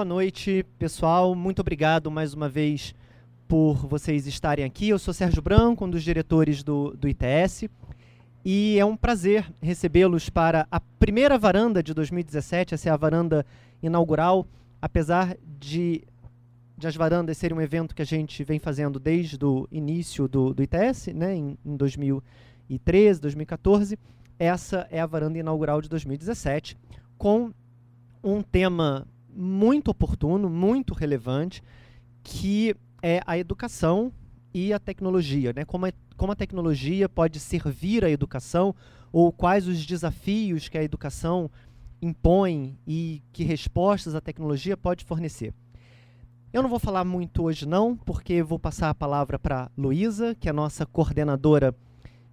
[0.00, 1.34] Boa noite, pessoal.
[1.34, 2.94] Muito obrigado mais uma vez
[3.46, 4.88] por vocês estarem aqui.
[4.88, 7.68] Eu sou Sérgio Branco, um dos diretores do, do ITS,
[8.42, 12.72] e é um prazer recebê-los para a primeira varanda de 2017.
[12.72, 13.44] Essa é a varanda
[13.82, 14.46] inaugural,
[14.80, 16.02] apesar de,
[16.78, 20.54] de as varandas serem um evento que a gente vem fazendo desde o início do,
[20.54, 23.98] do ITS, né, em, em 2013, 2014.
[24.38, 26.74] Essa é a varanda inaugural de 2017,
[27.18, 27.52] com
[28.24, 29.06] um tema
[29.40, 31.62] muito oportuno, muito relevante,
[32.22, 34.12] que é a educação
[34.52, 35.64] e a tecnologia, né?
[35.64, 38.74] Como a, como a tecnologia pode servir à educação
[39.10, 41.50] ou quais os desafios que a educação
[42.02, 45.54] impõe e que respostas a tecnologia pode fornecer.
[46.52, 50.48] Eu não vou falar muito hoje não, porque vou passar a palavra para Luísa, que
[50.48, 51.74] é a nossa coordenadora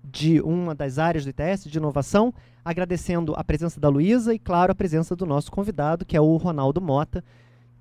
[0.10, 4.72] de uma das áreas do ITS de inovação, agradecendo a presença da Luísa e, claro,
[4.72, 7.24] a presença do nosso convidado, que é o Ronaldo Mota,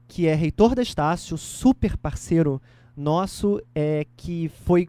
[0.09, 2.61] que é reitor da Estácio, super parceiro
[2.97, 4.89] nosso, é, que foi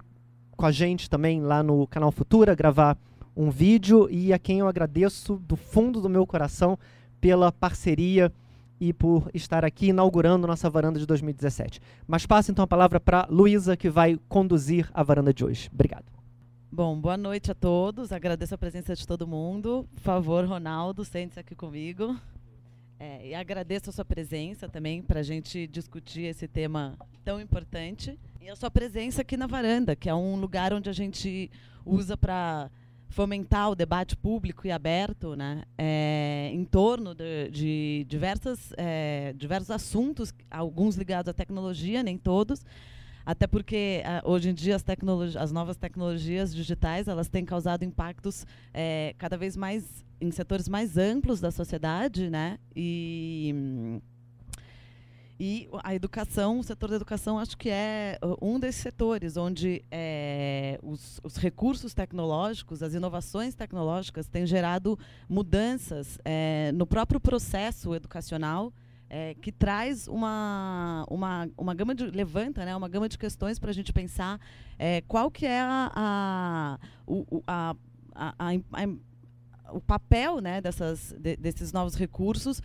[0.55, 2.97] com a gente também lá no canal Futura gravar
[3.35, 6.77] um vídeo e a quem eu agradeço do fundo do meu coração
[7.21, 8.31] pela parceria
[8.79, 11.79] e por estar aqui inaugurando nossa varanda de 2017.
[12.07, 15.69] Mas passo então a palavra para Luísa, que vai conduzir a varanda de hoje.
[15.71, 16.16] Obrigado.
[16.69, 18.11] Bom, boa noite a todos.
[18.11, 19.87] Agradeço a presença de todo mundo.
[19.95, 22.19] Por favor, Ronaldo, sente-se aqui comigo.
[22.99, 28.19] É, e agradeço a sua presença também para a gente discutir esse tema tão importante.
[28.41, 31.49] E a sua presença aqui na varanda, que é um lugar onde a gente
[31.85, 32.69] usa para
[33.07, 39.71] fomentar o debate público e aberto né, é, em torno de, de diversas, é, diversos
[39.71, 42.65] assuntos, alguns ligados à tecnologia, nem todos,
[43.27, 49.13] até porque hoje em dia as, as novas tecnologias digitais elas têm causado impactos é,
[49.17, 49.83] cada vez mais
[50.21, 52.57] em setores mais amplos da sociedade, né?
[52.73, 53.53] E
[55.39, 59.83] e a educação, o setor da educação, acho que é uh, um desses setores onde
[59.91, 64.97] é, os, os, recursos tecnológicos, as inovações tecnológicas têm gerado
[65.29, 68.73] mudanças é, no próprio processo educacional,
[69.09, 73.69] é, que traz uma, uma, uma gama de levanta né, uma gama de questões para
[73.69, 74.39] a gente pensar
[74.77, 77.75] é, qual que é a, a, o, a,
[78.13, 82.61] a, a, o papel né, dessas, de, desses novos recursos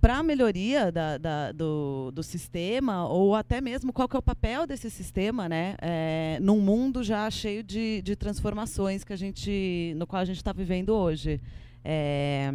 [0.00, 4.22] para a melhoria da, da, do, do sistema ou até mesmo qual que é o
[4.22, 9.92] papel desse sistema né, é, num mundo já cheio de, de transformações que a gente,
[9.96, 11.40] no qual a gente está vivendo hoje.
[11.84, 12.50] É,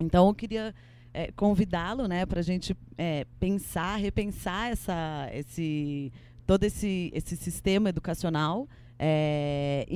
[0.00, 0.74] então, eu queria
[1.14, 6.12] é, convidá-lo né, para a gente é, pensar, repensar essa, esse,
[6.46, 8.68] todo esse, esse sistema educacional
[8.98, 9.86] é,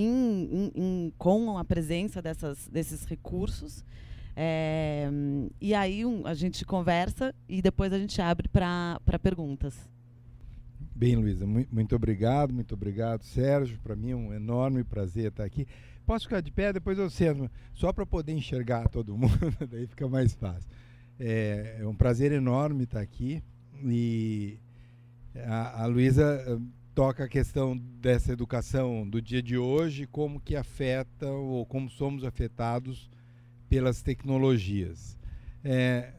[1.17, 3.85] com a presença dessas, desses recursos.
[4.39, 5.09] É,
[5.61, 9.89] e aí um, a gente conversa e depois a gente abre para perguntas.
[10.95, 13.79] Bem, Luísa, muito obrigado, muito obrigado, Sérgio.
[13.83, 15.67] Para mim é um enorme prazer estar aqui.
[16.07, 19.39] Posso ficar de pé, depois eu sento, só para poder enxergar todo mundo,
[19.69, 20.71] daí fica mais fácil.
[21.19, 23.43] É, é um prazer enorme estar aqui
[23.83, 24.59] e
[25.35, 26.61] a, a Luísa
[26.95, 32.25] toca a questão dessa educação do dia de hoje, como que afeta ou como somos
[32.25, 33.11] afetados
[33.69, 35.17] pelas tecnologias.
[35.63, 36.13] É,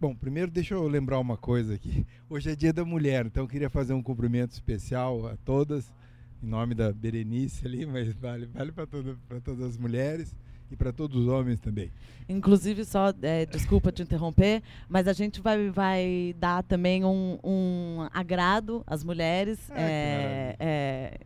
[0.00, 2.06] bom, primeiro deixa eu lembrar uma coisa aqui.
[2.30, 5.92] Hoje é Dia da Mulher, então eu queria fazer um cumprimento especial a todas,
[6.42, 10.34] em nome da Berenice ali, mas vale, vale para toda, todas as mulheres
[10.70, 11.90] e para todos os homens também.
[12.28, 18.08] Inclusive, só, é, desculpa te interromper, mas a gente vai, vai dar também um, um
[18.12, 21.20] agrado às mulheres ah, é, é,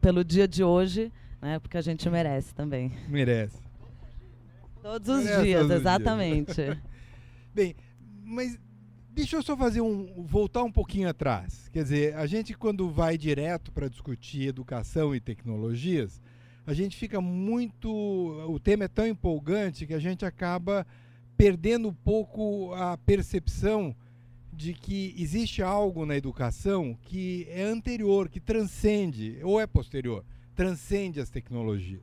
[0.00, 1.10] pelo dia de hoje,
[1.40, 2.92] né, porque a gente merece também.
[3.08, 3.56] Merece.
[4.82, 6.54] Todos os merece dias, todos exatamente.
[6.54, 6.78] Dias.
[7.54, 7.74] Bem,
[8.24, 8.58] mas
[9.10, 11.68] deixa eu só fazer um voltar um pouquinho atrás.
[11.72, 16.20] Quer dizer, a gente quando vai direto para discutir educação e tecnologias,
[16.66, 17.90] a gente fica muito.
[18.48, 20.86] O tema é tão empolgante que a gente acaba
[21.36, 23.94] perdendo um pouco a percepção
[24.52, 30.24] de que existe algo na educação que é anterior, que transcende, ou é posterior,
[30.54, 32.02] transcende as tecnologias.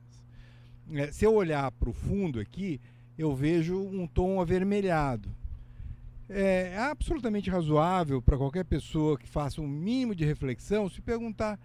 [0.92, 2.80] É, se eu olhar para o fundo aqui,
[3.16, 5.30] eu vejo um tom avermelhado.
[6.28, 11.58] É absolutamente razoável para qualquer pessoa que faça um mínimo de reflexão se perguntar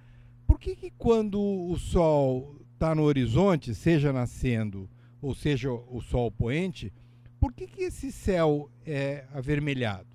[0.48, 4.90] por que, que quando o sol está no horizonte, seja nascendo
[5.22, 6.94] ou seja o sol poente,
[7.40, 10.10] por que, que esse céu é avermelhado?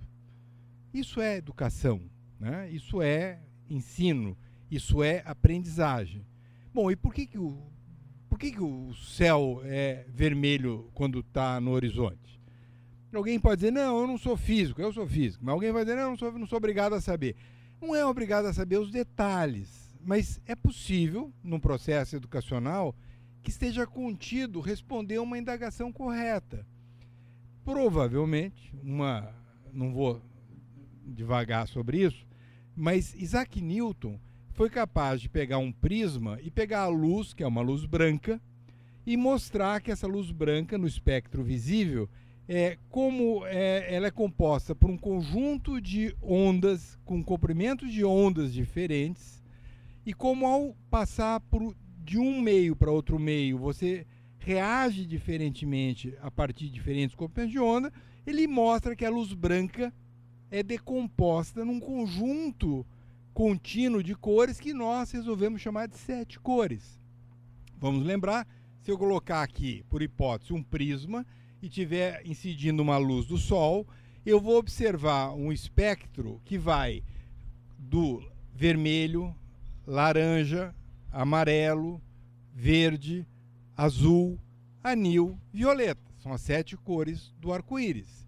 [0.93, 2.01] Isso é educação,
[2.39, 2.69] né?
[2.71, 4.37] isso é ensino,
[4.69, 6.25] isso é aprendizagem.
[6.73, 7.57] Bom, e por que, que, o,
[8.29, 12.39] por que, que o céu é vermelho quando está no horizonte?
[13.13, 15.43] Alguém pode dizer, não, eu não sou físico, eu sou físico.
[15.43, 17.35] Mas alguém vai dizer, não, não sou, não sou obrigado a saber.
[17.81, 22.95] Não é obrigado a saber os detalhes, mas é possível, num processo educacional,
[23.43, 26.65] que esteja contido responder uma indagação correta.
[27.63, 29.33] Provavelmente, uma,
[29.73, 30.21] não vou
[31.05, 32.25] devagar sobre isso,
[32.75, 34.19] mas Isaac Newton
[34.53, 38.41] foi capaz de pegar um prisma e pegar a luz, que é uma luz branca,
[39.05, 42.09] e mostrar que essa luz branca no espectro visível
[42.47, 48.53] é, como é, ela é composta por um conjunto de ondas com comprimentos de ondas
[48.53, 49.40] diferentes
[50.05, 54.05] e como ao passar por, de um meio para outro meio você
[54.39, 57.93] reage diferentemente a partir de diferentes comprimentos de onda,
[58.25, 59.93] ele mostra que a luz branca
[60.49, 62.85] é decomposta num conjunto
[63.33, 66.99] contínuo de cores que nós resolvemos chamar de sete cores.
[67.77, 68.47] Vamos lembrar,
[68.81, 71.25] se eu colocar aqui, por hipótese, um prisma,
[71.61, 73.87] e tiver incidindo uma luz do Sol,
[74.25, 77.03] eu vou observar um espectro que vai
[77.77, 79.35] do vermelho,
[79.85, 80.75] laranja,
[81.11, 82.01] amarelo,
[82.53, 83.27] verde,
[83.75, 84.39] azul,
[84.83, 86.01] anil, violeta.
[86.19, 88.27] São as sete cores do arco-íris.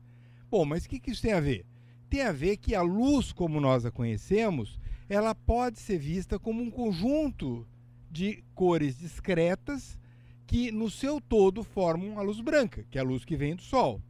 [0.49, 1.65] Bom, mas o que, que isso tem a ver?
[2.09, 4.79] Tem a ver que a luz, como nós a conhecemos,
[5.09, 7.67] ela pode ser vista como um conjunto
[8.09, 9.97] de cores discretas
[10.45, 13.63] que no seu todo formam a luz branca, que é a luz que vem do
[13.63, 14.01] Sol.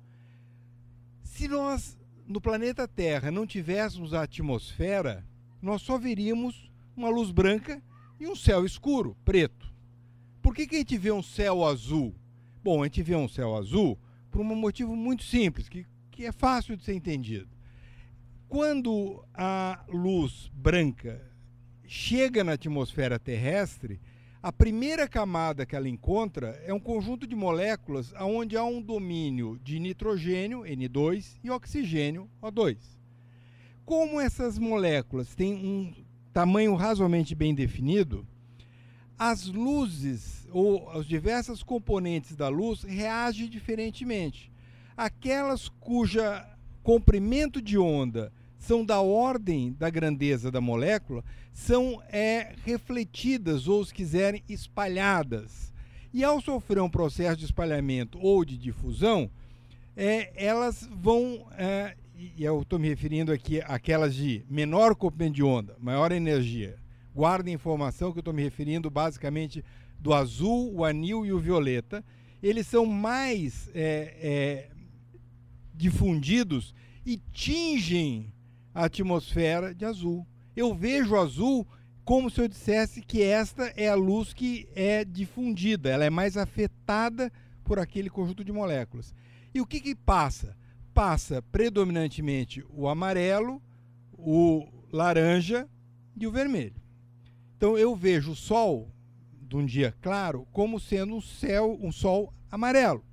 [1.24, 1.98] Se nós
[2.28, 5.26] no planeta Terra não tivéssemos a atmosfera,
[5.62, 7.82] nós só veríamos uma luz branca
[8.20, 9.72] e um céu escuro, preto.
[10.42, 12.14] Por que, que a gente vê um céu azul?
[12.64, 13.98] Bom, a gente vê um céu azul
[14.30, 17.50] por um motivo muito simples, que, que é fácil de ser entendido.
[18.48, 21.22] Quando a luz branca
[21.86, 24.00] chega na atmosfera terrestre,
[24.42, 29.58] a primeira camada que ela encontra é um conjunto de moléculas onde há um domínio
[29.64, 32.78] de nitrogênio, N2, e oxigênio, O2.
[33.86, 35.94] Como essas moléculas têm um
[36.34, 38.26] tamanho razoavelmente bem definido,
[39.18, 44.52] as luzes ou as diversas componentes da luz reagem diferentemente.
[44.98, 46.46] Aquelas cuja
[46.82, 53.94] comprimento de onda são da ordem da grandeza da molécula, são é, refletidas ou, se
[53.94, 55.74] quiserem, espalhadas.
[56.14, 59.30] E ao sofrer um processo de espalhamento ou de difusão,
[59.96, 65.44] é, elas vão, é, e eu estou me referindo aqui àquelas de menor comprimento de
[65.44, 66.78] onda, maior energia.
[67.14, 69.64] Guardem a informação que eu estou me referindo basicamente
[70.00, 72.04] do azul, o anil e o violeta.
[72.42, 74.70] Eles são mais é, é,
[75.74, 76.74] difundidos
[77.06, 78.34] e tingem
[78.74, 80.26] a atmosfera de azul.
[80.56, 81.68] Eu vejo azul
[82.04, 86.36] como se eu dissesse que esta é a luz que é difundida, ela é mais
[86.36, 87.32] afetada
[87.64, 89.14] por aquele conjunto de moléculas.
[89.54, 90.56] E o que, que passa?
[90.94, 93.62] Passa predominantemente o amarelo,
[94.12, 95.68] o laranja
[96.16, 96.76] e o vermelho.
[97.58, 98.92] Então eu vejo o sol
[99.42, 103.04] de um dia claro como sendo um céu, um sol amarelo.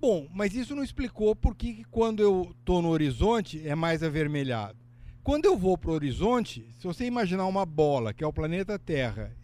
[0.00, 4.78] Bom, mas isso não explicou por que quando eu estou no horizonte é mais avermelhado.
[5.22, 8.76] Quando eu vou para o horizonte, se você imaginar uma bola, que é o planeta
[8.78, 9.36] Terra,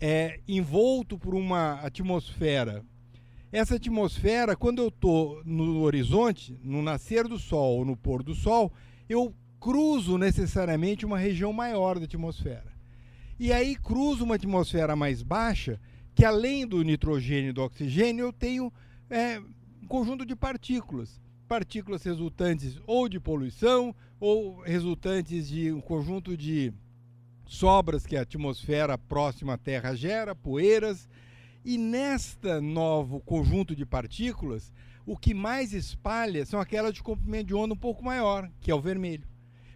[0.00, 2.84] é envolto por uma atmosfera,
[3.54, 8.34] essa atmosfera, quando eu estou no horizonte, no nascer do sol ou no pôr do
[8.34, 8.72] sol,
[9.08, 12.74] eu cruzo necessariamente uma região maior da atmosfera.
[13.38, 15.80] E aí cruzo uma atmosfera mais baixa,
[16.16, 18.72] que além do nitrogênio e do oxigênio, eu tenho
[19.08, 19.38] é,
[19.80, 21.20] um conjunto de partículas.
[21.46, 26.72] Partículas resultantes ou de poluição, ou resultantes de um conjunto de
[27.46, 31.08] sobras que a atmosfera próxima à Terra gera, poeiras.
[31.64, 34.70] E nesta novo conjunto de partículas,
[35.06, 38.74] o que mais espalha são aquelas de comprimento de onda um pouco maior, que é
[38.74, 39.26] o vermelho.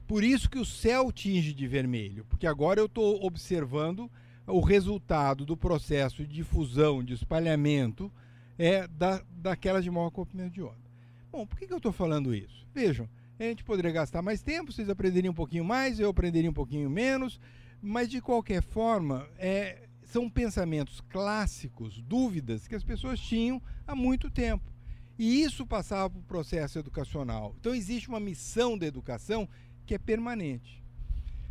[0.07, 4.11] Por isso que o céu tinge de vermelho, porque agora eu estou observando
[4.47, 8.13] o resultado do processo de difusão, de espalhamento
[8.59, 10.89] é da, daquelas de maior comprimento de onda.
[11.31, 12.67] Bom, por que, que eu estou falando isso?
[12.75, 16.55] Vejam, a gente poderia gastar mais tempo, vocês aprenderiam um pouquinho mais, eu aprenderia um
[16.55, 17.41] pouquinho menos,
[17.81, 24.31] mas de qualquer forma, é, são pensamentos clássicos, dúvidas que as pessoas tinham há muito
[24.31, 24.73] tempo.
[25.19, 27.55] E isso passava para o processo educacional.
[27.61, 29.47] Então existe uma missão da educação
[29.85, 30.83] que é permanente.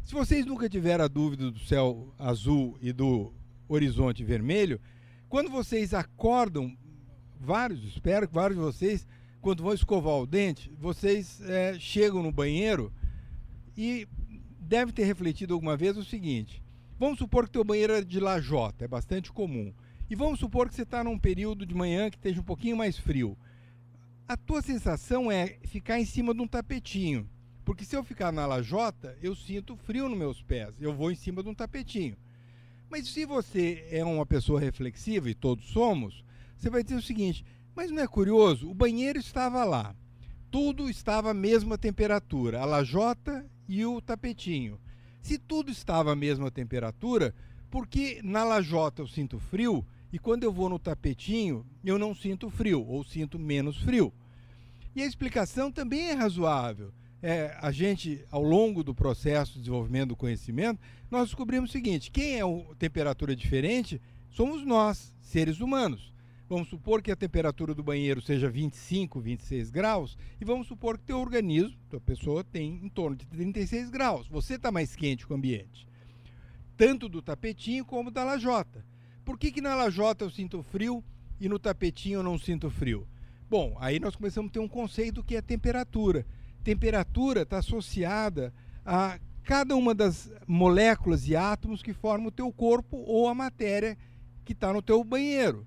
[0.04, 3.32] Se vocês nunca tiveram a dúvida do céu azul e do
[3.68, 4.82] horizonte vermelho,
[5.30, 6.76] quando vocês acordam
[7.40, 9.08] vários, espero que vários de vocês,
[9.40, 12.92] quando vão escovar o dente, vocês é, chegam no banheiro
[13.76, 14.08] e
[14.60, 16.64] deve ter refletido alguma vez o seguinte:
[17.00, 19.74] vamos supor que teu banheiro é de lajota, é bastante comum.
[20.10, 22.98] E vamos supor que você está num período de manhã que esteja um pouquinho mais
[22.98, 23.38] frio.
[24.28, 27.30] a tua sensação é ficar em cima de um tapetinho.
[27.64, 30.74] Porque se eu ficar na lajota, eu sinto frio nos meus pés.
[30.80, 32.18] Eu vou em cima de um tapetinho.
[32.90, 36.24] Mas se você é uma pessoa reflexiva, e todos somos,
[36.56, 38.70] você vai dizer o seguinte: mas não é curioso?
[38.70, 39.94] O banheiro estava lá.
[40.50, 44.80] Tudo estava à mesma temperatura, a lajota e o tapetinho.
[45.28, 47.36] Se tudo estava à mesma temperatura,
[47.70, 52.16] por que na lajota eu sinto frio e quando eu vou no tapetinho eu não
[52.16, 54.14] sinto frio ou sinto menos frio?
[54.96, 60.10] E a explicação também é razoável é, a gente, ao longo do processo de desenvolvimento
[60.10, 60.80] do conhecimento,
[61.12, 66.14] nós descobrimos o seguinte: quem é a temperatura diferente somos nós, seres humanos.
[66.50, 71.06] Vamos supor que a temperatura do banheiro seja 25, 26 graus, e vamos supor que
[71.06, 74.28] teu organismo, tua pessoa, tem em torno de 36 graus.
[74.28, 75.88] Você está mais quente que o ambiente.
[76.78, 78.86] Tanto do tapetinho como da lajota.
[79.26, 81.04] Por que, que na lajota eu sinto frio
[81.40, 83.08] e no tapetinho eu não sinto frio?
[83.50, 86.26] Bom, aí nós começamos a ter um conceito que é temperatura
[86.68, 88.54] temperatura está associada
[88.86, 93.98] a cada uma das moléculas e átomos que formam o teu corpo ou a matéria
[94.44, 95.66] que está no teu banheiro.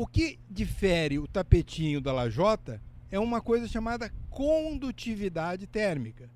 [0.00, 6.30] O que difere o tapetinho da lajota é uma coisa chamada condutividade térmica.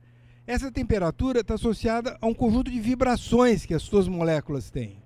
[0.44, 5.00] Essa temperatura está associada a um conjunto de vibrações que as suas moléculas têm.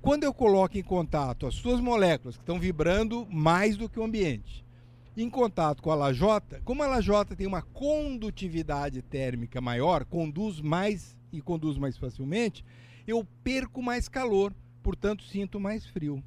[0.00, 4.04] Quando eu coloco em contato as suas moléculas, que estão vibrando mais do que o
[4.04, 4.64] ambiente,
[5.16, 11.16] em contato com a lajota, como a lajota tem uma condutividade térmica maior, conduz mais
[11.32, 12.64] e conduz mais facilmente,
[13.04, 16.22] eu perco mais calor, portanto sinto mais frio.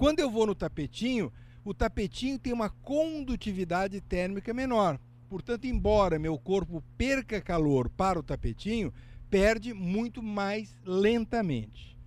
[0.00, 1.30] Quando eu vou no tapetinho,
[1.62, 4.98] o tapetinho tem uma condutividade térmica menor.
[5.28, 8.94] Portanto, embora meu corpo perca calor para o tapetinho,
[9.28, 11.98] perde muito mais lentamente.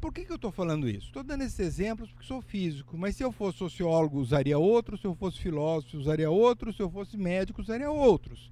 [0.00, 1.06] Por que, que eu estou falando isso?
[1.06, 5.06] Estou dando esses exemplos porque sou físico, mas se eu fosse sociólogo, usaria outro, se
[5.06, 8.50] eu fosse filósofo, usaria outro, se eu fosse médico, usaria outros.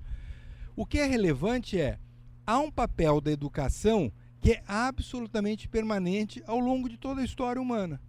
[0.76, 1.99] O que é relevante é,
[2.47, 7.61] há um papel da educação que é absolutamente permanente ao longo de toda a história
[7.61, 8.00] humana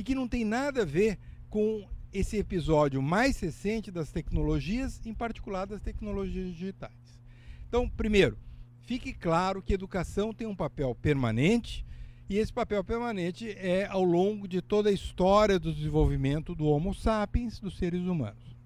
[0.00, 1.18] e que não tem nada a ver
[1.50, 7.20] com esse episódio mais recente das tecnologias, em particular das tecnologias digitais.
[7.68, 8.38] Então, primeiro,
[8.80, 11.84] fique claro que educação tem um papel permanente
[12.30, 16.94] e esse papel permanente é ao longo de toda a história do desenvolvimento do Homo
[16.94, 18.56] sapiens, dos seres humanos.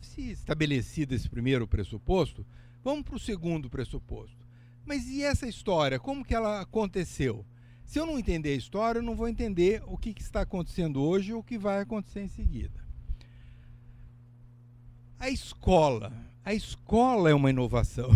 [0.00, 2.44] Se estabelecido esse primeiro pressuposto,
[2.82, 4.44] vamos para o segundo pressuposto.
[4.84, 6.00] Mas e essa história?
[6.00, 7.46] Como que ela aconteceu?
[7.92, 11.02] Se eu não entender a história, eu não vou entender o que, que está acontecendo
[11.02, 12.82] hoje ou o que vai acontecer em seguida.
[15.18, 16.10] A escola.
[16.42, 18.08] A escola é uma inovação.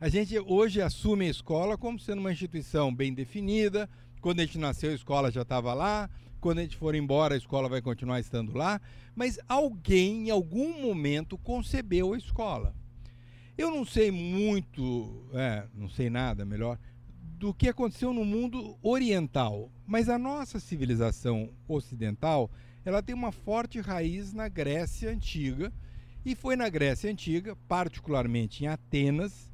[0.00, 3.90] A gente hoje assume a escola como sendo uma instituição bem definida.
[4.20, 6.08] Quando a gente nasceu, a escola já estava lá.
[6.40, 8.80] Quando a gente for embora, a escola vai continuar estando lá.
[9.16, 12.72] Mas alguém, em algum momento, concebeu a escola.
[13.58, 16.78] Eu não sei muito, é, não sei nada melhor,
[17.40, 19.72] do que aconteceu no mundo oriental.
[19.86, 22.50] Mas a nossa civilização ocidental,
[22.84, 25.72] ela tem uma forte raiz na Grécia Antiga.
[26.22, 29.50] E foi na Grécia Antiga, particularmente em Atenas,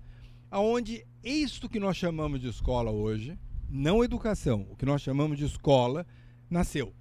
[0.50, 3.38] aonde isto que nós chamamos de escola hoje,
[3.70, 6.04] não educação, o que nós chamamos de escola,
[6.50, 6.92] nasceu.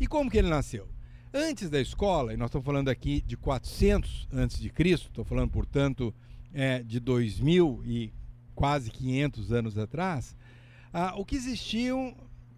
[0.00, 0.88] E como que ele nasceu?
[1.32, 5.52] Antes da escola, e nós estamos falando aqui de 400 antes de Cristo, estou falando,
[5.52, 6.12] portanto,
[6.52, 8.17] é, de 2000 e
[8.58, 10.36] quase 500 anos atrás,
[10.92, 12.12] ah, o que existiam,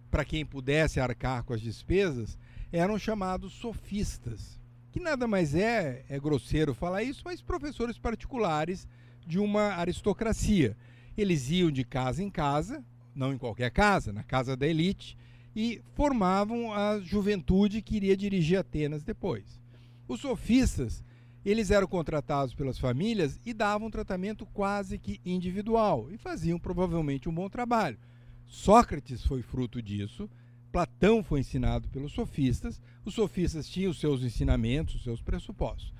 [0.09, 2.39] para quem pudesse arcar com as despesas,
[2.71, 4.59] eram chamados sofistas,
[4.91, 8.87] que nada mais é, é grosseiro falar isso, mas professores particulares
[9.27, 10.75] de uma aristocracia.
[11.15, 15.15] Eles iam de casa em casa, não em qualquer casa, na casa da elite,
[15.55, 19.61] e formavam a juventude que iria dirigir Atenas depois.
[20.07, 21.03] Os sofistas,
[21.43, 27.27] eles eram contratados pelas famílias e davam um tratamento quase que individual e faziam provavelmente
[27.27, 27.97] um bom trabalho.
[28.45, 30.29] Sócrates foi fruto disso,
[30.71, 35.93] Platão foi ensinado pelos sofistas, os sofistas tinham os seus ensinamentos, os seus pressupostos.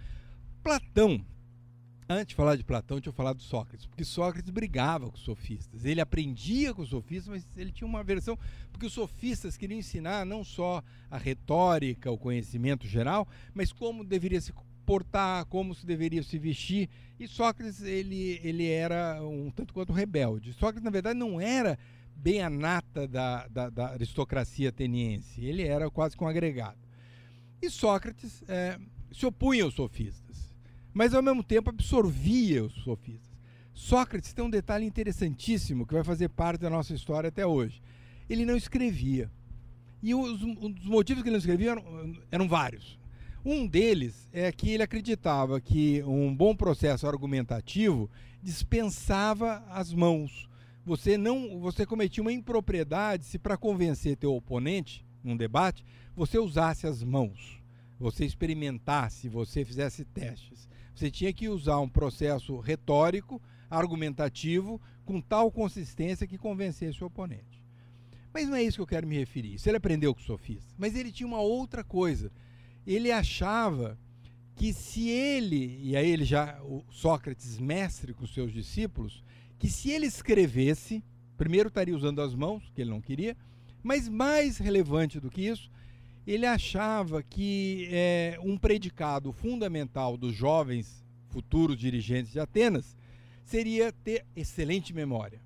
[0.64, 1.26] Platão
[2.12, 5.86] antes de falar de Platão, tinha falado de Sócrates, porque Sócrates brigava com os sofistas.
[5.86, 8.38] Ele aprendia com os sofistas, mas ele tinha uma versão,
[8.72, 14.42] porque os sofistas queriam ensinar não só a retórica, o conhecimento geral, mas como deveria
[14.42, 14.54] se
[14.86, 16.90] portar, como se deveria se vestir.
[17.20, 20.54] E Sócrates, ele, ele era um tanto quanto rebelde.
[20.54, 21.78] Sócrates, na verdade, não era
[22.16, 26.78] bem a nata da, da, da aristocracia ateniense, ele era quase que um agregado.
[27.62, 28.78] E Sócrates é,
[29.12, 30.32] se opunha aos sofistas
[30.94, 33.32] mas ao mesmo tempo absorvia os sofistas.
[33.74, 37.82] Sócrates tem um detalhe interessantíssimo que vai fazer parte da nossa história até hoje.
[38.30, 39.32] Ele não escrevia.
[40.04, 43.00] E os, os motivos que ele não escrevia eram, eram vários.
[43.44, 48.08] Um deles é que ele acreditava que um bom processo argumentativo
[48.42, 50.48] dispensava as mãos.
[50.86, 55.84] Você não, você cometia uma impropriedade se para convencer teu oponente num debate,
[56.16, 57.60] você usasse as mãos,
[58.00, 60.70] você experimentasse, você fizesse testes.
[60.94, 67.64] Você tinha que usar um processo retórico, argumentativo, com tal consistência que convencesse o oponente.
[68.32, 69.56] Mas não é isso que eu quero me referir.
[69.56, 70.74] Isso ele aprendeu com o sofista.
[70.78, 72.32] Mas ele tinha uma outra coisa
[72.86, 73.98] ele achava
[74.56, 79.24] que se ele, e aí ele já, o Sócrates mestre com seus discípulos,
[79.58, 81.04] que se ele escrevesse,
[81.38, 83.36] primeiro estaria usando as mãos, que ele não queria,
[83.82, 85.72] mas mais relevante do que isso,
[86.26, 92.96] ele achava que é, um predicado fundamental dos jovens futuros dirigentes de Atenas
[93.44, 95.42] seria ter excelente memória.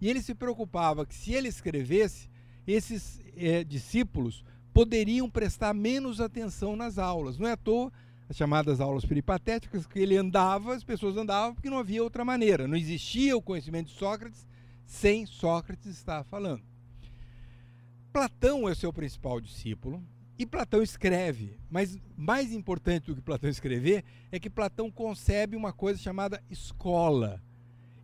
[0.00, 2.28] E ele se preocupava que se ele escrevesse,
[2.66, 4.44] esses é, discípulos
[4.78, 7.36] poderiam prestar menos atenção nas aulas.
[7.36, 7.92] Não é à toa
[8.28, 12.68] as chamadas aulas peripatéticas, que ele andava, as pessoas andavam porque não havia outra maneira.
[12.68, 14.46] Não existia o conhecimento de Sócrates
[14.86, 16.62] sem Sócrates estar falando.
[18.12, 20.00] Platão é o seu principal discípulo
[20.38, 25.72] e Platão escreve, mas mais importante do que Platão escrever é que Platão concebe uma
[25.72, 27.42] coisa chamada escola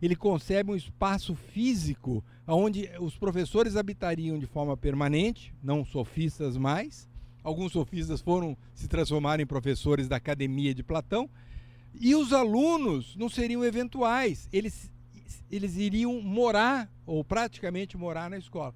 [0.05, 7.09] ele concebe um espaço físico onde os professores habitariam de forma permanente, não sofistas mais.
[7.43, 11.29] Alguns sofistas foram se transformar em professores da academia de Platão.
[11.93, 14.91] E os alunos não seriam eventuais, eles,
[15.49, 18.73] eles iriam morar, ou praticamente morar na escola.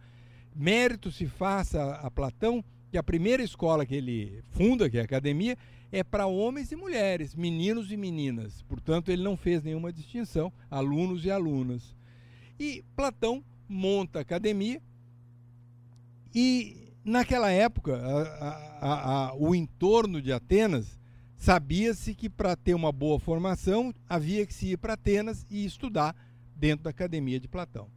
[0.55, 5.03] Mérito se faça a Platão que a primeira escola que ele funda, que é a
[5.03, 5.57] academia,
[5.91, 8.61] é para homens e mulheres, meninos e meninas.
[8.63, 11.95] Portanto, ele não fez nenhuma distinção, alunos e alunas.
[12.59, 14.81] E Platão monta a academia
[16.33, 18.49] e naquela época a,
[18.79, 20.99] a, a, o entorno de Atenas
[21.37, 26.15] sabia-se que para ter uma boa formação havia que se ir para Atenas e estudar
[26.55, 27.87] dentro da academia de Platão.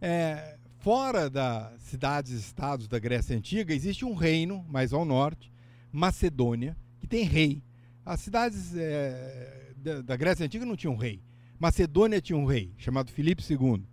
[0.00, 5.52] É, fora das cidades-estados da Grécia Antiga existe um reino mais ao norte,
[5.92, 6.76] Macedônia,
[7.08, 7.62] tem rei.
[8.04, 11.22] As cidades é, da, da, Grécia Antiga não tinham rei.
[11.58, 13.84] Macedônia tinha um rei, chamado Filipe II.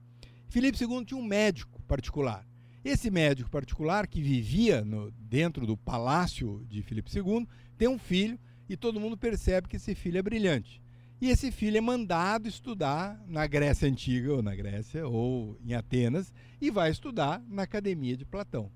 [0.48, 2.48] Filipe II tinha um médico particular.
[2.84, 7.48] Esse médico particular, que vivia no, dentro do palácio de Filipe II,
[7.78, 10.82] tem um filho e todo mundo percebe que esse filho é brilhante.
[11.20, 16.32] E esse filho é mandado estudar na Grécia Antiga, ou na Grécia, ou em Atenas,
[16.62, 18.72] e vai estudar na Academia de Platão.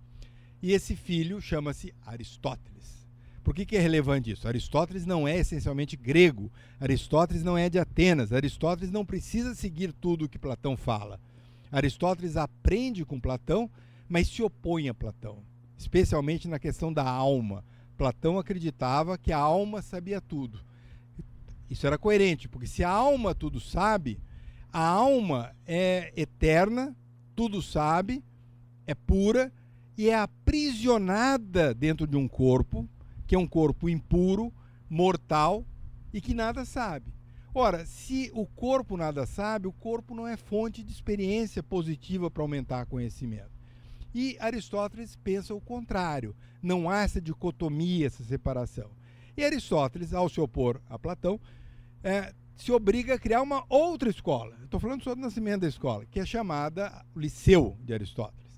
[0.62, 2.99] E esse filho chama-se Aristóteles.
[3.50, 4.48] Por que, que é relevante isso?
[4.48, 10.26] Aristóteles não é essencialmente grego, Aristóteles não é de Atenas, Aristóteles não precisa seguir tudo
[10.26, 11.20] o que Platão fala.
[11.72, 13.68] Aristóteles aprende com Platão,
[14.08, 15.40] mas se opõe a Platão,
[15.76, 17.66] especialmente na questão da alma.
[17.98, 20.60] Platão acreditava que a alma sabia tudo.
[21.68, 24.22] Isso era coerente, porque se a alma tudo sabe,
[24.72, 26.96] a alma é eterna,
[27.36, 28.24] tudo sabe,
[28.86, 29.52] é pura
[29.98, 32.88] e é aprisionada dentro de um corpo
[33.30, 34.52] que é um corpo impuro,
[34.90, 35.64] mortal
[36.12, 37.14] e que nada sabe.
[37.54, 42.42] Ora, se o corpo nada sabe, o corpo não é fonte de experiência positiva para
[42.42, 43.52] aumentar conhecimento.
[44.16, 46.36] E Aristóteles pensa o contrário.
[46.60, 48.90] Não há essa dicotomia, essa separação.
[49.38, 51.40] E Aristóteles, ao se opor a Platão,
[52.04, 54.58] é, se obriga a criar uma outra escola.
[54.64, 58.49] Estou falando só do nascimento da escola, que é chamada Liceu de Aristóteles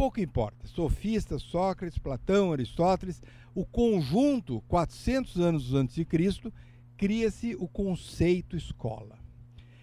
[0.00, 0.66] pouco importa.
[0.66, 3.22] Sofistas, Sócrates, Platão, Aristóteles,
[3.54, 6.50] o conjunto, 400 anos antes de Cristo,
[6.96, 9.18] cria-se o conceito escola.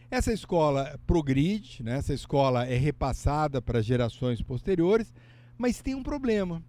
[0.09, 1.97] Essa escola progride, né?
[1.97, 5.13] essa escola é repassada para gerações posteriores,
[5.55, 6.63] mas tem um problema.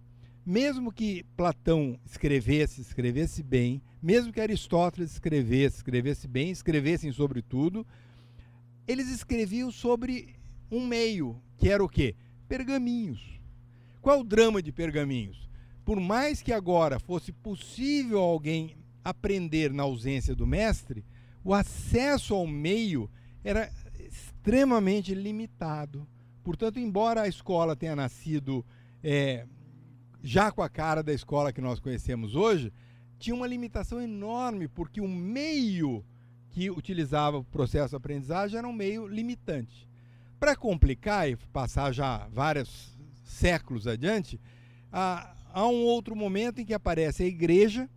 [0.45, 7.83] Mesmo que Platão escrevesse, escrevesse bem, mesmo que Aristóteles escrevesse, escrevesse bem, escrevessem sobre tudo,
[8.87, 10.35] eles escreviam sobre
[10.69, 12.15] um meio, que era o quê?
[12.47, 13.38] Pergaminhos.
[14.01, 15.49] Qual o drama de Pergaminhos?
[15.83, 21.03] Por mais que agora fosse possível alguém aprender na ausência do mestre,
[21.43, 23.09] o acesso ao meio
[23.43, 26.07] era extremamente limitado.
[26.43, 28.65] Portanto, embora a escola tenha nascido
[29.03, 29.45] é,
[30.21, 32.71] já com a cara da escola que nós conhecemos hoje,
[33.17, 36.05] tinha uma limitação enorme, porque o meio
[36.49, 39.87] que utilizava o processo de aprendizagem era um meio limitante.
[40.39, 42.97] Para complicar e passar já várias
[43.29, 44.39] séculos adiante,
[44.91, 47.87] há, há um outro momento em que aparece a igreja,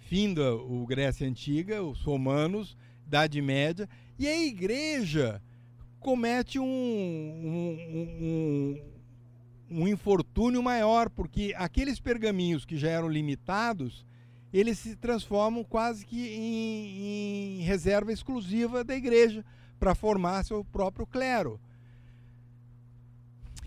[0.00, 2.76] finda o Grécia Antiga, os romanos,
[3.06, 5.40] Idade Média, e a igreja
[6.00, 7.78] comete um, um,
[9.70, 14.04] um, um infortúnio maior, porque aqueles pergaminhos que já eram limitados,
[14.52, 19.44] eles se transformam quase que em, em reserva exclusiva da igreja
[19.78, 21.60] para formar seu próprio clero.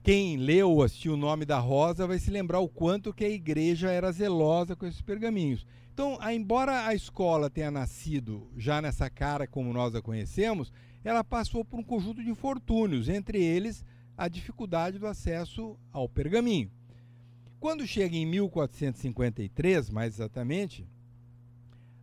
[0.02, 3.30] Quem leu ou assistiu o nome da Rosa vai se lembrar o quanto que a
[3.30, 5.66] igreja era zelosa com esses pergaminhos.
[5.94, 10.72] Então, embora a escola tenha nascido já nessa cara como nós a conhecemos,
[11.04, 13.84] ela passou por um conjunto de infortúnios, entre eles
[14.18, 16.72] a dificuldade do acesso ao pergaminho.
[17.60, 20.88] Quando chega em 1453, mais exatamente,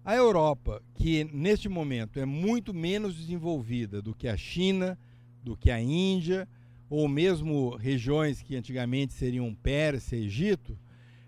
[0.04, 4.98] a Europa, que neste momento é muito menos desenvolvida do que a China,
[5.42, 6.46] do que a Índia,
[6.88, 10.79] ou mesmo regiões que antigamente seriam Pérsia, Egito,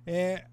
[0.07, 0.47] é,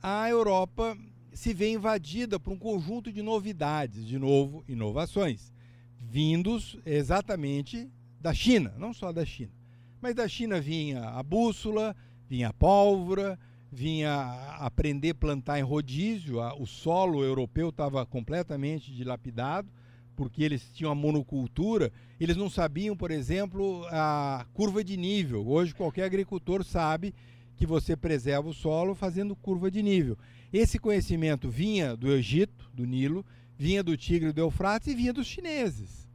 [0.00, 0.96] a Europa
[1.32, 5.52] se vê invadida por um conjunto de novidades, de novo, inovações,
[5.98, 9.52] vindos exatamente da China, não só da China.
[10.00, 11.96] Mas da China vinha a bússola,
[12.28, 13.38] vinha a pólvora,
[13.70, 14.12] vinha
[14.58, 19.70] aprender a plantar em rodízio, o solo europeu estava completamente dilapidado,
[20.16, 25.46] porque eles tinham a monocultura, eles não sabiam, por exemplo, a curva de nível.
[25.46, 27.14] Hoje qualquer agricultor sabe
[27.56, 30.18] que você preserva o solo fazendo curva de nível.
[30.52, 33.24] Esse conhecimento vinha do Egito, do Nilo,
[33.56, 36.08] vinha do Tigre do Eufrates e vinha dos chineses.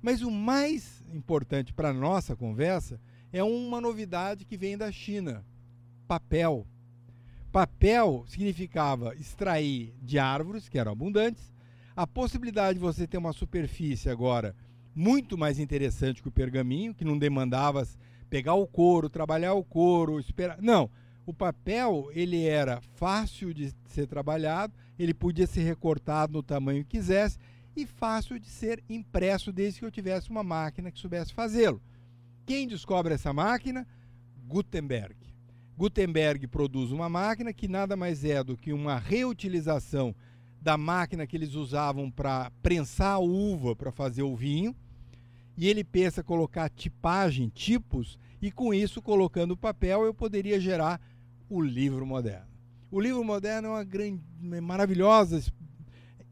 [0.00, 3.00] Mas o mais importante para a nossa conversa
[3.32, 5.44] é uma novidade que vem da China:
[6.06, 6.66] papel.
[7.50, 11.51] Papel significava extrair de árvores, que eram abundantes,
[11.94, 14.54] a possibilidade de você ter uma superfície agora
[14.94, 17.86] muito mais interessante que o pergaminho, que não demandava
[18.28, 20.60] pegar o couro, trabalhar o couro, esperar.
[20.60, 20.90] Não,
[21.26, 26.98] o papel ele era fácil de ser trabalhado, ele podia ser recortado no tamanho que
[26.98, 27.38] quisesse
[27.74, 31.80] e fácil de ser impresso desde que eu tivesse uma máquina que soubesse fazê-lo.
[32.44, 33.86] Quem descobre essa máquina?
[34.46, 35.16] Gutenberg.
[35.76, 40.14] Gutenberg produz uma máquina que nada mais é do que uma reutilização
[40.62, 44.74] da máquina que eles usavam para prensar a uva para fazer o vinho.
[45.56, 51.00] E ele pensa colocar tipagem, tipos, e com isso, colocando papel, eu poderia gerar
[51.48, 52.46] o livro moderno.
[52.90, 54.22] O livro moderno é uma grande,
[54.62, 55.42] maravilhosa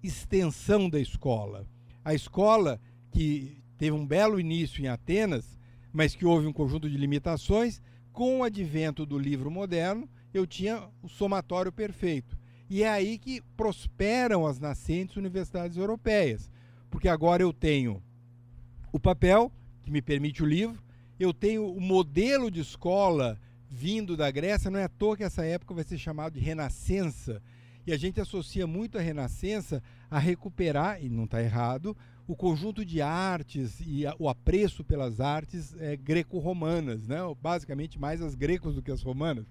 [0.02, 1.66] extensão da escola.
[2.02, 5.58] A escola que teve um belo início em Atenas,
[5.92, 10.88] mas que houve um conjunto de limitações, com o advento do livro moderno, eu tinha
[11.02, 12.39] o somatório perfeito.
[12.70, 16.48] E é aí que prosperam as nascentes universidades europeias,
[16.88, 18.00] porque agora eu tenho
[18.92, 19.50] o papel,
[19.82, 20.80] que me permite o livro,
[21.18, 23.36] eu tenho o modelo de escola
[23.68, 27.42] vindo da Grécia, não é à toa que essa época vai ser chamada de Renascença.
[27.84, 32.84] E a gente associa muito a Renascença a recuperar, e não está errado, o conjunto
[32.84, 37.18] de artes e a, o apreço pelas artes é, greco-romanas, né?
[37.42, 39.46] basicamente mais as grecas do que as romanas.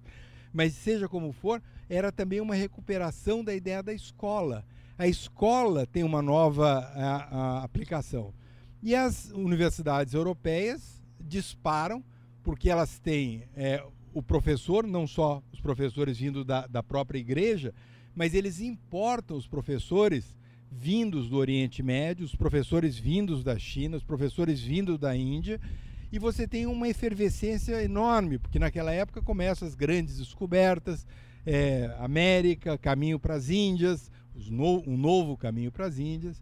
[0.54, 4.66] Mas seja como for, era também uma recuperação da ideia da escola.
[4.98, 8.34] A escola tem uma nova a, a aplicação.
[8.82, 12.04] E as universidades europeias disparam,
[12.44, 13.84] porque elas têm é,
[14.14, 17.74] o professor, não só os professores vindo da, da própria igreja,
[18.16, 20.38] mas eles importam os professores
[20.72, 25.60] vindos do Oriente Médio, os professores vindos da China, os professores vindos da Índia,
[26.12, 31.06] e você tem uma efervescência enorme, porque naquela época começam as grandes descobertas,
[31.46, 34.12] é, América, caminho para as Índias,
[34.50, 36.42] no, um novo caminho para as Índias.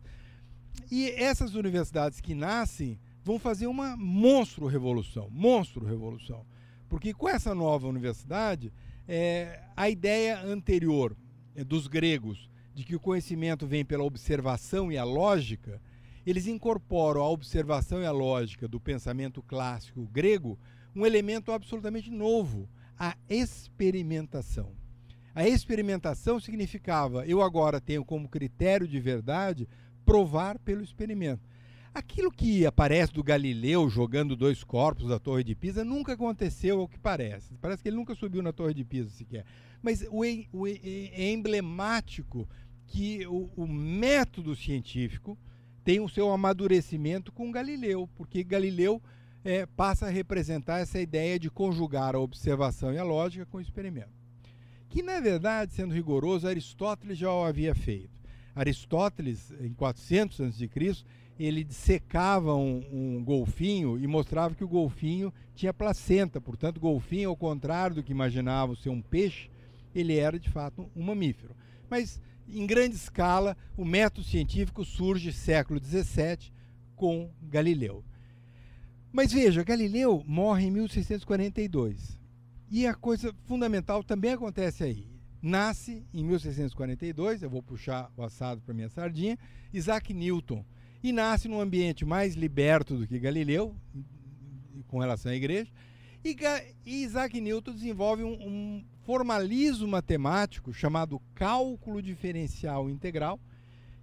[0.90, 6.46] E essas universidades que nascem vão fazer uma monstro revolução, monstro revolução.
[6.88, 8.72] Porque com essa nova universidade,
[9.08, 11.16] é, a ideia anterior
[11.56, 15.82] é, dos gregos de que o conhecimento vem pela observação e a lógica,
[16.30, 20.60] eles incorporam a observação e a lógica do pensamento clássico grego
[20.94, 22.68] um elemento absolutamente novo,
[23.00, 24.74] a experimentação.
[25.34, 29.70] A experimentação significava eu agora tenho como critério de verdade
[30.06, 31.48] provar pelo experimento.
[31.94, 36.90] Aquilo que aparece do Galileu jogando dois corpos da Torre de Pisa nunca aconteceu ao
[36.90, 37.56] que parece.
[37.62, 39.46] Parece que ele nunca subiu na Torre de Pisa sequer.
[39.82, 42.50] Mas o, é emblemático
[42.86, 45.38] que o, o método científico
[45.88, 49.02] tem o seu amadurecimento com Galileu, porque Galileu
[49.42, 53.62] é, passa a representar essa ideia de conjugar a observação e a lógica com o
[53.62, 54.12] experimento.
[54.90, 58.10] Que, na verdade, sendo rigoroso, Aristóteles já o havia feito.
[58.54, 60.70] Aristóteles, em 400 a.C.,
[61.40, 66.42] ele secava um, um, golfinho e mostrava que o golfinho tinha placenta.
[66.42, 69.50] Portanto, o golfinho, ao contrário do que imaginavam ser um peixe,
[69.96, 71.56] ele era de fato um mamífero.
[71.90, 76.52] Mas, em grande escala, o método científico surge século XVII
[76.96, 78.04] com Galileu.
[79.12, 82.18] Mas veja, Galileu morre em 1642.
[82.70, 85.08] E a coisa fundamental também acontece aí.
[85.42, 89.38] nasce em 1642, eu vou puxar o assado para minha sardinha,
[89.72, 90.66] Isaac Newton.
[91.02, 93.76] E nasce num ambiente mais liberto do que Galileu,
[94.88, 95.72] com relação à igreja.
[96.24, 96.36] E,
[96.86, 103.40] Isaac Newton desenvolve um, um formalismo matemático chamado cálculo diferencial integral,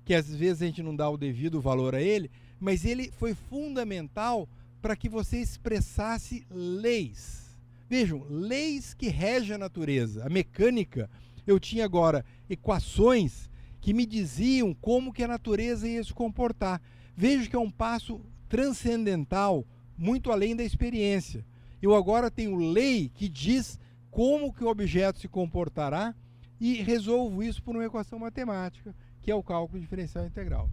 [0.02, 3.34] que às vezes a gente não dá o devido valor a ele, mas ele foi
[3.34, 4.48] fundamental
[4.80, 7.54] para que você expressasse leis.
[7.86, 10.24] Vejam, leis que regem a natureza.
[10.24, 11.10] A mecânica,
[11.46, 13.50] eu tinha agora equações
[13.82, 16.80] que me diziam como que a natureza ia se comportar.
[17.14, 19.66] Vejo que é um passo transcendental,
[19.98, 21.44] muito além da experiência.
[21.82, 23.78] Eu agora tenho lei que diz
[24.14, 26.14] como que o objeto se comportará
[26.60, 30.70] e resolvo isso por uma equação matemática, que é o cálculo diferencial integral.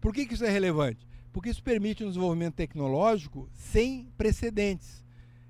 [0.00, 1.06] Por que, que isso é relevante?
[1.32, 5.04] Porque isso permite um desenvolvimento tecnológico sem precedentes.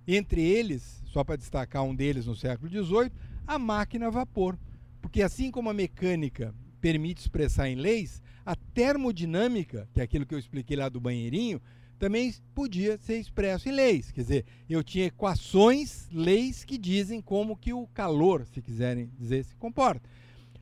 [0.07, 3.11] Entre eles, só para destacar um deles no século XVIII,
[3.47, 4.59] a máquina a vapor.
[5.01, 10.35] Porque assim como a mecânica permite expressar em leis, a termodinâmica, que é aquilo que
[10.35, 11.59] eu expliquei lá do banheirinho,
[12.01, 14.11] também podia ser expresso em leis.
[14.11, 19.45] Quer dizer, eu tinha equações, leis que dizem como que o calor, se quiserem dizer,
[19.45, 20.09] se comporta.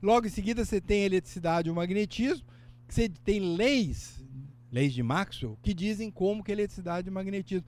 [0.02, 2.44] Logo em seguida você tem a eletricidade e o magnetismo,
[2.88, 4.20] você tem leis,
[4.72, 7.66] leis de Maxwell, que dizem como que a eletricidade e o magnetismo.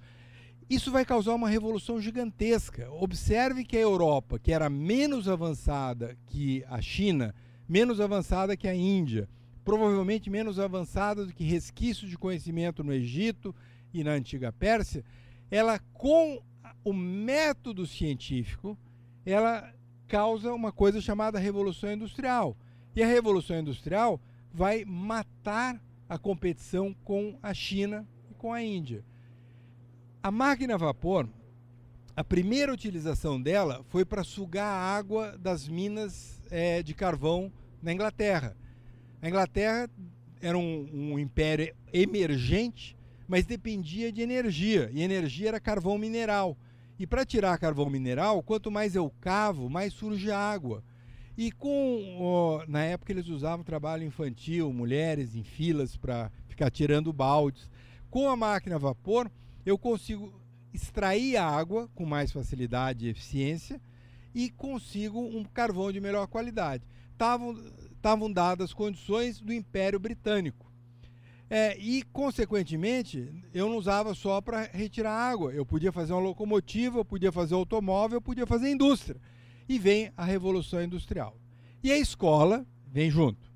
[0.68, 2.90] Isso vai causar uma revolução gigantesca.
[2.90, 7.32] Observe que a Europa, que era menos avançada que a China,
[7.68, 9.28] menos avançada que a Índia,
[9.70, 13.54] provavelmente menos avançada do que resquícios de conhecimento no Egito
[13.94, 15.04] e na antiga Pérsia,
[15.48, 16.42] ela com
[16.84, 18.76] o método científico,
[19.24, 19.72] ela
[20.08, 22.56] causa uma coisa chamada revolução industrial.
[22.96, 24.20] E a revolução industrial
[24.52, 29.04] vai matar a competição com a China e com a Índia.
[30.20, 31.28] A máquina a vapor,
[32.16, 37.92] a primeira utilização dela foi para sugar a água das minas é, de carvão na
[37.92, 38.56] Inglaterra.
[39.22, 39.88] A Inglaterra
[40.40, 42.96] era um, um império emergente,
[43.28, 46.56] mas dependia de energia, e energia era carvão mineral.
[46.98, 50.82] E para tirar carvão mineral, quanto mais eu cavo, mais surge água.
[51.36, 57.70] E com na época eles usavam trabalho infantil, mulheres em filas para ficar tirando baldes.
[58.10, 59.30] Com a máquina a vapor,
[59.64, 60.38] eu consigo
[60.72, 63.80] extrair a água com mais facilidade e eficiência
[64.34, 66.84] e consigo um carvão de melhor qualidade.
[67.12, 67.56] Estavam
[68.00, 70.70] estavam dadas as condições do Império Britânico.
[71.50, 75.52] É, e, consequentemente, eu não usava só para retirar água.
[75.52, 79.20] Eu podia fazer uma locomotiva, eu podia fazer automóvel, eu podia fazer indústria.
[79.68, 81.36] E vem a Revolução Industrial.
[81.82, 83.50] E a escola vem junto.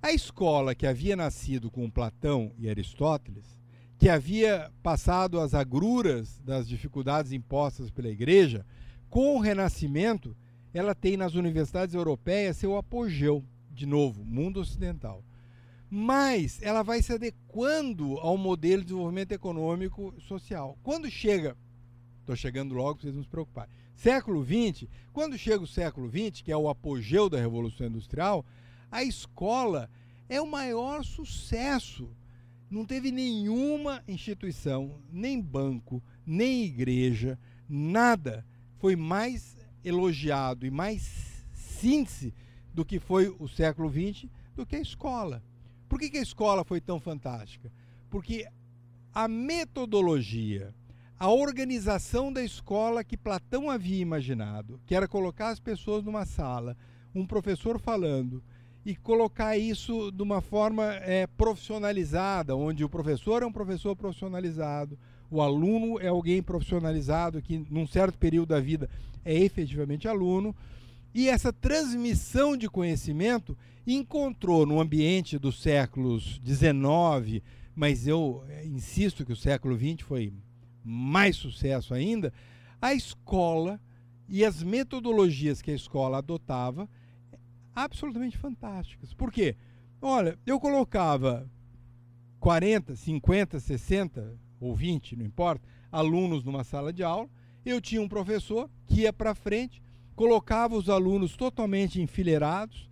[0.00, 3.58] A escola que havia nascido com Platão e Aristóteles,
[3.98, 8.64] que havia passado as agruras das dificuldades impostas pela igreja,
[9.10, 10.36] com o Renascimento,
[10.72, 13.44] ela tem nas universidades europeias seu apogeu
[13.74, 15.24] de novo, mundo ocidental.
[15.90, 20.78] Mas ela vai se adequando ao modelo de desenvolvimento econômico social.
[20.82, 21.56] Quando chega,
[22.20, 26.52] estou chegando logo vocês não se preocuparem, século XX, quando chega o século XX, que
[26.52, 28.44] é o apogeu da Revolução Industrial,
[28.90, 29.90] a escola
[30.28, 32.10] é o maior sucesso.
[32.70, 38.44] Não teve nenhuma instituição, nem banco, nem igreja, nada
[38.78, 42.34] foi mais elogiado e mais síntese
[42.74, 45.42] do que foi o século XX do que a escola.
[45.88, 47.70] Por que, que a escola foi tão fantástica?
[48.10, 48.46] Porque
[49.12, 50.74] a metodologia,
[51.18, 56.76] a organização da escola que Platão havia imaginado, que era colocar as pessoas numa sala,
[57.14, 58.42] um professor falando,
[58.84, 64.98] e colocar isso de uma forma é, profissionalizada, onde o professor é um professor profissionalizado,
[65.30, 68.90] o aluno é alguém profissionalizado que, num certo período da vida,
[69.24, 70.54] é efetivamente aluno,
[71.14, 77.42] e essa transmissão de conhecimento encontrou no ambiente dos séculos XIX,
[77.74, 80.32] mas eu eh, insisto que o século XX foi
[80.82, 82.32] mais sucesso ainda,
[82.82, 83.80] a escola
[84.28, 86.88] e as metodologias que a escola adotava
[87.74, 89.14] absolutamente fantásticas.
[89.14, 89.56] Por quê?
[90.00, 91.50] Olha, eu colocava
[92.40, 97.28] 40, 50, 60 ou 20, não importa, alunos numa sala de aula,
[97.64, 99.82] eu tinha um professor que ia para frente,
[100.14, 102.88] colocava os alunos totalmente enfileirados,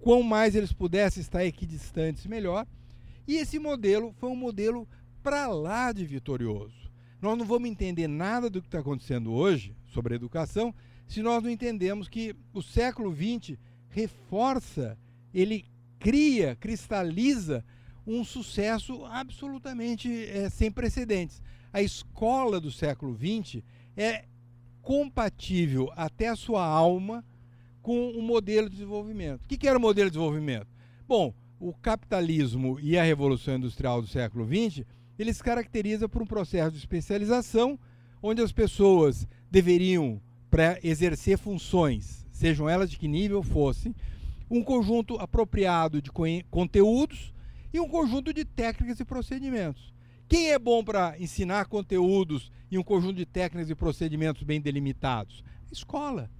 [0.00, 2.66] quanto mais eles pudessem estar equidistantes, melhor.
[3.26, 4.88] E esse modelo foi um modelo
[5.22, 6.74] para lá de vitorioso.
[7.20, 10.74] Nós não vamos entender nada do que está acontecendo hoje sobre a educação
[11.06, 13.56] se nós não entendemos que o século XX
[13.88, 14.98] reforça,
[15.32, 15.64] ele
[15.98, 17.64] cria, cristaliza
[18.06, 21.40] um sucesso absolutamente é, sem precedentes.
[21.72, 23.62] A escola do século XX
[23.96, 24.24] é
[24.86, 27.24] compatível até a sua alma
[27.82, 29.44] com o modelo de desenvolvimento.
[29.44, 30.68] O que, que era o modelo de desenvolvimento?
[31.08, 34.86] Bom, o capitalismo e a revolução industrial do século XX,
[35.18, 37.76] ele se caracteriza por um processo de especialização,
[38.22, 43.92] onde as pessoas deveriam, para exercer funções, sejam elas de que nível fossem,
[44.48, 46.12] um conjunto apropriado de
[46.48, 47.34] conteúdos
[47.74, 49.92] e um conjunto de técnicas e procedimentos.
[50.28, 55.42] Quem é bom para ensinar conteúdos e um conjunto de técnicas e procedimentos bem delimitados?
[55.68, 56.30] A escola.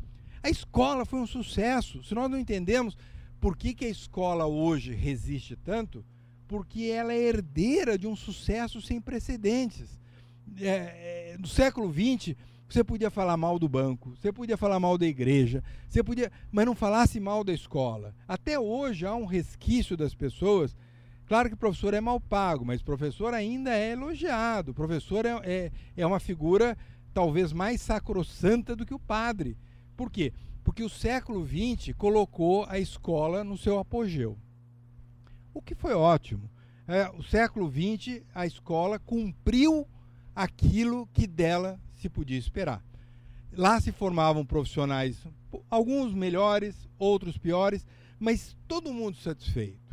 [0.43, 2.03] A escola foi um sucesso.
[2.05, 2.97] Se nós não entendemos
[3.41, 6.05] por que, que a escola hoje resiste tanto,
[6.49, 10.01] porque ela é herdeira de um sucesso sem precedentes.
[10.61, 10.67] É,
[11.35, 12.37] é, no século XX,
[12.69, 16.67] você podia falar mal do banco, você podia falar mal da igreja, você podia, mas
[16.67, 18.15] não falasse mal da escola.
[18.27, 20.77] Até hoje há um resquício das pessoas.
[21.27, 24.71] Claro que o professor é mal pago, mas o professor ainda é elogiado.
[24.71, 26.79] O professor é, é, é uma figura
[27.13, 29.57] talvez mais sacrossanta do que o padre.
[29.97, 30.33] Por quê?
[30.63, 34.39] Porque o século XX colocou a escola no seu apogeu.
[35.53, 36.49] O que foi ótimo.
[36.87, 39.89] É, o século XX, a escola cumpriu
[40.35, 42.85] aquilo que dela se podia esperar.
[43.53, 45.17] Lá se formavam profissionais,
[45.71, 47.85] alguns melhores, outros piores,
[48.19, 49.86] mas todo mundo satisfeito.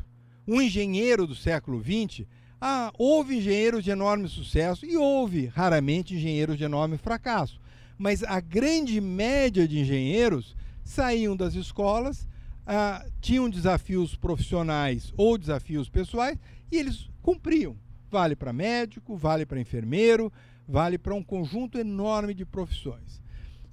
[0.47, 2.25] Um engenheiro do século XX,
[2.59, 7.59] ah, houve engenheiros de enorme sucesso e houve, raramente, engenheiros de enorme fracasso.
[7.97, 12.27] Mas a grande média de engenheiros saíam das escolas,
[12.65, 16.37] ah, tinham desafios profissionais ou desafios pessoais
[16.71, 17.77] e eles cumpriam.
[18.09, 20.31] Vale para médico, vale para enfermeiro,
[20.67, 23.21] vale para um conjunto enorme de profissões.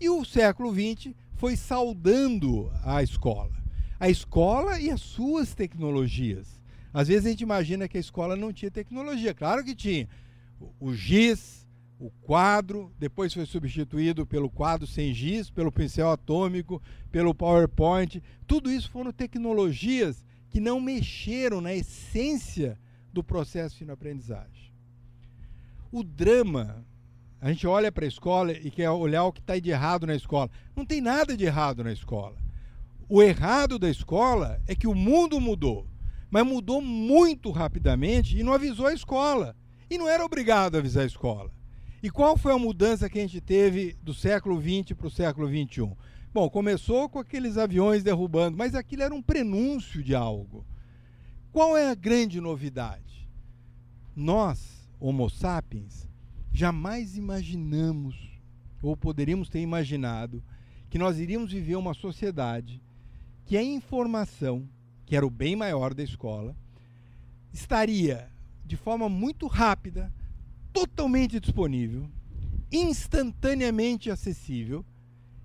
[0.01, 3.53] E o século XX foi saudando a escola.
[3.99, 6.60] A escola e as suas tecnologias.
[6.93, 9.35] Às vezes a gente imagina que a escola não tinha tecnologia.
[9.35, 10.09] Claro que tinha.
[10.79, 11.67] O giz,
[11.99, 18.23] o quadro, depois foi substituído pelo quadro sem giz, pelo pincel atômico, pelo PowerPoint.
[18.47, 22.79] Tudo isso foram tecnologias que não mexeram na essência
[23.13, 24.71] do processo de aprendizagem
[25.93, 26.85] o drama.
[27.41, 30.15] A gente olha para a escola e quer olhar o que está de errado na
[30.15, 30.51] escola.
[30.77, 32.37] Não tem nada de errado na escola.
[33.09, 35.87] O errado da escola é que o mundo mudou,
[36.31, 39.57] mas mudou muito rapidamente e não avisou a escola.
[39.91, 41.51] E não era obrigado a avisar a escola.
[42.03, 45.49] E qual foi a mudança que a gente teve do século XX para o século
[45.49, 45.91] XXI?
[46.33, 50.65] Bom, começou com aqueles aviões derrubando, mas aquilo era um prenúncio de algo.
[51.53, 53.29] Qual é a grande novidade?
[54.15, 56.07] Nós Homo sapiens,
[56.53, 58.39] jamais imaginamos,
[58.83, 60.45] ou poderíamos ter imaginado,
[60.91, 62.83] que nós iríamos viver uma sociedade
[63.47, 64.69] que a informação,
[65.11, 66.57] que era o bem maior da escola,
[67.53, 68.31] estaria
[68.65, 70.15] de forma muito rápida,
[70.73, 72.09] totalmente disponível,
[72.71, 74.87] instantaneamente acessível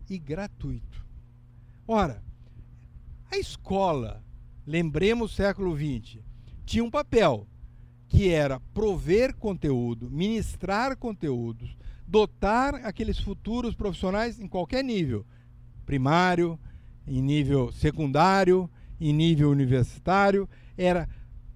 [0.07, 1.03] e gratuito.
[1.87, 2.23] Ora,
[3.31, 4.23] a escola,
[4.67, 6.19] lembremos o século XX,
[6.63, 7.47] tinha um papel
[8.07, 11.75] que era prover conteúdo, ministrar conteúdos,
[12.05, 15.25] dotar aqueles futuros profissionais em qualquer nível,
[15.87, 16.59] primário,
[17.07, 21.09] em nível secundário, em nível universitário, era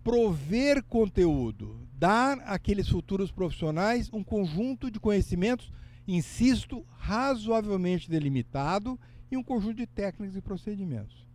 [0.03, 5.71] prover conteúdo, dar àqueles futuros profissionais um conjunto de conhecimentos,
[6.07, 8.99] insisto, razoavelmente delimitado
[9.31, 11.27] e um conjunto de técnicas e procedimentos.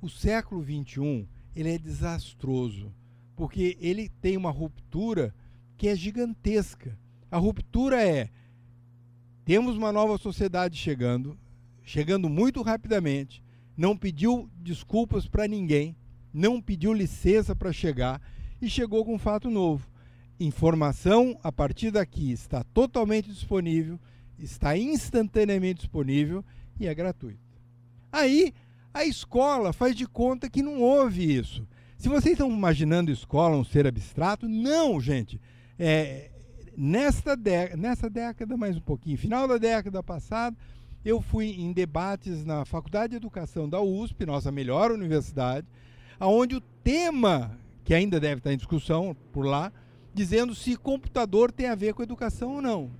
[0.00, 2.92] O século XXI ele é desastroso
[3.36, 5.34] porque ele tem uma ruptura
[5.76, 6.98] que é gigantesca.
[7.30, 8.28] A ruptura é:
[9.46, 11.38] temos uma nova sociedade chegando,
[11.82, 13.42] chegando muito rapidamente,
[13.80, 15.96] não pediu desculpas para ninguém,
[16.34, 18.20] não pediu licença para chegar
[18.60, 19.88] e chegou com um fato novo.
[20.38, 23.98] Informação a partir daqui está totalmente disponível,
[24.38, 26.44] está instantaneamente disponível
[26.78, 27.40] e é gratuito.
[28.12, 28.52] Aí
[28.92, 31.66] a escola faz de conta que não houve isso.
[31.96, 35.40] Se vocês estão imaginando escola um ser abstrato, não, gente.
[35.78, 36.30] É,
[36.76, 37.34] nesta,
[37.78, 40.54] nessa década, mais um pouquinho, final da década passada,
[41.04, 45.66] eu fui em debates na Faculdade de Educação da USP, nossa melhor universidade,
[46.18, 49.72] aonde o tema, que ainda deve estar em discussão por lá,
[50.12, 52.90] dizendo se computador tem a ver com educação ou não.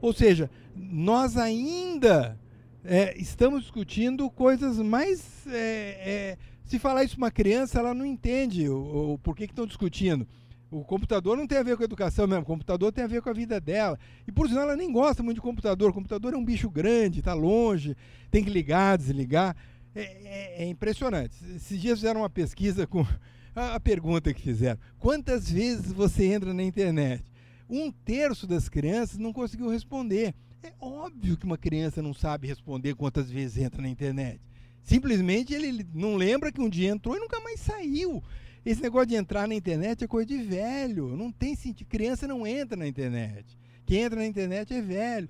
[0.00, 2.38] Ou seja, nós ainda
[2.84, 8.06] é, estamos discutindo coisas mais é, é, se falar isso para uma criança, ela não
[8.06, 10.26] entende o, o porquê que estão discutindo.
[10.70, 13.20] O computador não tem a ver com a educação mesmo, o computador tem a ver
[13.20, 13.98] com a vida dela.
[14.26, 15.90] E por sinal, ela nem gosta muito de computador.
[15.90, 17.96] O computador é um bicho grande, está longe,
[18.30, 19.56] tem que ligar, desligar.
[19.92, 21.34] É, é, é, impressionante.
[21.56, 23.04] Esses dias fizeram uma pesquisa com
[23.54, 27.24] a, a pergunta que fizeram: quantas vezes você entra na internet?
[27.68, 30.34] Um terço das crianças não conseguiu responder.
[30.62, 34.40] É óbvio que uma criança não sabe responder quantas vezes entra na internet.
[34.82, 38.22] Simplesmente ele não lembra que um dia entrou e nunca mais saiu.
[38.64, 41.16] Esse negócio de entrar na internet é coisa de velho.
[41.16, 41.88] Não tem sentido.
[41.88, 43.58] Criança não entra na internet.
[43.86, 45.28] Quem entra na internet é velho.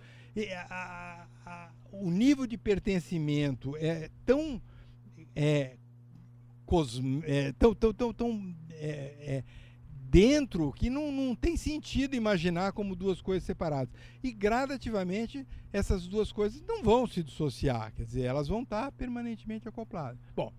[0.68, 4.60] A, a, o nível de pertencimento é tão.
[5.34, 5.76] É,
[6.66, 9.44] cosme, é, tão, tão, tão, tão é, é
[10.10, 13.94] dentro que não, não tem sentido imaginar como duas coisas separadas.
[14.22, 19.68] E gradativamente essas duas coisas não vão se dissociar, quer dizer, elas vão estar permanentemente
[19.68, 20.18] acopladas.
[20.34, 20.52] Bom,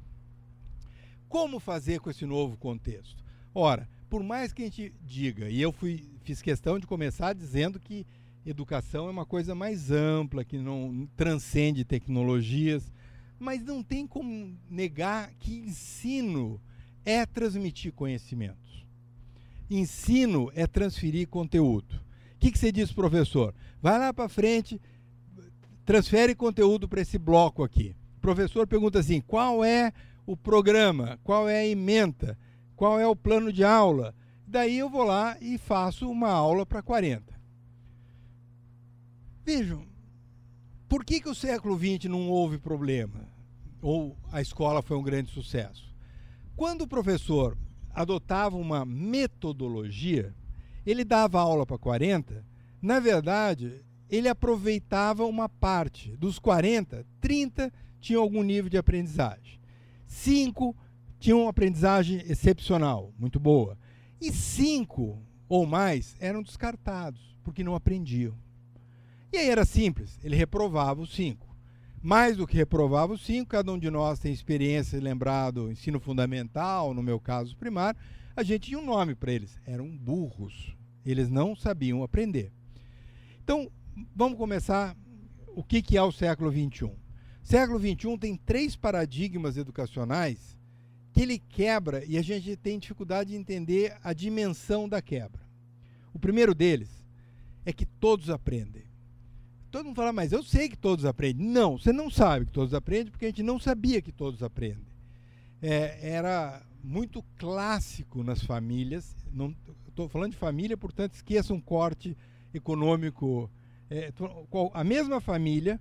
[1.31, 3.23] como fazer com esse novo contexto?
[3.55, 7.79] Ora, por mais que a gente diga, e eu fui, fiz questão de começar dizendo
[7.79, 8.05] que
[8.45, 12.91] educação é uma coisa mais ampla, que não transcende tecnologias,
[13.39, 16.59] mas não tem como negar que ensino
[17.05, 18.85] é transmitir conhecimento.
[19.69, 21.95] Ensino é transferir conteúdo.
[22.35, 23.55] O que, que você diz, professor?
[23.81, 24.81] Vai lá para frente,
[25.85, 27.95] transfere conteúdo para esse bloco aqui.
[28.17, 29.93] O professor pergunta assim: qual é
[30.25, 31.19] o programa?
[31.23, 32.37] Qual é a ementa?
[32.75, 34.13] Qual é o plano de aula?
[34.45, 37.33] Daí eu vou lá e faço uma aula para 40.
[39.45, 39.85] Vejam,
[40.89, 43.27] por que, que o século XX não houve problema?
[43.81, 45.95] Ou a escola foi um grande sucesso?
[46.55, 47.57] Quando o professor
[47.93, 50.35] adotava uma metodologia,
[50.85, 52.45] ele dava aula para 40,
[52.81, 56.17] na verdade, ele aproveitava uma parte.
[56.17, 59.60] Dos 40, 30 tinham algum nível de aprendizagem.
[60.11, 60.75] 5
[61.19, 63.77] tinham uma aprendizagem excepcional, muito boa.
[64.19, 68.35] E 5 ou mais eram descartados, porque não aprendiam.
[69.31, 71.51] E aí era simples, ele reprovava os 5
[72.01, 76.95] mais do que reprovava os cinco, cada um de nós tem experiência lembrado ensino fundamental,
[76.95, 77.99] no meu caso primário,
[78.35, 80.75] a gente tinha um nome para eles, eram burros.
[81.05, 82.51] Eles não sabiam aprender.
[83.43, 83.71] Então,
[84.15, 84.95] vamos começar
[85.55, 86.91] o que, que é o século XXI.
[87.41, 90.57] Século XXI tem três paradigmas educacionais
[91.11, 95.41] que ele quebra e a gente tem dificuldade de entender a dimensão da quebra.
[96.13, 96.89] O primeiro deles
[97.65, 98.83] é que todos aprendem.
[99.69, 101.47] Todo mundo fala, mas eu sei que todos aprendem.
[101.47, 104.91] Não, você não sabe que todos aprendem, porque a gente não sabia que todos aprendem.
[105.61, 109.15] É, era muito clássico nas famílias.
[109.87, 112.17] Estou falando de família, portanto, esqueça um corte
[112.53, 113.49] econômico.
[113.89, 114.11] É,
[114.73, 115.79] a mesma família,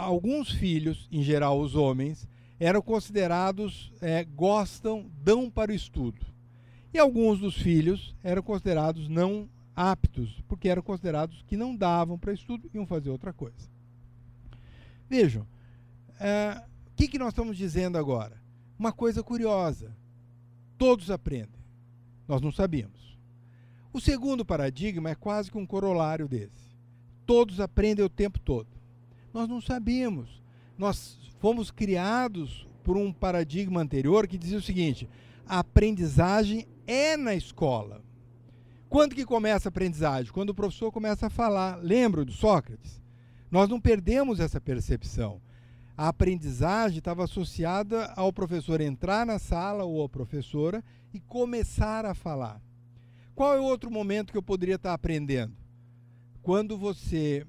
[0.00, 2.28] alguns filhos, em geral os homens,
[2.58, 6.20] eram considerados, é, gostam, dão para o estudo.
[6.92, 12.32] E alguns dos filhos eram considerados não aptos, porque eram considerados que não davam para
[12.32, 13.70] estudo e iam fazer outra coisa.
[15.08, 15.46] Vejam,
[16.18, 18.40] é, o que, que nós estamos dizendo agora?
[18.78, 19.96] Uma coisa curiosa:
[20.76, 21.60] todos aprendem.
[22.26, 23.18] Nós não sabíamos.
[23.92, 26.70] O segundo paradigma é quase que um corolário desse.
[27.26, 28.79] Todos aprendem o tempo todo.
[29.32, 30.42] Nós não sabíamos.
[30.76, 35.08] Nós fomos criados por um paradigma anterior que dizia o seguinte:
[35.46, 38.02] a aprendizagem é na escola.
[38.88, 40.32] Quando que começa a aprendizagem?
[40.32, 41.76] Quando o professor começa a falar.
[41.76, 43.00] Lembra do Sócrates?
[43.50, 45.40] Nós não perdemos essa percepção.
[45.96, 52.14] A aprendizagem estava associada ao professor entrar na sala ou a professora e começar a
[52.14, 52.60] falar.
[53.34, 55.54] Qual é o outro momento que eu poderia estar aprendendo?
[56.42, 57.46] Quando você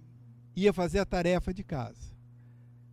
[0.56, 2.12] ia fazer a tarefa de casa.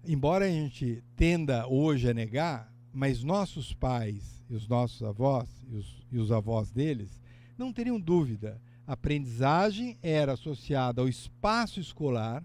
[0.05, 5.77] Embora a gente tenda hoje a negar, mas nossos pais e os nossos avós e
[5.77, 7.21] os, e os avós deles
[7.57, 8.61] não teriam dúvida.
[8.87, 12.43] A aprendizagem era associada ao espaço escolar,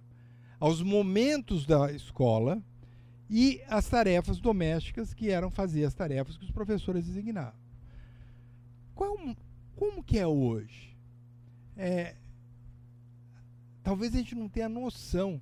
[0.59, 2.61] aos momentos da escola
[3.29, 7.59] e às tarefas domésticas que eram fazer as tarefas que os professores designavam.
[8.93, 9.17] Qual,
[9.75, 10.95] como que é hoje?
[11.75, 12.15] É,
[13.83, 15.41] talvez a gente não tenha noção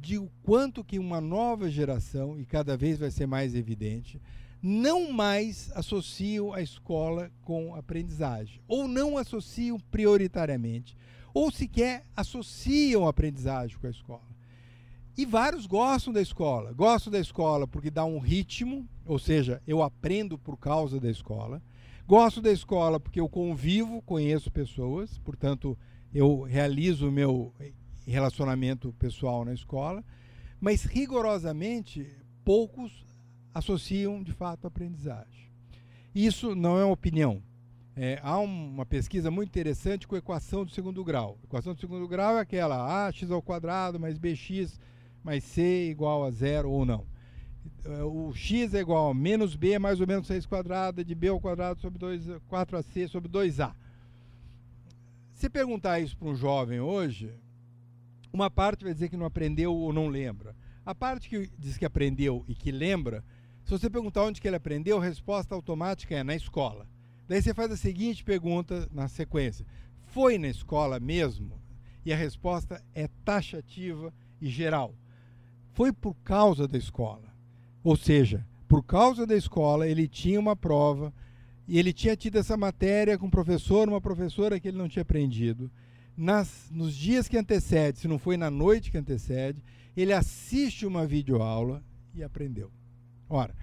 [0.00, 4.20] de o quanto que uma nova geração, e cada vez vai ser mais evidente,
[4.60, 10.96] não mais associam a escola com aprendizagem, ou não associam prioritariamente,
[11.32, 14.28] ou sequer associam a aprendizagem com a escola.
[15.16, 16.72] E vários gostam da escola.
[16.72, 21.60] Gostam da escola porque dá um ritmo, ou seja, eu aprendo por causa da escola.
[22.06, 25.76] Gosto da escola porque eu convivo, conheço pessoas, portanto,
[26.12, 27.54] eu realizo o meu
[28.06, 30.04] relacionamento pessoal na escola.
[30.60, 32.06] Mas rigorosamente,
[32.44, 33.06] poucos
[33.54, 35.50] associam de fato a aprendizagem.
[36.14, 37.42] Isso não é uma opinião.
[37.94, 41.38] É, há uma pesquisa muito interessante com equação do segundo grau.
[41.42, 44.78] A equação do segundo grau é aquela ax ao quadrado mais bx
[45.22, 47.06] mais c igual a zero ou não.
[48.04, 51.40] O x é igual a menos b mais ou menos 6 quadrada de b ao
[51.40, 53.74] quadrado sobre 2, 4ac sobre 2a.
[55.38, 57.32] Se perguntar isso para um jovem hoje,
[58.32, 60.52] uma parte vai dizer que não aprendeu ou não lembra.
[60.84, 63.24] A parte que diz que aprendeu e que lembra,
[63.62, 66.88] se você perguntar onde que ele aprendeu, a resposta automática é na escola.
[67.28, 69.64] Daí você faz a seguinte pergunta na sequência:
[70.08, 71.62] Foi na escola mesmo?
[72.04, 74.92] E a resposta é taxativa e geral.
[75.70, 77.32] Foi por causa da escola.
[77.84, 81.14] Ou seja, por causa da escola, ele tinha uma prova
[81.68, 85.02] e ele tinha tido essa matéria com um professor, uma professora que ele não tinha
[85.02, 85.70] aprendido.
[86.16, 89.62] Nas, nos dias que antecedem, se não foi na noite que antecede,
[89.94, 92.72] ele assiste uma videoaula e aprendeu.
[93.28, 93.54] Ora,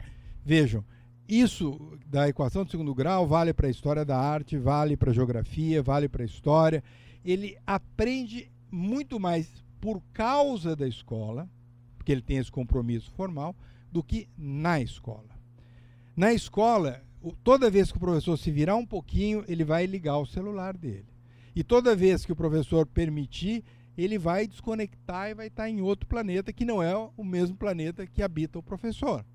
[0.46, 0.86] vejam,
[1.28, 5.14] isso da equação de segundo grau vale para a história da arte, vale para a
[5.14, 6.84] geografia, vale para a história.
[7.26, 9.50] Ele aprende muito mais
[9.82, 11.50] por causa da escola,
[11.98, 13.56] porque ele tem esse compromisso formal,
[13.92, 15.30] do que na escola.
[16.16, 17.02] Na escola,
[17.44, 21.06] toda vez que o professor se virar um pouquinho, ele vai ligar o celular dele.
[21.56, 23.64] E toda vez que o professor permitir,
[23.98, 28.06] ele vai desconectar e vai estar em outro planeta que não é o mesmo planeta
[28.06, 29.26] que habita o professor.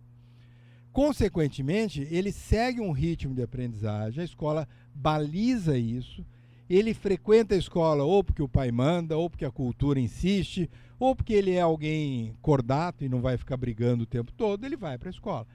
[0.92, 6.24] Consequentemente, ele segue um ritmo de aprendizagem, a escola baliza isso,
[6.68, 10.68] ele frequenta a escola ou porque o pai manda, ou porque a cultura insiste,
[10.98, 14.76] ou porque ele é alguém cordato e não vai ficar brigando o tempo todo, ele
[14.76, 15.46] vai para a escola.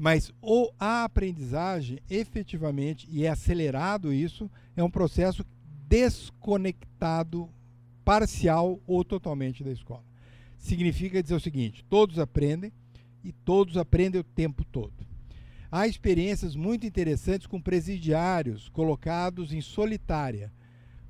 [0.00, 5.44] Mas ou a aprendizagem, efetivamente, e é acelerado isso, é um processo
[5.86, 7.50] desconectado,
[8.02, 10.02] parcial ou totalmente da escola.
[10.56, 12.72] Significa dizer o seguinte: todos aprendem,
[13.22, 14.94] e todos aprendem o tempo todo.
[15.70, 20.50] Há experiências muito interessantes com presidiários colocados em solitária.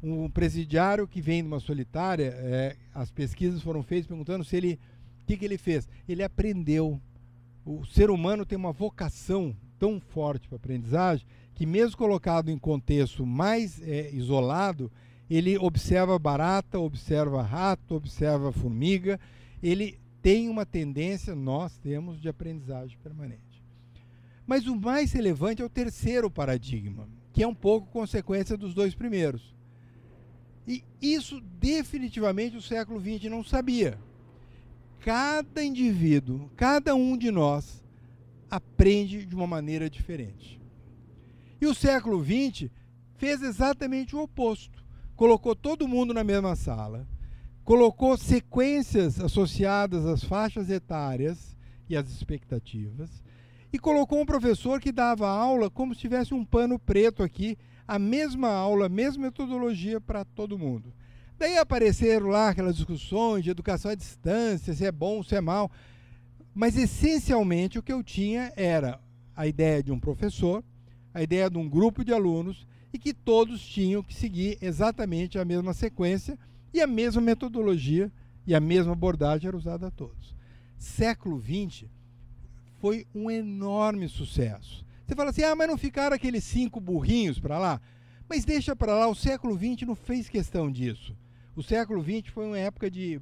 [0.03, 4.81] Um presidiário que vem de uma solitária, é, as pesquisas foram feitas perguntando se ele,
[5.23, 5.89] o que, que ele fez?
[6.09, 7.01] Ele aprendeu.
[7.65, 13.27] O ser humano tem uma vocação tão forte para aprendizagem que mesmo colocado em contexto
[13.27, 14.91] mais é, isolado,
[15.29, 19.21] ele observa barata, observa rato, observa formiga,
[19.63, 23.63] ele tem uma tendência, nós temos, de aprendizagem permanente.
[24.47, 28.95] Mas o mais relevante é o terceiro paradigma, que é um pouco consequência dos dois
[28.95, 29.55] primeiros.
[30.67, 33.99] E isso definitivamente o século XX não sabia.
[35.01, 37.83] Cada indivíduo, cada um de nós,
[38.51, 40.61] aprende de uma maneira diferente.
[41.59, 42.71] E o século XX
[43.17, 44.85] fez exatamente o oposto.
[45.17, 47.09] Colocou todo mundo na mesma sala,
[47.65, 51.57] colocou sequências associadas às faixas etárias
[51.89, 53.23] e às expectativas,
[53.73, 57.57] e colocou um professor que dava aula como se tivesse um pano preto aqui,
[57.89, 60.93] a mesma aula, a mesma metodologia para todo mundo.
[61.41, 65.71] Daí apareceram lá aquelas discussões de educação à distância, se é bom, se é mal.
[66.55, 69.01] Mas essencialmente o que eu tinha era
[69.35, 70.63] a ideia de um professor,
[71.15, 75.45] a ideia de um grupo de alunos e que todos tinham que seguir exatamente a
[75.47, 76.39] mesma sequência
[76.75, 78.13] e a mesma metodologia
[78.47, 80.37] e a mesma abordagem era usada a todos.
[80.77, 81.87] Século XX
[82.81, 84.85] foi um enorme sucesso.
[85.07, 87.81] Você fala assim, ah, mas não ficaram aqueles cinco burrinhos para lá?
[88.29, 91.17] Mas deixa para lá, o século XX não fez questão disso.
[91.55, 93.21] O século XX foi uma época de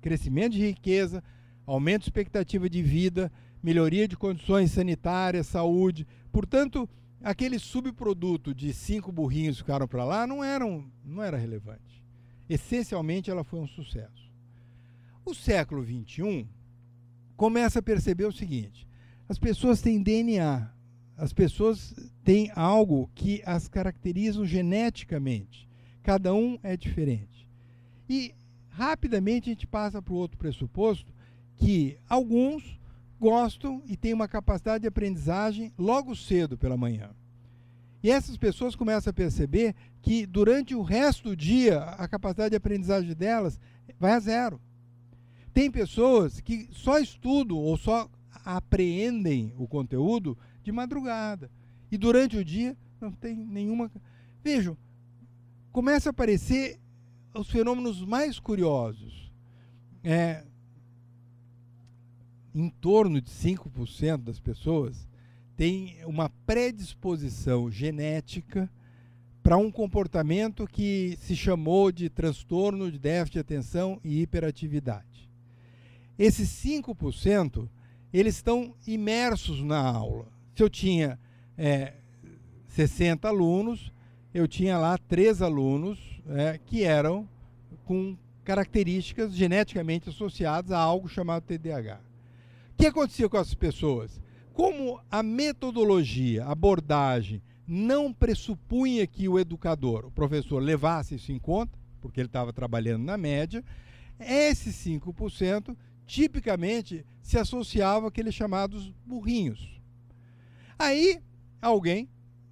[0.00, 1.22] crescimento de riqueza,
[1.66, 3.30] aumento de expectativa de vida,
[3.62, 6.06] melhoria de condições sanitárias, saúde.
[6.32, 6.88] Portanto,
[7.22, 12.00] aquele subproduto de cinco burrinhos que ficaram para lá não, eram, não era relevante
[12.50, 14.28] essencialmente ela foi um sucesso.
[15.24, 16.48] O século XXI
[17.36, 18.86] começa a perceber o seguinte:
[19.28, 20.68] as pessoas têm DNA,
[21.16, 25.68] as pessoas têm algo que as caracterizam geneticamente.
[26.02, 27.29] Cada um é diferente.
[28.10, 28.34] E
[28.70, 31.14] rapidamente a gente passa para o outro pressuposto
[31.56, 32.76] que alguns
[33.20, 37.10] gostam e têm uma capacidade de aprendizagem logo cedo pela manhã.
[38.02, 42.56] E essas pessoas começam a perceber que durante o resto do dia a capacidade de
[42.56, 43.60] aprendizagem delas
[43.96, 44.60] vai a zero.
[45.52, 48.10] Tem pessoas que só estudam ou só
[48.44, 51.48] apreendem o conteúdo de madrugada.
[51.92, 53.88] E durante o dia não tem nenhuma.
[54.42, 54.76] Vejam,
[55.70, 56.79] começa a aparecer
[57.34, 59.30] os fenômenos mais curiosos.
[60.02, 60.44] É,
[62.54, 65.08] em torno de 5% das pessoas
[65.56, 68.70] tem uma predisposição genética
[69.42, 75.28] para um comportamento que se chamou de transtorno de déficit de atenção e hiperatividade.
[76.18, 77.68] Esses 5%,
[78.12, 80.26] eles estão imersos na aula.
[80.54, 81.18] Se eu tinha
[81.56, 81.94] é,
[82.68, 83.92] 60 alunos,
[84.32, 87.28] eu tinha lá três alunos é, que eram
[87.84, 92.00] com características geneticamente associadas a algo chamado TDAH.
[92.72, 94.20] O que acontecia com essas pessoas?
[94.52, 101.38] Como a metodologia, a abordagem, não pressupunha que o educador, o professor, levasse isso em
[101.38, 103.62] conta, porque ele estava trabalhando na média,
[104.18, 105.76] esses 5%
[106.06, 109.80] tipicamente se associava àqueles chamados burrinhos.
[110.76, 111.20] Aí,
[111.62, 112.08] alguém,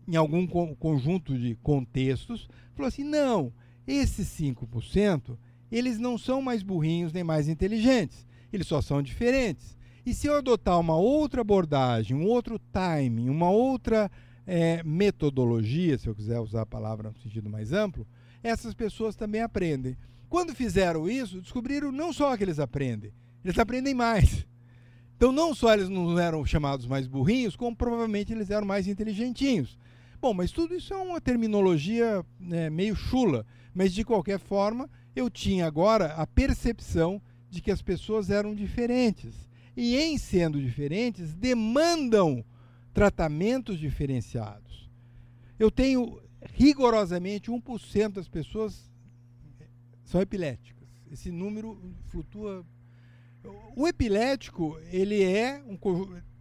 [0.06, 3.52] em algum co conjunto de contextos, falou assim: não,
[3.88, 5.36] esses 5%,
[5.72, 9.76] eles não são mais burrinhos nem mais inteligentes, eles só são diferentes.
[10.04, 14.10] E se eu adotar uma outra abordagem, um outro timing, uma outra
[14.46, 18.06] é, metodologia, se eu quiser usar a palavra no sentido mais amplo,
[18.42, 19.96] essas pessoas também aprendem.
[20.28, 23.12] Quando fizeram isso, descobriram não só que eles aprendem,
[23.44, 24.46] eles aprendem mais.
[25.16, 29.76] Então, não só eles não eram chamados mais burrinhos, como provavelmente eles eram mais inteligentinhos.
[30.20, 33.46] Bom, mas tudo isso é uma terminologia né, meio chula.
[33.72, 39.48] Mas, de qualquer forma, eu tinha agora a percepção de que as pessoas eram diferentes.
[39.76, 42.44] E, em sendo diferentes, demandam
[42.92, 44.90] tratamentos diferenciados.
[45.58, 46.20] Eu tenho
[46.54, 48.90] rigorosamente 1% das pessoas
[50.04, 50.88] são epiléticas.
[51.10, 52.66] Esse número flutua.
[53.76, 55.78] O epilético, ele é um,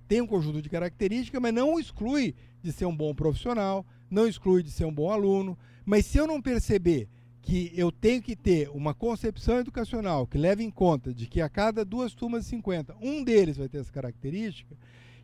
[0.08, 4.64] tem um conjunto de características, mas não exclui de ser um bom profissional, não exclui
[4.64, 5.58] de ser um bom aluno.
[5.86, 7.10] Mas se eu não perceber
[7.42, 11.48] que eu tenho que ter uma concepção educacional que leve em conta de que a
[11.48, 14.76] cada duas turmas de 50, um deles vai ter essa característica,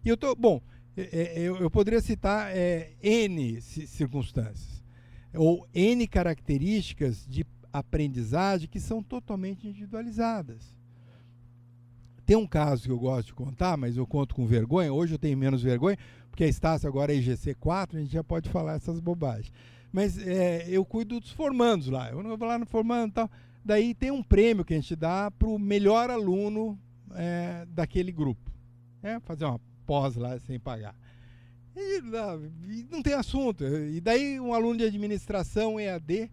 [0.06, 0.62] e eu tô, bom,
[0.96, 4.84] é, é, eu, eu, poderia citar é, N circunstâncias,
[5.34, 10.78] ou N características de aprendizagem que são totalmente individualizadas.
[12.26, 14.94] Tem um caso que eu gosto de contar, mas eu conto com vergonha.
[14.94, 15.98] Hoje eu tenho menos vergonha,
[16.30, 19.52] porque a Estácio agora é IGC 4, a gente já pode falar essas bobagens.
[19.92, 22.10] Mas é, eu cuido dos formandos lá.
[22.10, 23.30] Eu não vou lá no formando e tal.
[23.64, 26.80] Daí tem um prêmio que a gente dá para o melhor aluno
[27.14, 28.52] é, daquele grupo.
[29.04, 30.96] É, fazer uma pós lá sem pagar.
[31.76, 32.02] E,
[32.90, 33.64] não tem assunto.
[33.66, 36.32] E daí um aluno de administração EAD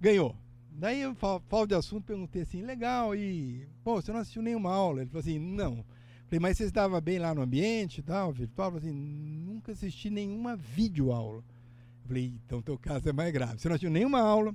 [0.00, 0.36] ganhou.
[0.76, 5.02] Daí eu falo de assunto, perguntei assim, legal, e pô, você não assistiu nenhuma aula?
[5.02, 5.84] Ele falou assim, não.
[6.26, 8.72] Falei, mas você estava bem lá no ambiente e tal, virtual?
[8.72, 9.00] Ele falou assim,
[9.46, 11.44] nunca assisti nenhuma videoaula.
[12.04, 13.60] Falei, então teu caso é mais grave.
[13.60, 14.52] Você não assistiu nenhuma aula,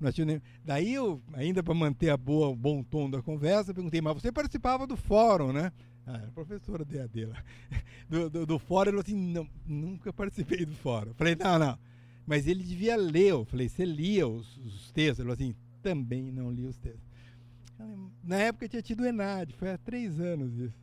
[0.00, 0.42] não assistiu nem...
[0.64, 4.32] Daí eu, ainda para manter a boa, o bom tom da conversa, perguntei, mas você
[4.32, 5.72] participava do fórum, né?
[6.04, 7.44] Ah, era professora de AD lá.
[8.10, 11.14] Do, do, do fórum, ele falou assim, não, nunca participei do fórum.
[11.14, 11.78] Falei, não, não.
[12.30, 13.30] Mas ele devia ler.
[13.30, 15.18] Eu falei, você lia os, os textos?
[15.18, 17.10] Ele falou assim, também não li os textos.
[18.22, 20.78] Na época tinha tido o Enad, foi há três anos isso.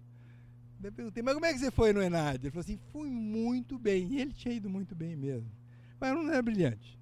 [0.78, 2.44] Daí perguntei, mas como é que você foi no Enad?
[2.44, 4.12] Ele falou assim, fui muito bem.
[4.12, 5.50] E ele tinha ido muito bem mesmo.
[5.98, 7.00] Mas não era brilhante.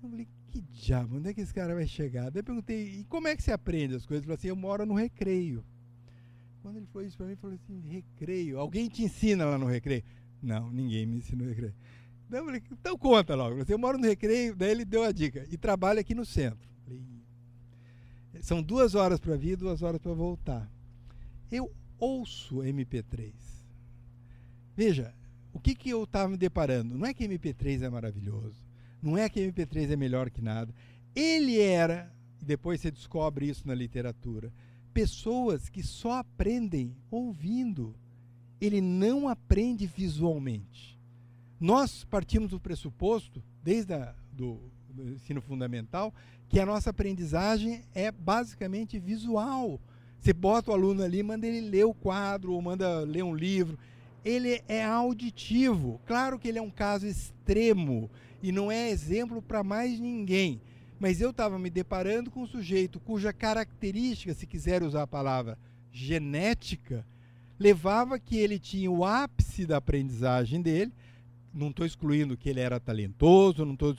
[0.00, 2.30] Eu falei, que diabo, onde é que esse cara vai chegar?
[2.30, 4.22] Daí eu perguntei, e como é que você aprende as coisas?
[4.22, 5.64] Ele falou assim, eu moro no recreio.
[6.62, 8.60] Quando ele falou isso para mim, ele falou assim, recreio.
[8.60, 10.04] Alguém te ensina lá no recreio?
[10.40, 11.74] Não, ninguém me ensina no recreio.
[12.38, 13.62] Eu falei, então conta logo.
[13.66, 15.46] Eu moro no recreio, daí ele deu a dica.
[15.50, 16.68] E trabalha aqui no centro.
[16.84, 17.02] Falei,
[18.40, 20.70] são duas horas para vir, duas horas para voltar.
[21.50, 23.32] Eu ouço MP3.
[24.76, 25.14] Veja,
[25.52, 26.98] o que, que eu estava me deparando?
[26.98, 28.60] Não é que MP3 é maravilhoso,
[29.00, 30.74] não é que MP3 é melhor que nada.
[31.14, 32.12] Ele era,
[32.42, 34.52] e depois você descobre isso na literatura,
[34.92, 37.94] pessoas que só aprendem ouvindo.
[38.60, 40.93] Ele não aprende visualmente.
[41.60, 46.12] Nós partimos do pressuposto, desde a, do, do ensino fundamental,
[46.48, 49.80] que a nossa aprendizagem é basicamente visual.
[50.20, 53.78] Você bota o aluno ali, manda ele ler o quadro ou manda ler um livro
[54.24, 56.00] ele é auditivo.
[56.06, 58.10] Claro que ele é um caso extremo
[58.42, 60.60] e não é exemplo para mais ninguém.
[60.98, 65.58] Mas eu estava me deparando com um sujeito cuja característica, se quiser usar a palavra
[65.92, 67.06] genética,
[67.58, 70.92] levava que ele tinha o ápice da aprendizagem dele.
[71.54, 73.96] Não estou excluindo que ele era talentoso, não estou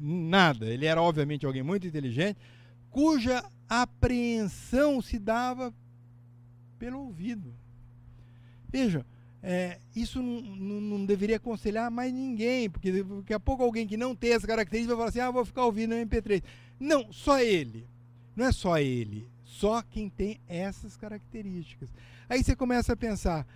[0.00, 0.66] nada.
[0.66, 2.38] Ele era obviamente alguém muito inteligente,
[2.90, 5.74] cuja apreensão se dava
[6.78, 7.52] pelo ouvido.
[8.70, 9.04] Veja,
[9.42, 14.32] é, isso não, deveria aconselhar mais ninguém, porque daqui a pouco alguém que não tem
[14.32, 16.42] essa característica vai falar assim: ah, vou ficar ouvindo MP3.
[16.78, 17.86] Não, só ele.
[18.34, 19.28] Não é só ele.
[19.44, 21.88] Só quem tem essas características.
[22.28, 23.46] Aí você começa a pensar: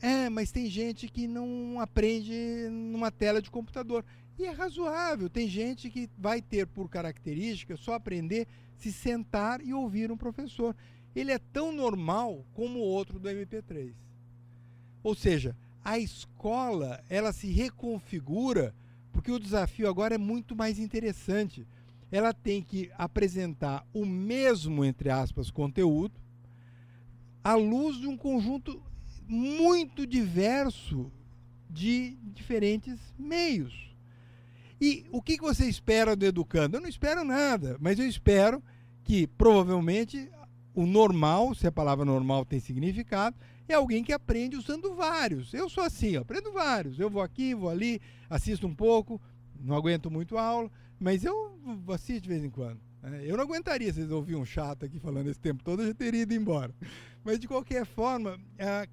[0.00, 2.32] é, mas tem gente que não aprende
[2.70, 4.04] numa tela de computador.
[4.38, 5.28] E é razoável.
[5.28, 8.46] Tem gente que vai ter por característica só aprender
[8.78, 10.74] se sentar e ouvir um professor.
[11.14, 13.92] Ele é tão normal como o outro do MP3.
[15.02, 18.74] Ou seja, a escola ela se reconfigura
[19.12, 21.66] porque o desafio agora é muito mais interessante.
[22.10, 26.18] Ela tem que apresentar o mesmo, entre aspas, conteúdo
[27.42, 28.82] à luz de um conjunto
[29.30, 31.10] muito diverso
[31.68, 33.94] de diferentes meios.
[34.80, 36.76] E o que você espera do educando?
[36.76, 38.62] Eu não espero nada, mas eu espero
[39.04, 40.28] que provavelmente
[40.74, 43.36] o normal, se a palavra normal tem significado,
[43.68, 45.54] é alguém que aprende usando vários.
[45.54, 46.98] Eu sou assim, eu aprendo vários.
[46.98, 49.20] Eu vou aqui, vou ali, assisto um pouco,
[49.60, 50.68] não aguento muito aula,
[50.98, 51.56] mas eu
[51.88, 52.80] assisto de vez em quando.
[53.02, 53.22] Né?
[53.24, 56.22] Eu não aguentaria vocês ouvir um chato aqui falando esse tempo todo, eu já teria
[56.22, 56.74] ido embora.
[57.24, 58.38] Mas de qualquer forma,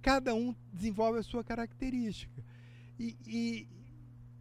[0.01, 2.43] cada um desenvolve a sua característica.
[2.99, 3.67] E, e,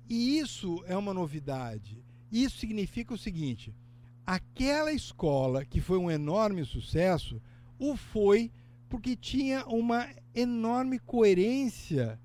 [0.08, 2.02] e isso é uma novidade.
[2.30, 3.74] Isso significa o seguinte:
[4.26, 7.40] aquela escola que foi um enorme sucesso,
[7.78, 8.50] o foi
[8.88, 12.20] porque tinha uma enorme coerência,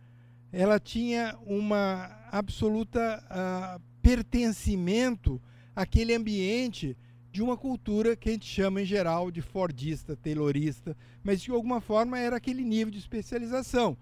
[0.51, 5.41] ela tinha uma absoluta uh, pertencimento
[5.75, 6.97] àquele ambiente
[7.31, 11.79] de uma cultura que a gente chama em geral de fordista, taylorista, mas de alguma
[11.79, 13.97] forma era aquele nível de especialização.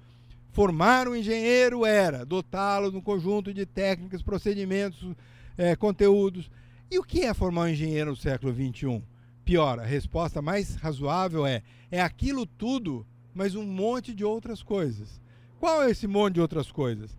[0.52, 5.16] Formar um engenheiro era dotá-lo de um conjunto de técnicas, procedimentos,
[5.56, 6.50] é, conteúdos.
[6.90, 9.04] E o que é formar um engenheiro no século XXI?
[9.46, 11.62] Pior, a resposta mais razoável é:
[11.92, 15.22] é aquilo tudo, mas um monte de outras coisas.
[15.60, 17.16] Qual é esse monte de outras coisas?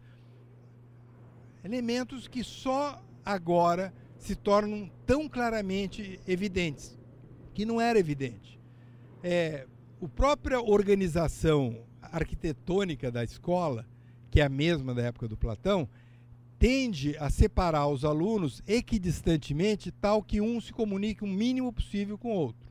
[1.62, 6.96] Elementos que só agora se tornam tão claramente evidentes,
[7.54, 8.60] que não era evidente.
[9.22, 9.66] É,
[10.00, 13.86] a própria organização arquitetônica da escola,
[14.30, 15.88] que é a mesma da época do Platão,
[16.58, 22.32] tende a separar os alunos equidistantemente, tal que um se comunique o mínimo possível com
[22.32, 22.70] o outro.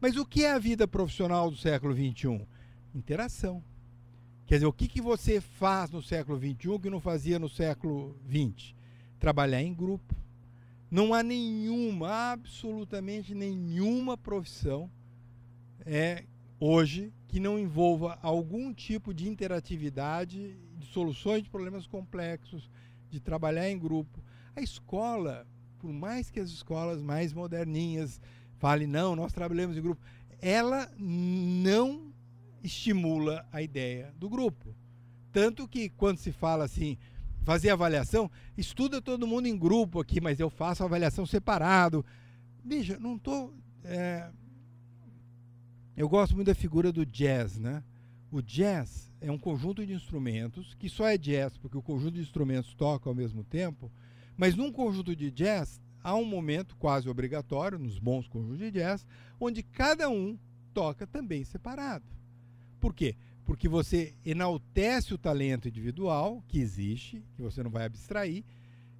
[0.00, 2.46] Mas o que é a vida profissional do século XXI?
[2.94, 3.62] Interação.
[4.46, 8.16] Quer dizer, o que, que você faz no século XXI que não fazia no século
[8.28, 8.74] XX?
[9.18, 10.20] Trabalhar em grupo.
[10.90, 14.90] Não há nenhuma, absolutamente nenhuma profissão
[15.86, 16.24] é,
[16.58, 22.68] hoje que não envolva algum tipo de interatividade, de soluções de problemas complexos,
[23.08, 24.20] de trabalhar em grupo.
[24.56, 25.46] A escola,
[25.78, 28.20] por mais que as escolas mais moderninhas
[28.58, 30.02] falem, não, nós trabalhamos em grupo,
[30.40, 32.12] ela não
[32.64, 34.74] estimula a ideia do grupo.
[35.32, 36.98] Tanto que quando se fala assim,
[37.42, 42.04] fazer avaliação, estuda todo mundo em grupo aqui, mas eu faço avaliação separado.
[42.64, 43.54] Veja, não estou.
[43.84, 44.30] É,
[45.96, 47.82] eu gosto muito da figura do jazz, né?
[48.30, 52.20] O jazz é um conjunto de instrumentos que só é jazz porque o conjunto de
[52.20, 53.90] instrumentos toca ao mesmo tempo,
[54.36, 59.06] mas num conjunto de jazz há um momento quase obrigatório, nos bons conjuntos de jazz,
[59.38, 60.38] onde cada um
[60.72, 62.04] toca também separado.
[62.78, 63.16] Por quê?
[63.44, 68.44] Porque você enaltece o talento individual que existe, que você não vai abstrair,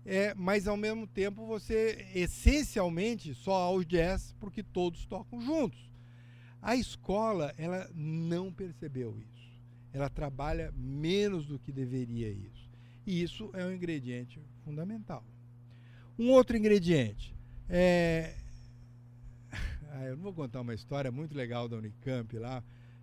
[0.04, 5.90] é, mas ao mesmo tempo você essencialmente só há o jazz porque todos tocam juntos.
[6.62, 9.50] A escola, ela não percebeu isso.
[9.92, 12.70] Ela trabalha menos do que deveria isso.
[13.06, 15.24] E isso é um ingrediente fundamental.
[16.18, 17.34] Um outro ingrediente
[17.68, 18.34] é.
[19.92, 22.62] Ah, eu não vou contar uma história muito legal da Unicamp lá,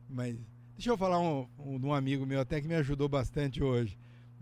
[0.10, 0.38] mas
[0.78, 3.98] deixa eu falar um, um, um amigo meu até que me ajudou bastante hoje.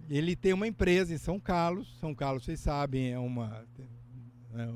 [0.09, 1.97] Ele tem uma empresa em São Carlos.
[1.97, 3.65] São Carlos, vocês sabem, é uma.
[4.53, 4.69] É,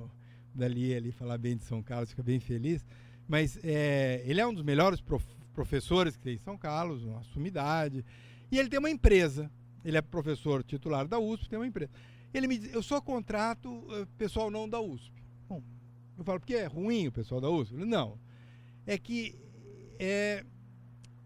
[0.55, 2.85] dali ele falar bem de São Carlos, fica bem feliz.
[3.27, 7.21] Mas é, ele é um dos melhores prof professores que tem em São Carlos, uma
[7.23, 8.05] sumidade.
[8.49, 9.51] E ele tem uma empresa.
[9.83, 11.91] Ele é professor titular da USP, tem uma empresa.
[12.33, 15.21] Ele me diz, eu só contrato uh, pessoal não da USP.
[15.49, 15.61] Bom,
[16.17, 17.75] eu falo, porque é ruim o pessoal da USP?
[17.75, 18.17] Ele, não.
[18.85, 19.37] É que
[19.99, 20.45] é,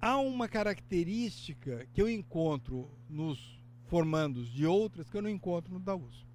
[0.03, 3.39] há uma característica que eu encontro nos
[3.85, 6.27] formandos de outras que eu não encontro no da USP.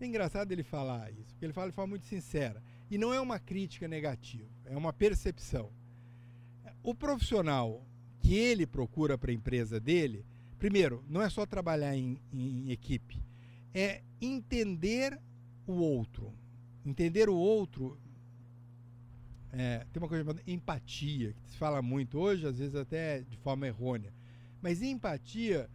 [0.00, 2.62] É engraçado ele falar isso, porque ele fala de forma muito sincera.
[2.90, 5.70] E não é uma crítica negativa, é uma percepção.
[6.82, 7.86] O profissional
[8.20, 10.24] que ele procura para a empresa dele,
[10.58, 13.22] primeiro, não é só trabalhar em, em equipe,
[13.74, 15.20] é entender
[15.66, 16.32] o outro.
[16.86, 17.98] Entender o outro
[19.52, 23.36] é, tem uma coisa chamada empatia, que se fala muito hoje, às vezes até de
[23.36, 24.12] forma errônea.
[24.60, 25.68] Mas empatia,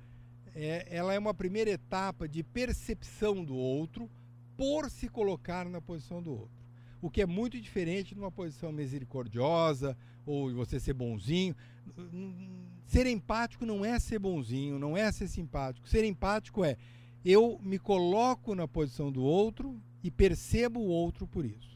[0.54, 4.10] é, ela é uma primeira etapa de percepção do outro
[4.56, 6.64] por se colocar na posição do outro
[7.04, 11.54] o que é muito diferente de uma posição misericordiosa ou você ser bonzinho.
[12.86, 15.90] Ser empático não é ser bonzinho, não é ser simpático.
[15.90, 16.78] Ser empático é
[17.26, 21.73] eu me coloco na posição do outro e percebo o outro por isso.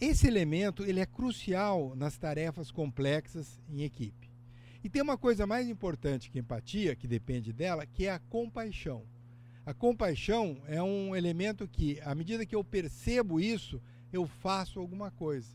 [0.00, 4.30] Esse elemento ele é crucial nas tarefas complexas em equipe.
[4.84, 9.04] E tem uma coisa mais importante que empatia, que depende dela, que é a compaixão.
[9.64, 13.82] A compaixão é um elemento que, à medida que eu percebo isso,
[14.12, 15.48] eu faço alguma coisa.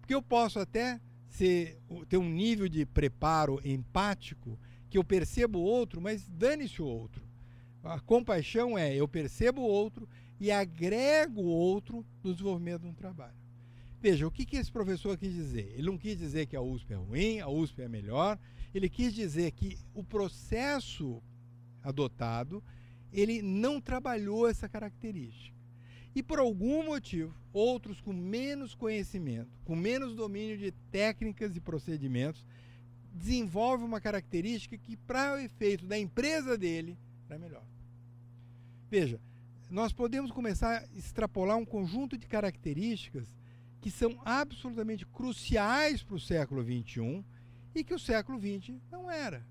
[0.00, 4.58] Porque eu posso até ser, ter um nível de preparo empático
[4.90, 7.24] que eu percebo o outro, mas dane-se o outro.
[7.84, 10.08] A compaixão é eu percebo o outro
[10.40, 13.43] e agrego o outro no desenvolvimento de um trabalho.
[14.04, 15.72] Veja, o que, que esse professor quis dizer?
[15.72, 18.38] Ele não quis dizer que a USP é ruim, a USP é melhor.
[18.74, 21.22] Ele quis dizer que o processo
[21.82, 22.62] adotado,
[23.10, 25.56] ele não trabalhou essa característica.
[26.14, 32.44] E por algum motivo, outros com menos conhecimento, com menos domínio de técnicas e procedimentos,
[33.10, 36.98] desenvolvem uma característica que, para o efeito da empresa dele,
[37.30, 37.64] é melhor.
[38.90, 39.18] Veja,
[39.70, 43.42] nós podemos começar a extrapolar um conjunto de características
[43.84, 47.22] que são absolutamente cruciais para o século XXI
[47.74, 49.46] e que o século XX não era.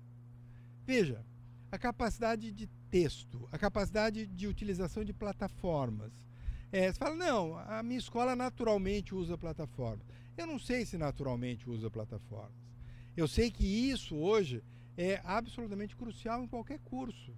[0.84, 1.24] Veja,
[1.70, 6.12] a capacidade de texto, a capacidade de utilização de plataformas.
[6.72, 10.04] É, você fala, não, a minha escola naturalmente usa plataformas.
[10.36, 12.58] Eu não sei se naturalmente usa plataformas.
[13.16, 14.64] Eu sei que isso hoje
[14.96, 17.32] é absolutamente crucial em qualquer curso.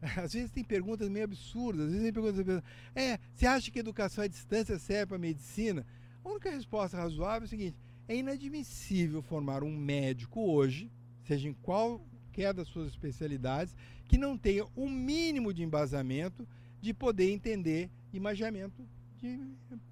[0.16, 2.62] Às vezes tem perguntas meio absurdas, às vezes tem perguntas,
[2.94, 5.86] é, você acha que educação à distância serve para medicina?
[6.24, 7.76] A única resposta razoável é o seguinte:
[8.08, 10.90] é inadmissível formar um médico hoje,
[11.22, 13.76] seja em qualquer das suas especialidades,
[14.08, 16.48] que não tenha o um mínimo de embasamento
[16.80, 19.38] de poder entender imaginamento de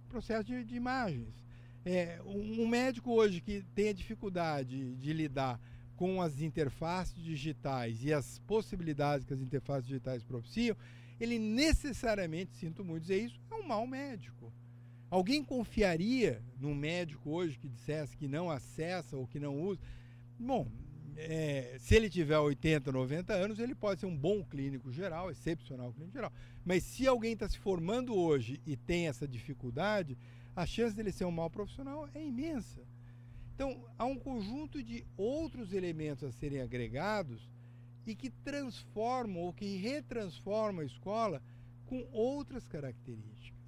[0.08, 1.42] processo de, de imagens.
[1.84, 5.60] É, um, um médico hoje que tenha dificuldade de lidar
[5.96, 10.76] com as interfaces digitais e as possibilidades que as interfaces digitais propiciam,
[11.20, 14.52] ele necessariamente, sinto muito dizer isso, é um mau médico.
[15.12, 19.78] Alguém confiaria num médico hoje que dissesse que não acessa ou que não usa?
[20.38, 20.66] Bom,
[21.14, 25.92] é, se ele tiver 80, 90 anos, ele pode ser um bom clínico geral, excepcional
[25.92, 26.32] clínico geral.
[26.64, 30.16] Mas se alguém está se formando hoje e tem essa dificuldade,
[30.56, 32.80] a chance dele ser um mau profissional é imensa.
[33.54, 37.50] Então, há um conjunto de outros elementos a serem agregados
[38.06, 41.42] e que transformam ou que retransformam a escola
[41.84, 43.60] com outras características.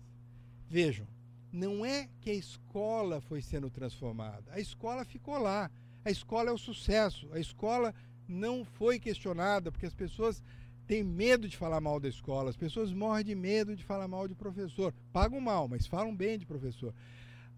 [0.71, 1.07] Vejam,
[1.55, 5.71] não é que a escola foi sendo transformada, a escola ficou lá.
[6.05, 7.95] A escola é o sucesso, a escola
[8.29, 10.43] não foi questionada, porque as pessoas
[10.87, 14.27] têm medo de falar mal da escola, as pessoas morrem de medo de falar mal
[14.27, 14.93] de professor.
[15.13, 16.93] Pagam mal, mas falam bem de professor.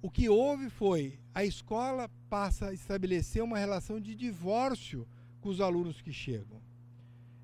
[0.02, 5.08] O que houve foi a escola passa a estabelecer uma relação de divórcio
[5.40, 6.60] com os alunos que chegam.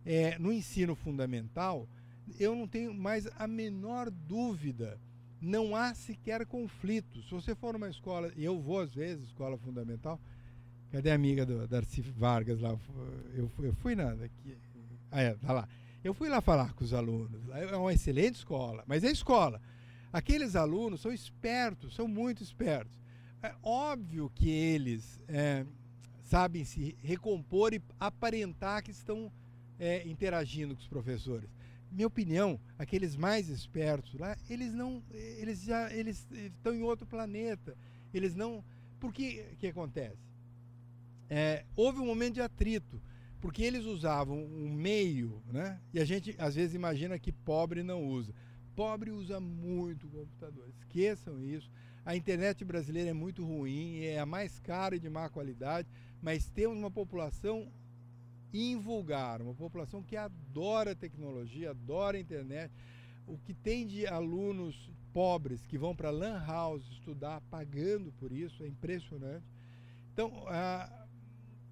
[0.04, 1.88] É, no ensino fundamental,
[2.38, 5.00] eu não tenho mais a menor dúvida
[5.42, 7.20] não há sequer conflito.
[7.24, 10.20] Se você for numa escola, e eu vou às vezes, escola fundamental,
[10.90, 12.78] cadê a amiga do Darcy Vargas lá?
[13.34, 13.96] Eu, eu fui
[15.10, 15.68] ah, é, tá lá.
[16.04, 17.42] Eu fui lá falar com os alunos.
[17.50, 19.60] É uma excelente escola, mas é escola.
[20.12, 23.00] Aqueles alunos são espertos, são muito espertos.
[23.42, 25.66] É óbvio que eles é,
[26.22, 29.32] sabem se recompor e aparentar que estão
[29.78, 31.50] é, interagindo com os professores
[31.92, 37.76] minha opinião, aqueles mais espertos lá, eles não, eles já, eles estão em outro planeta.
[38.12, 38.64] Eles não,
[38.98, 40.18] por que que acontece?
[41.28, 43.00] É, houve um momento de atrito,
[43.40, 45.80] porque eles usavam um meio, né?
[45.92, 48.34] E a gente às vezes imagina que pobre não usa.
[48.74, 50.68] Pobre usa muito computador.
[50.68, 51.70] Esqueçam isso.
[52.04, 55.88] A internet brasileira é muito ruim, é a mais cara e de má qualidade,
[56.20, 57.70] mas temos uma população
[58.52, 62.72] invulgar, uma população que adora tecnologia, adora internet.
[63.26, 68.62] O que tem de alunos pobres que vão para Lan House estudar pagando por isso
[68.64, 69.44] é impressionante.
[70.12, 70.44] Então,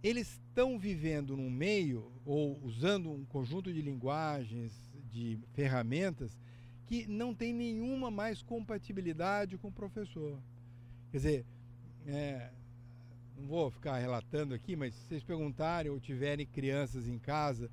[0.02, 4.72] eles estão vivendo num meio ou usando um conjunto de linguagens,
[5.10, 6.38] de ferramentas
[6.86, 10.38] que não tem nenhuma mais compatibilidade com o professor.
[11.10, 11.46] Quer dizer,
[12.06, 12.50] é,
[13.40, 17.70] não vou ficar relatando aqui, mas se vocês perguntarem ou tiverem crianças em casa,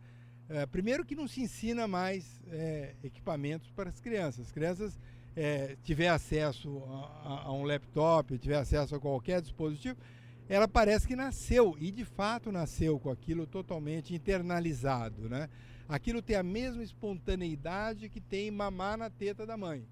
[0.49, 4.47] é, primeiro que não se ensina mais é, equipamentos para as crianças.
[4.47, 4.97] As crianças
[5.36, 9.97] é, tiver acesso a, a, um laptop, tiver acesso a qualquer dispositivo,
[10.47, 15.49] ela parece que nasceu e de fato nasceu com aquilo totalmente internalizado, né?
[15.89, 19.86] Aquilo tem a mesma espontaneidade que tem mamar na teta da mãe.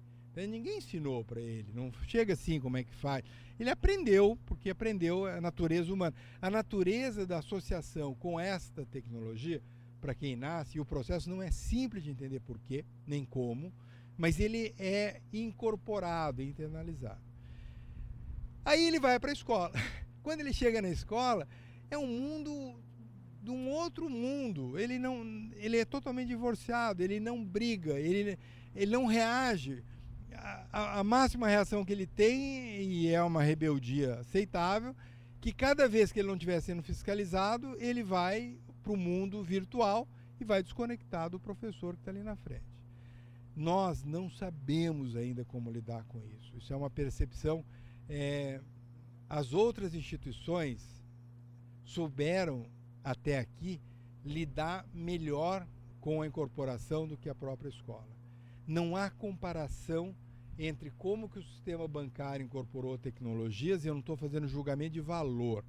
[0.44, 3.24] Ninguém ensinou para ele, não chega assim como é que faz.
[3.58, 6.14] Ele aprendeu, porque aprendeu a natureza humana.
[6.42, 9.62] A natureza da associação com esta tecnologia,
[10.00, 13.72] para quem nasce, e o processo não é simples de entender porquê, nem como,
[14.18, 17.22] mas ele é incorporado, internalizado.
[18.64, 19.72] Aí ele vai para a escola.
[20.22, 21.48] Quando ele chega na escola,
[21.90, 22.82] é um mundo
[23.42, 24.78] de um outro mundo.
[24.78, 25.22] Ele não,
[25.54, 27.02] ele é totalmente divorciado.
[27.02, 27.98] Ele não briga.
[27.98, 28.36] Ele,
[28.74, 29.84] ele não reage
[30.34, 34.94] a, a, máxima reação que ele tem, e é uma rebeldia aceitável,
[35.40, 40.08] que cada vez que ele não estiver sendo fiscalizado, ele vai para o mundo virtual
[40.40, 42.64] e vai desconectar do professor que está ali na frente.
[43.54, 46.56] Nós não sabemos ainda como lidar com isso.
[46.56, 47.64] Isso é uma percepção
[48.08, 48.60] é,
[49.28, 51.04] as outras instituições
[51.84, 52.66] souberam
[53.02, 53.80] até aqui
[54.24, 55.66] lidar melhor
[56.00, 58.15] com a incorporação do que a própria escola.
[58.66, 60.14] Não há comparação
[60.58, 65.00] entre como que o sistema bancário incorporou tecnologias, e eu não estou fazendo julgamento de
[65.00, 65.64] valor.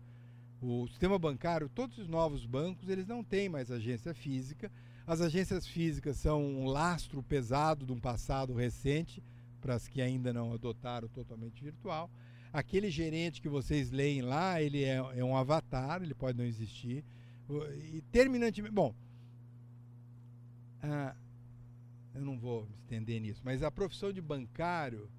[0.61, 4.71] O sistema bancário, todos os novos bancos, eles não têm mais agência física.
[5.05, 9.21] As agências físicas são um lastro pesado de um passado recente,
[9.61, 12.09] para as que ainda não adotaram totalmente virtual.
[12.51, 17.03] Aquele gerente que vocês leem lá, ele é, é um avatar, ele pode não existir.
[17.93, 18.73] E terminantemente.
[18.73, 18.95] Bom,
[20.81, 21.15] ah,
[22.13, 25.09] eu não vou me estender nisso, mas a profissão de bancário,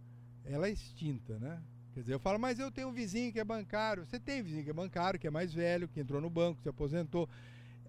[0.45, 1.63] ela é extinta, né?
[1.95, 4.05] Quer dizer, eu falo, mas eu tenho um vizinho que é bancário.
[4.05, 6.69] Você tem vizinho que é bancário, que é mais velho, que entrou no banco, se
[6.69, 7.29] aposentou.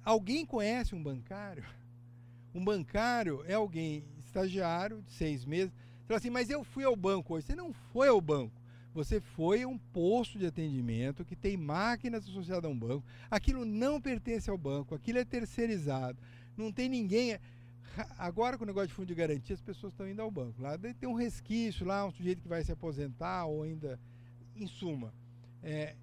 [0.03, 1.63] Alguém conhece um bancário?
[2.53, 5.71] Um bancário é alguém estagiário de seis meses.
[5.71, 7.45] Você fala assim, mas eu fui ao banco hoje.
[7.45, 8.59] Você não foi ao banco.
[8.93, 13.05] Você foi a um posto de atendimento que tem máquinas associadas a um banco.
[13.29, 16.17] Aquilo não pertence ao banco, aquilo é terceirizado.
[16.57, 17.37] Não tem ninguém.
[18.17, 20.61] Agora, com o negócio de fundo de garantia, as pessoas estão indo ao banco.
[20.61, 23.99] Lá tem um resquício, lá um sujeito que vai se aposentar ou ainda.
[24.55, 25.13] Em suma,
[25.63, 25.95] é,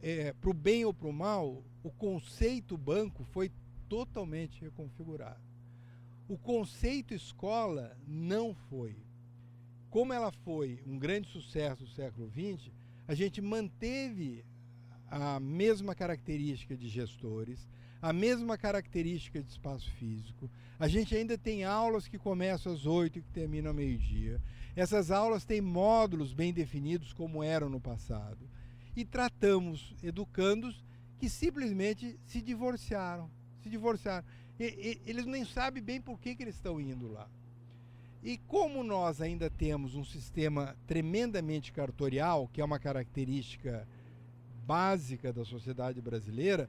[0.00, 3.50] é, para o bem ou para o mal, o conceito banco foi
[3.88, 5.40] totalmente reconfigurado.
[6.28, 8.96] O conceito escola não foi.
[9.90, 12.70] Como ela foi um grande sucesso do século XX,
[13.08, 14.44] a gente manteve
[15.08, 17.68] a mesma característica de gestores,
[18.00, 20.50] a mesma característica de espaço físico.
[20.78, 24.40] A gente ainda tem aulas que começam às 8 e que terminam ao meio-dia.
[24.74, 28.48] Essas aulas têm módulos bem definidos, como eram no passado.
[28.94, 30.84] E tratamos educandos
[31.18, 33.30] que simplesmente se divorciaram.
[33.62, 34.26] Se divorciaram.
[34.60, 37.28] E, e, eles nem sabem bem por que, que eles estão indo lá.
[38.22, 43.86] E como nós ainda temos um sistema tremendamente cartorial, que é uma característica
[44.66, 46.68] básica da sociedade brasileira,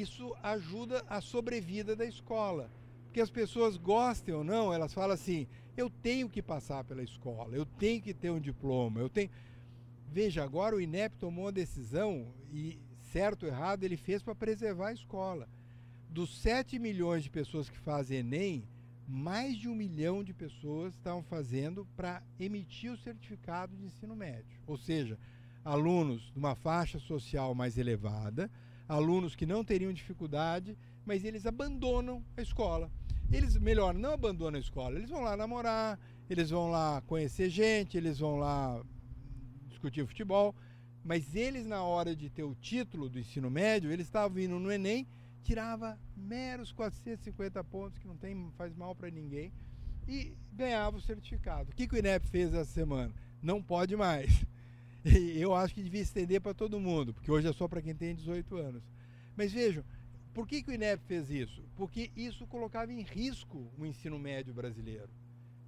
[0.00, 2.70] isso ajuda a sobrevida da escola.
[3.04, 7.56] Porque as pessoas gostem ou não, elas falam assim: eu tenho que passar pela escola,
[7.56, 9.30] eu tenho que ter um diploma, eu tenho.
[10.12, 12.78] Veja, agora o INEP tomou uma decisão, e
[13.12, 15.48] certo ou errado, ele fez para preservar a escola.
[16.08, 18.64] Dos 7 milhões de pessoas que fazem Enem,
[19.06, 24.58] mais de um milhão de pessoas estavam fazendo para emitir o certificado de ensino médio.
[24.66, 25.18] Ou seja,
[25.64, 28.50] alunos de uma faixa social mais elevada,
[28.88, 32.90] alunos que não teriam dificuldade, mas eles abandonam a escola.
[33.32, 35.98] Eles, melhor, não abandonam a escola, eles vão lá namorar,
[36.30, 38.80] eles vão lá conhecer gente, eles vão lá
[39.68, 40.54] discutir futebol,
[41.04, 44.70] mas eles, na hora de ter o título do ensino médio, eles estavam indo no
[44.70, 45.06] Enem,
[45.42, 49.52] tirava meros 450 pontos, que não tem, faz mal para ninguém,
[50.08, 51.70] e ganhava o certificado.
[51.70, 53.12] O que, que o INEP fez essa semana?
[53.42, 54.44] Não pode mais.
[55.36, 58.14] eu acho que devia estender para todo mundo, porque hoje é só para quem tem
[58.14, 58.82] 18 anos.
[59.36, 59.84] Mas vejam,
[60.34, 61.64] por que, que o INEP fez isso?
[61.76, 65.08] Porque isso colocava em risco o ensino médio brasileiro.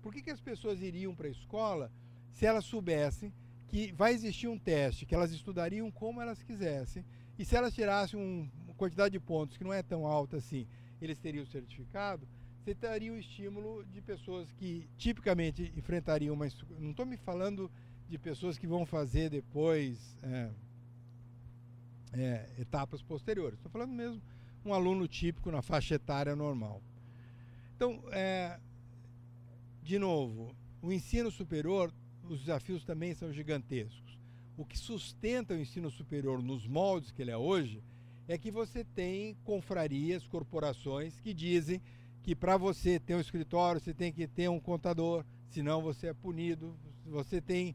[0.03, 1.93] Por que, que as pessoas iriam para a escola
[2.31, 3.33] se elas soubessem
[3.69, 7.05] que vai existir um teste, que elas estudariam como elas quisessem,
[7.39, 10.67] e se elas tirassem um, uma quantidade de pontos que não é tão alta assim,
[11.01, 12.27] eles teriam o certificado,
[12.65, 16.47] você teria o estímulo de pessoas que tipicamente enfrentariam uma.
[16.79, 17.71] Não estou me falando
[18.09, 20.51] de pessoas que vão fazer depois é,
[22.13, 23.59] é, etapas posteriores.
[23.59, 24.23] Estou falando mesmo
[24.65, 26.83] um aluno típico na faixa etária normal.
[27.77, 28.59] Então, é,
[29.83, 31.93] de novo, o ensino superior,
[32.25, 34.19] os desafios também são gigantescos.
[34.57, 37.83] O que sustenta o ensino superior nos moldes que ele é hoje
[38.27, 41.81] é que você tem confrarias, corporações que dizem
[42.23, 46.13] que para você ter um escritório você tem que ter um contador, senão você é
[46.13, 46.77] punido.
[47.07, 47.75] Você tem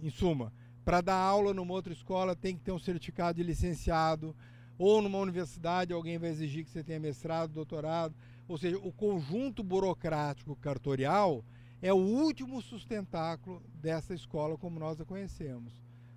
[0.00, 0.52] em suma,
[0.84, 4.34] para dar aula numa outra escola tem que ter um certificado de licenciado,
[4.78, 8.14] ou numa universidade alguém vai exigir que você tenha mestrado, doutorado.
[8.48, 11.44] Ou seja, o conjunto burocrático cartorial
[11.80, 15.72] é o último sustentáculo dessa escola como nós a conhecemos.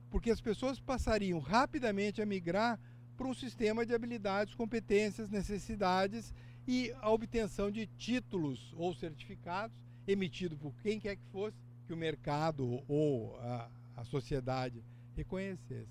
[0.09, 2.79] Porque as pessoas passariam rapidamente a migrar
[3.15, 6.33] para um sistema de habilidades, competências, necessidades
[6.67, 9.77] e a obtenção de títulos ou certificados
[10.07, 14.83] emitido por quem quer que fosse que o mercado ou a, a sociedade
[15.15, 15.89] reconhecesse.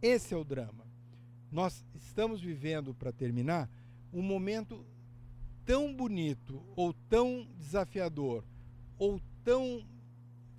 [0.00, 0.86] Esse é o drama.
[1.50, 3.68] Nós estamos vivendo, para terminar,
[4.12, 4.84] um momento
[5.64, 8.44] tão bonito, ou tão desafiador,
[8.98, 9.84] ou tão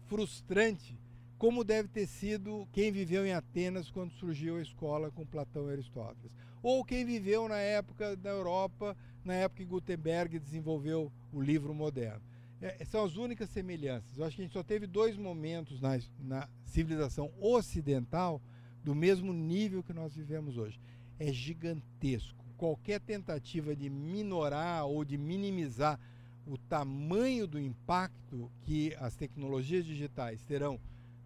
[0.05, 0.97] frustrante,
[1.37, 5.73] como deve ter sido quem viveu em Atenas quando surgiu a escola com Platão e
[5.73, 6.31] Aristóteles.
[6.63, 12.23] Ou quem viveu na época da Europa, na época que Gutenberg desenvolveu o livro moderno
[12.61, 14.17] é, são as únicas semelhanças.
[14.17, 18.41] Eu acho que a gente só teve dois momentos na, na civilização ocidental
[18.83, 20.79] do mesmo nível que nós vivemos hoje.
[21.19, 22.45] É gigantesco.
[22.57, 25.99] Qualquer tentativa de minorar ou de minimizar
[26.47, 30.79] o tamanho do impacto que as tecnologias digitais terão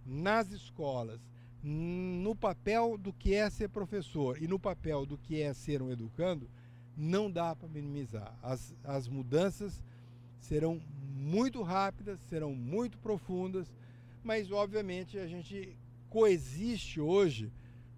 [0.05, 1.21] nas escolas,
[1.63, 5.91] no papel do que é ser professor e no papel do que é ser um
[5.91, 6.49] educando,
[6.97, 8.35] não dá para minimizar.
[8.41, 9.83] As, as mudanças
[10.39, 10.81] serão
[11.21, 13.71] muito rápidas, serão muito profundas,
[14.23, 15.77] mas obviamente a gente
[16.09, 17.51] coexiste hoje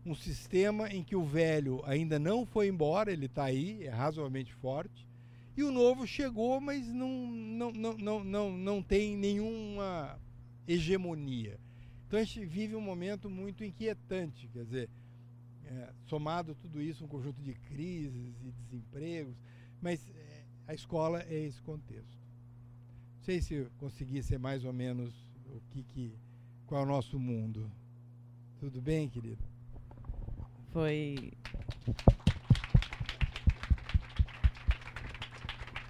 [0.06, 4.54] um sistema em que o velho ainda não foi embora, ele está aí, é razoavelmente
[4.54, 5.08] forte,
[5.56, 10.20] e o novo chegou, mas não, não, não, não, não, não tem nenhuma
[10.68, 11.58] hegemonia.
[12.06, 14.90] Então a gente vive um momento muito inquietante, quer dizer,
[15.64, 19.36] é, somado tudo isso, um conjunto de crises e desempregos,
[19.82, 22.13] mas é, a escola é esse contexto.
[23.24, 25.14] Não sei se eu consegui ser mais ou menos
[25.46, 26.14] o que, que
[26.68, 27.72] qual é o nosso mundo.
[28.60, 29.42] Tudo bem, querido?
[30.74, 31.32] Foi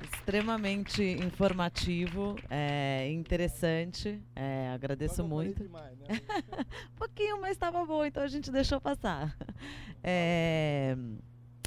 [0.04, 4.22] extremamente informativo, é, interessante.
[4.36, 5.64] É, agradeço muito.
[5.64, 6.06] Demais, né?
[6.94, 9.36] um pouquinho, mas estava bom, então a gente deixou passar.
[10.06, 10.98] É,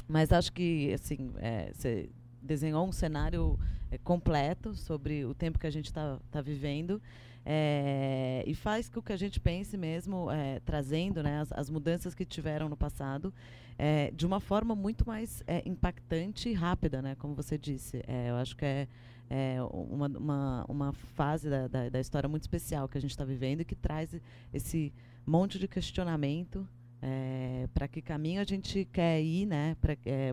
[0.07, 2.07] mas acho que assim, é, você
[2.39, 3.59] desenhou um cenário
[3.91, 7.01] é, completo sobre o tempo que a gente está tá vivendo.
[7.49, 12.13] É, e faz com que a gente pense mesmo, é, trazendo né, as, as, mudanças
[12.13, 13.33] que tiveram no passado,
[13.77, 18.03] é, de uma forma muito mais impactante e rápida, né, como você disse.
[18.27, 18.87] Eu acho que é,
[19.29, 23.23] é uma, uma, uma, fase da, da, da, história muito especial que a gente está
[23.23, 24.13] vivendo e que traz
[24.53, 24.91] esse
[25.25, 26.67] monte de questionamento
[27.73, 29.77] para que caminho a gente quer ir, né?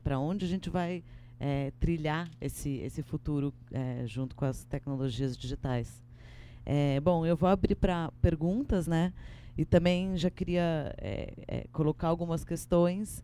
[0.02, 1.04] Para onde a gente vai
[1.38, 6.02] é, trilhar esse, esse futuro é, junto com as tecnologias digitais.
[6.64, 9.12] É, bom, eu vou abrir para perguntas, né?
[9.56, 13.22] E também já queria é, colocar algumas questões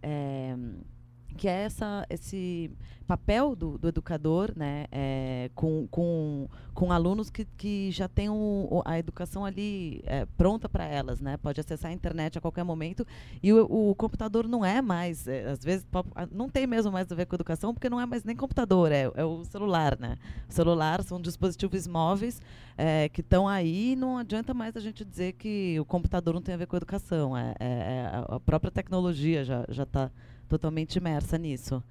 [1.37, 2.71] que é essa, esse
[3.11, 8.83] papel do, do educador né, é, com, com, com alunos que, que já têm o,
[8.85, 11.37] a educação ali é, pronta para elas, né?
[11.37, 13.05] pode acessar a internet a qualquer momento
[13.43, 15.85] e o, o computador não é mais, é, às vezes
[16.31, 19.11] não tem mesmo mais a ver com educação porque não é mais nem computador, é,
[19.17, 19.99] é o celular.
[19.99, 20.17] Né?
[20.49, 22.41] O celular são dispositivos móveis
[22.79, 26.43] é, que estão aí e não adianta mais a gente dizer que o computador não
[26.43, 30.13] tem a ver com educação, é, é, é a própria tecnologia já está
[30.51, 31.83] totalmente imersa nisso.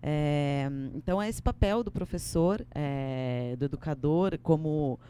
[0.00, 5.00] É, então, é esse papel do professor, é, do educador, como,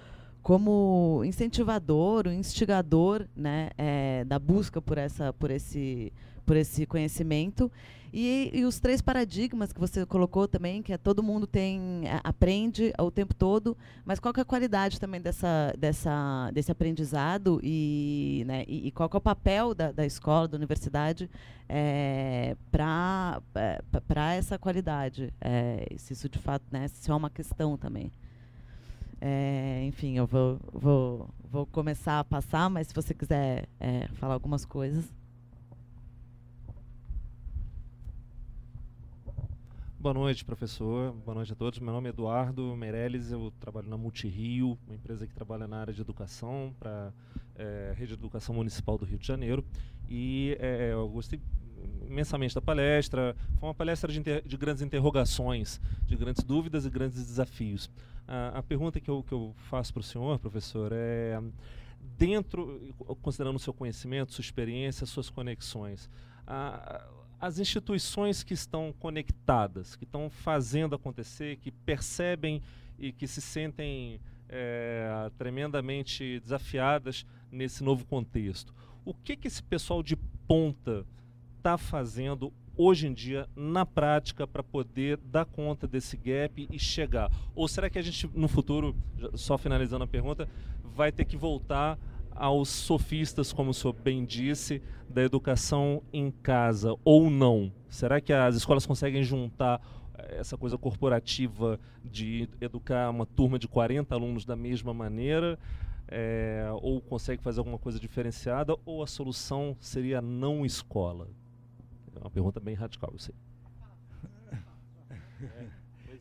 [0.43, 6.13] como incentivador, o instigador né, é, da busca por, essa, por, esse,
[6.47, 7.71] por esse conhecimento
[8.17, 12.93] e, e, os três paradigmas que você colocou também, que é todo mundo tem aprende
[12.97, 18.65] o tempo todo, mas qual é a qualidade também dessa, dessa, desse aprendizado e, né,
[18.69, 21.29] e, e qual é o papel da, da escola, da universidade
[21.69, 25.35] é, para é, essa qualidade?
[25.41, 28.13] É, se isso de fato né, se é uma questão também.
[29.21, 34.35] É, enfim, eu vou, vou, vou começar a passar, mas se você quiser é, falar
[34.35, 35.05] algumas coisas.
[40.05, 41.15] Boa noite, professor.
[41.25, 41.79] Boa noite a todos.
[41.79, 45.95] Meu nome é Eduardo Meirelles, eu trabalho na Multirio, uma empresa que trabalha na área
[45.95, 47.11] de educação para
[47.57, 49.65] é, a Rede de Educação Municipal do Rio de Janeiro.
[50.07, 51.41] E é, eu gostei
[52.07, 53.35] imensamente da palestra.
[53.59, 57.91] Foi uma palestra de, de, grandes interrogações, de grandes dúvidas e grandes desafios.
[58.29, 61.41] a pergunta que eu, que eu faço para o senhor, professor, é
[62.19, 62.79] dentro,
[63.23, 66.11] considerando o seu conhecimento, sua experiência, suas conexões,
[66.47, 67.09] a,
[67.45, 72.63] as instituições que estão conectadas, que estão fazendo acontecer, que percebem
[72.99, 74.19] e que se sentem
[74.49, 78.75] é, tremendamente desafiadas nesse novo contexto.
[79.05, 80.17] O que, que esse pessoal de
[80.49, 81.05] ponta
[81.59, 87.31] está fazendo hoje em dia na prática para poder dar conta desse gap e chegar?
[87.55, 88.97] Ou será que a gente no futuro,
[89.35, 90.49] só finalizando a pergunta,
[90.83, 91.99] vai ter que voltar
[92.35, 97.73] aos sofistas, como o senhor bem disse, da educação em casa ou não?
[97.89, 99.81] Será que as escolas conseguem juntar
[100.19, 105.59] eh, essa coisa corporativa de educar uma turma de 40 alunos da mesma maneira?
[106.07, 108.77] É, ou consegue fazer alguma coisa diferenciada?
[108.85, 111.29] Ou a solução seria não escola?
[112.15, 113.35] É uma pergunta bem radical, eu sei.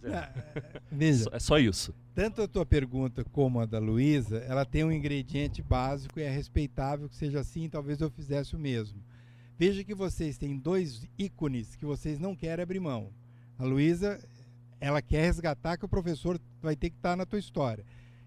[0.03, 0.09] É.
[0.09, 0.81] É.
[0.91, 1.93] Veja, é só isso.
[2.13, 6.29] Tanto a tua pergunta como a da Luísa, ela tem um ingrediente básico e é
[6.29, 9.01] respeitável que seja assim, talvez eu fizesse o mesmo.
[9.57, 13.11] Veja que vocês têm dois ícones que vocês não querem abrir mão.
[13.57, 14.19] A Luísa,
[14.79, 17.85] ela quer resgatar que o professor vai ter que estar na tua história.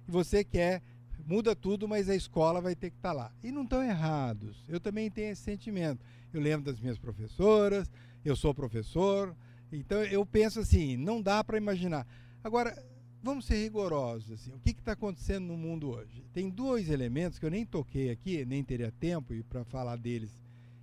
[0.09, 0.82] e você quer
[1.27, 3.32] muda tudo, mas a escola vai ter que estar tá lá.
[3.43, 4.65] E não estão errados.
[4.69, 6.05] Eu também tenho esse sentimento.
[6.32, 7.90] Eu lembro das minhas professoras,
[8.24, 9.35] eu sou professor,
[9.72, 12.06] então eu penso assim, não dá para imaginar.
[12.43, 12.76] Agora,
[13.22, 14.32] vamos ser rigorosos.
[14.32, 16.24] Assim, o que está acontecendo no mundo hoje?
[16.32, 20.30] Tem dois elementos que eu nem toquei aqui, nem teria tempo, e para falar deles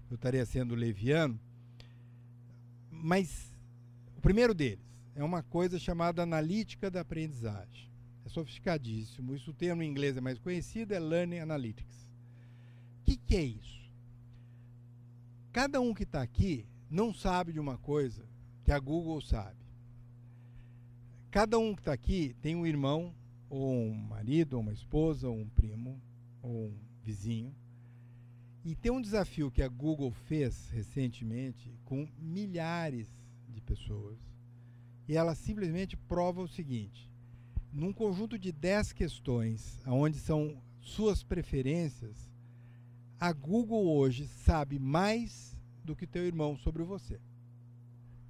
[0.10, 1.40] eu estaria sendo leviano.
[2.92, 3.54] Mas
[4.18, 4.86] o primeiro deles
[5.16, 7.90] é uma coisa chamada analítica da aprendizagem.
[8.26, 9.36] É sofisticadíssimo.
[9.36, 12.08] Isso o termo em inglês é mais conhecido, é Learning Analytics.
[13.02, 13.84] O que, que é isso?
[15.52, 18.33] Cada um que está aqui não sabe de uma coisa
[18.64, 19.58] que a Google sabe.
[21.30, 23.14] Cada um que está aqui tem um irmão,
[23.50, 26.02] ou um marido, ou uma esposa, ou um primo,
[26.42, 27.54] ou um vizinho.
[28.64, 33.08] E tem um desafio que a Google fez recentemente com milhares
[33.50, 34.18] de pessoas.
[35.08, 37.12] E ela simplesmente prova o seguinte:
[37.72, 42.30] num conjunto de 10 questões, onde são suas preferências,
[43.20, 47.20] a Google hoje sabe mais do que teu irmão sobre você.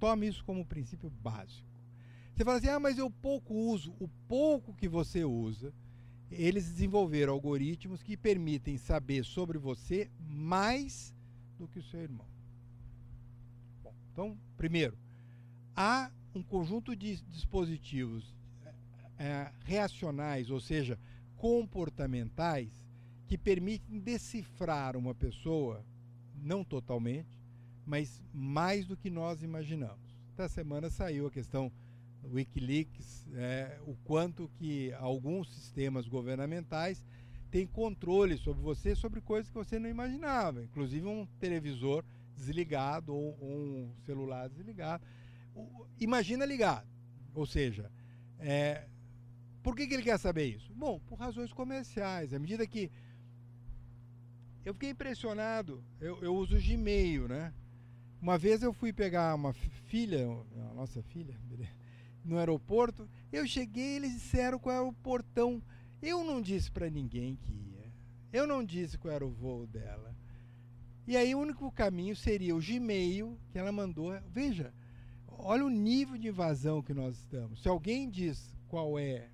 [0.04, 1.66] Tome isso como princípio básico.
[2.34, 3.96] Você fala assim: ah, mas eu pouco uso.
[3.98, 5.72] O pouco que você usa,
[6.30, 11.14] eles desenvolveram algoritmos que permitem saber sobre você mais
[11.58, 12.26] do que o seu irmão.
[13.82, 14.94] Bom, então, primeiro,
[15.74, 18.36] há um conjunto de dispositivos
[19.18, 20.98] é, reacionais, ou seja,
[21.38, 22.68] comportamentais,
[23.26, 25.82] que permitem decifrar uma pessoa,
[26.36, 27.42] não totalmente,
[27.86, 30.14] mas mais do que nós imaginamos.
[30.30, 31.72] Esta semana saiu a questão
[32.24, 37.04] Wikileaks, é, o quanto que alguns sistemas governamentais
[37.50, 42.04] têm controle sobre você, sobre coisas que você não imaginava, inclusive um televisor
[42.36, 45.04] desligado ou, ou um celular desligado.
[45.54, 46.88] O, imagina ligado,
[47.34, 47.90] ou seja,
[48.38, 48.88] é,
[49.64, 50.70] por que, que ele quer saber isso?
[50.74, 52.34] Bom, por razões comerciais.
[52.34, 52.92] À medida que.
[54.62, 57.52] Eu fiquei impressionado, eu, eu uso Gmail, né?
[58.24, 60.26] Uma vez eu fui pegar uma filha,
[60.70, 61.38] a nossa filha,
[62.24, 63.06] no aeroporto.
[63.30, 65.62] Eu cheguei, eles disseram qual era o portão.
[66.00, 67.92] Eu não disse para ninguém que ia.
[68.32, 70.16] Eu não disse qual era o voo dela.
[71.06, 74.18] E aí o único caminho seria o Gmail que ela mandou.
[74.30, 74.72] Veja,
[75.28, 77.60] olha o nível de invasão que nós estamos.
[77.60, 79.28] Se alguém diz qual é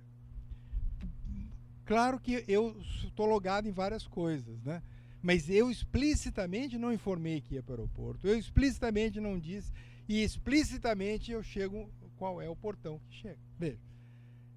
[1.85, 4.83] Claro que eu estou logado em várias coisas, né?
[5.21, 8.27] Mas eu explicitamente não informei que ia para o aeroporto.
[8.27, 9.71] Eu explicitamente não disse.
[10.07, 13.39] E explicitamente eu chego qual é o portão que chega.
[13.57, 13.79] Veja,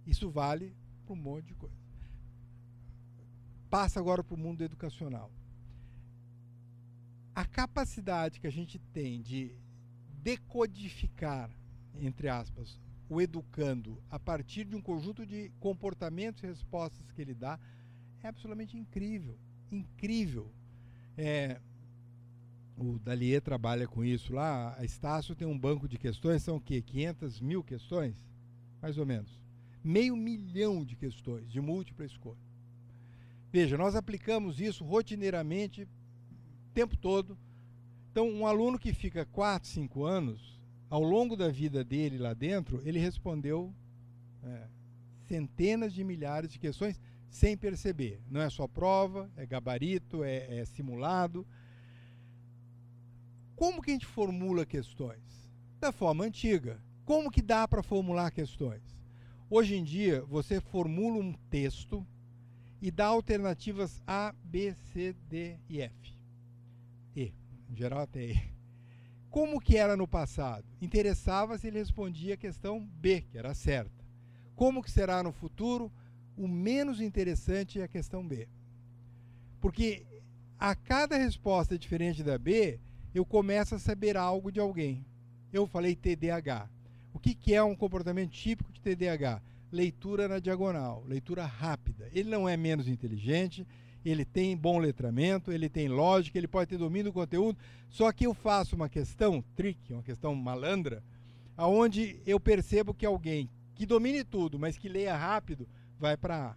[0.06, 0.74] isso vale
[1.04, 1.76] para um monte de coisa.
[3.68, 5.30] Passa agora para o mundo educacional.
[7.34, 9.54] A capacidade que a gente tem de
[10.22, 11.50] decodificar,
[12.00, 17.34] entre aspas, o educando a partir de um conjunto de comportamentos e respostas que ele
[17.34, 17.58] dá
[18.22, 19.38] é absolutamente incrível.
[19.74, 20.52] Incrível.
[21.18, 21.60] É,
[22.76, 24.76] o Dalier trabalha com isso lá.
[24.78, 26.80] A Estácio tem um banco de questões, são o quê?
[26.80, 28.14] 500 mil questões?
[28.80, 29.42] Mais ou menos.
[29.82, 32.38] Meio milhão de questões de múltipla escolha.
[33.52, 35.88] Veja, nós aplicamos isso rotineiramente o
[36.72, 37.36] tempo todo.
[38.10, 42.80] Então, um aluno que fica 4, 5 anos, ao longo da vida dele lá dentro,
[42.84, 43.74] ele respondeu
[44.44, 44.68] é,
[45.26, 47.00] centenas de milhares de questões
[47.34, 48.22] sem perceber.
[48.30, 51.44] Não é só prova, é gabarito, é, é simulado.
[53.56, 55.50] Como que a gente formula questões?
[55.80, 56.80] Da forma antiga.
[57.04, 58.82] Como que dá para formular questões?
[59.50, 62.06] Hoje em dia, você formula um texto
[62.80, 66.16] e dá alternativas A, B, C, D e F.
[67.16, 67.34] E,
[67.68, 68.54] em geral até E.
[69.28, 70.64] Como que era no passado?
[70.80, 74.04] Interessava se ele respondia a questão B, que era certa.
[74.54, 75.90] Como que será no futuro?
[76.36, 78.48] O menos interessante é a questão B.
[79.60, 80.04] Porque
[80.58, 82.80] a cada resposta diferente da B,
[83.14, 85.04] eu começo a saber algo de alguém.
[85.52, 86.68] Eu falei TDAH.
[87.12, 89.40] O que, que é um comportamento típico de TDAH?
[89.70, 92.08] Leitura na diagonal, leitura rápida.
[92.12, 93.66] Ele não é menos inteligente,
[94.04, 97.58] ele tem bom letramento, ele tem lógica, ele pode ter domínio do conteúdo,
[97.88, 101.02] só que eu faço uma questão trick, uma questão malandra,
[101.56, 105.68] aonde eu percebo que alguém que domine tudo, mas que leia rápido,
[105.98, 106.56] vai para A.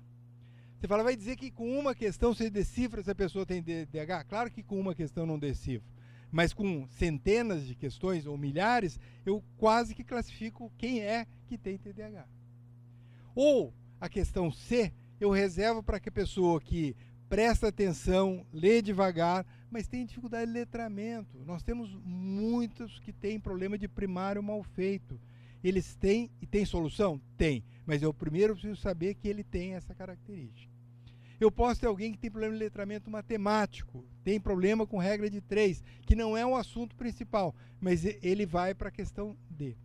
[0.77, 4.25] Você fala, vai dizer que com uma questão você decifra se a pessoa tem DH?
[4.27, 5.89] Claro que com uma questão não decifro.
[6.31, 11.77] Mas com centenas de questões ou milhares, eu quase que classifico quem é que tem
[11.77, 12.27] TDAH.
[13.33, 16.95] Ou a questão C, eu reservo para que a pessoa que
[17.27, 21.43] presta atenção, lê devagar, mas tem dificuldade de letramento.
[21.45, 25.19] Nós temos muitos que têm problema de primário mal feito.
[25.63, 27.21] Eles têm e tem solução?
[27.37, 27.63] Tem.
[27.85, 30.71] Mas eu primeiro preciso saber que ele tem essa característica.
[31.39, 35.39] Eu posso ter alguém que tem problema de letramento matemático, tem problema com regra de
[35.39, 39.77] três, que não é o assunto principal, mas ele vai para a questão D.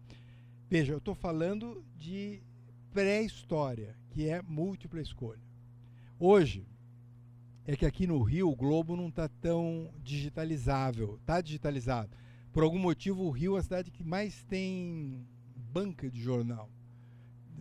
[0.70, 2.43] Veja, eu estou falando de
[2.90, 5.43] pré-história, que é múltipla escolha.
[6.19, 6.66] Hoje,
[7.65, 11.16] é que aqui no Rio o Globo não está tão digitalizável.
[11.20, 12.16] Está digitalizado.
[12.53, 15.27] Por algum motivo, o Rio é a cidade que mais tem
[15.73, 16.70] banca de jornal.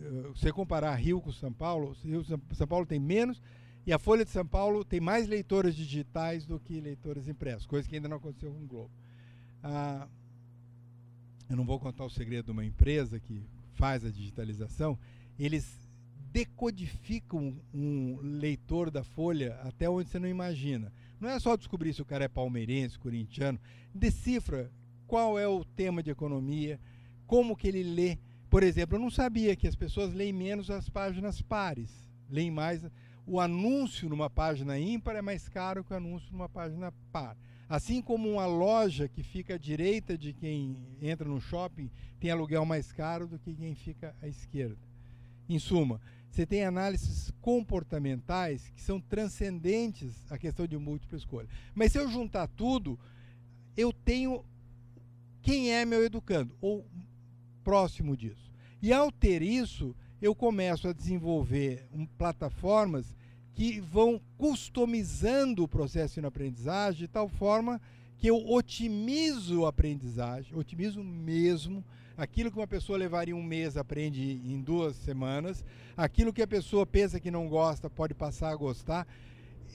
[0.00, 3.40] Eh, você comparar Rio com São Paulo, Rio, São Paulo tem menos
[3.86, 7.88] e a Folha de São Paulo tem mais leitoras digitais do que leitoras impressas, coisa
[7.88, 8.90] que ainda não aconteceu com o Globo.
[9.62, 10.06] Ah,
[11.48, 14.98] eu não vou contar o segredo de uma empresa que faz a digitalização,
[15.38, 15.80] eles
[16.32, 20.92] decodificam um leitor da Folha até onde você não imagina.
[21.20, 23.60] Não é só descobrir se o cara é palmeirense, corintiano,
[23.94, 24.70] decifra
[25.06, 26.80] qual é o tema de economia,
[27.26, 28.18] como que ele lê.
[28.50, 31.90] Por exemplo, eu não sabia que as pessoas leem menos as páginas pares,
[32.28, 32.84] leem mais
[33.26, 37.36] o anúncio numa página ímpar é mais caro que o anúncio numa página par.
[37.68, 41.90] Assim como uma loja que fica à direita de quem entra no shopping
[42.20, 44.78] tem aluguel mais caro do que quem fica à esquerda.
[45.48, 46.00] Em suma,
[46.30, 51.48] você tem análises comportamentais que são transcendentes à questão de múltipla escolha.
[51.74, 52.98] Mas se eu juntar tudo,
[53.76, 54.44] eu tenho
[55.40, 56.86] quem é meu educando, ou
[57.62, 58.50] próximo disso.
[58.80, 63.14] E ao ter isso, eu começo a desenvolver um, plataformas
[63.54, 67.80] que vão customizando o processo de aprendizagem de tal forma
[68.18, 71.84] que eu otimizo a aprendizagem, otimizo mesmo
[72.16, 75.64] aquilo que uma pessoa levaria um mês aprende em duas semanas,
[75.96, 79.06] aquilo que a pessoa pensa que não gosta pode passar a gostar.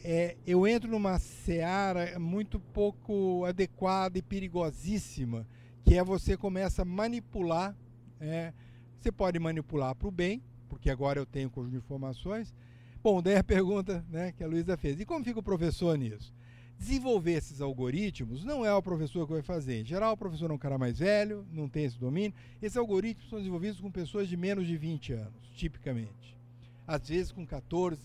[0.03, 5.45] É, eu entro numa seara muito pouco adequada e perigosíssima,
[5.83, 7.75] que é você começa a manipular
[8.19, 8.53] é,
[8.99, 12.53] você pode manipular para o bem, porque agora eu tenho conjunto de informações.
[13.01, 16.33] Bom, daí a pergunta né, que a Luísa fez: e como fica o professor nisso?
[16.77, 19.81] Desenvolver esses algoritmos não é o professor que vai fazer.
[19.81, 22.33] Em geral, o professor é um cara mais velho, não tem esse domínio.
[22.61, 26.37] Esses algoritmos são desenvolvidos com pessoas de menos de 20 anos, tipicamente.
[26.85, 27.97] Às vezes com 14.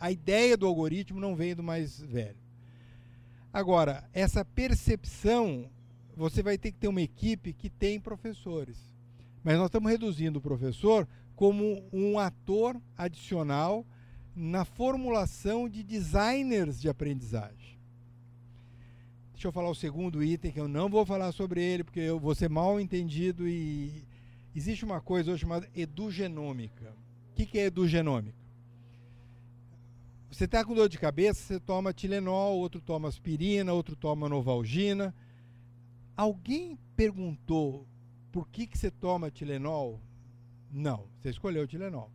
[0.00, 2.38] A ideia do algoritmo não vem do mais velho.
[3.52, 5.68] Agora, essa percepção,
[6.16, 8.78] você vai ter que ter uma equipe que tem professores.
[9.44, 11.06] Mas nós estamos reduzindo o professor
[11.36, 13.86] como um ator adicional
[14.34, 17.78] na formulação de designers de aprendizagem.
[19.32, 22.18] Deixa eu falar o segundo item, que eu não vou falar sobre ele, porque eu
[22.18, 24.02] vou ser mal entendido e
[24.54, 26.94] existe uma coisa hoje chamada edugenômica.
[27.30, 28.46] O que, é edugenômica?
[30.30, 35.14] Você está com dor de cabeça, você toma Tilenol, outro toma aspirina, outro toma Novalgina.
[36.16, 37.86] Alguém perguntou
[38.32, 40.00] por que, que você toma Tilenol?
[40.70, 42.10] Não, você escolheu o Tilenol.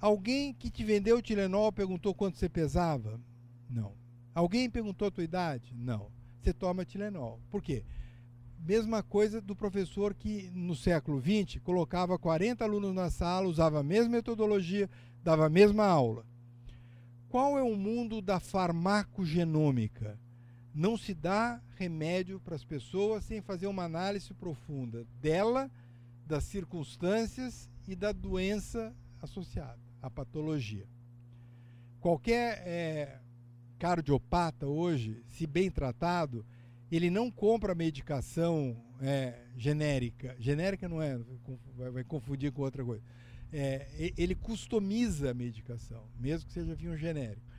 [0.00, 3.20] Alguém que te vendeu o Tilenol perguntou quanto você pesava?
[3.68, 3.94] Não.
[4.34, 5.74] Alguém perguntou a tua idade?
[5.74, 6.10] Não.
[6.40, 7.38] Você toma Tilenol.
[7.50, 7.84] Por quê?
[8.58, 13.82] Mesma coisa do professor que no século XX colocava 40 alunos na sala, usava a
[13.82, 14.88] mesma metodologia,
[15.22, 16.24] dava a mesma aula.
[17.28, 20.18] Qual é o mundo da farmacogenômica?
[20.74, 25.70] Não se dá remédio para as pessoas sem fazer uma análise profunda dela,
[26.26, 30.86] das circunstâncias e da doença associada, a patologia.
[32.00, 33.20] Qualquer é,
[33.78, 36.46] cardiopata hoje, se bem tratado,
[36.90, 40.36] ele não compra medicação é, genérica.
[40.38, 41.18] Genérica não é,
[41.92, 43.02] vai, confundir com outra coisa.
[43.52, 47.49] É, ele customiza a medicação, mesmo que seja vinho genérico.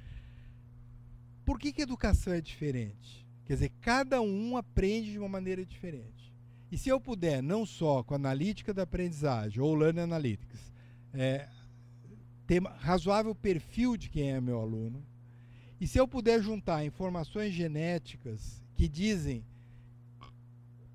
[1.46, 3.26] Por que, que educação é diferente?
[3.46, 6.32] Quer dizer, cada um aprende de uma maneira diferente.
[6.72, 10.72] E se eu puder, não só com a analítica da aprendizagem ou Learning Analytics,
[11.14, 11.50] é,
[12.48, 15.06] ter razoável perfil de quem é meu aluno,
[15.82, 19.44] e se eu puder juntar informações genéticas que dizem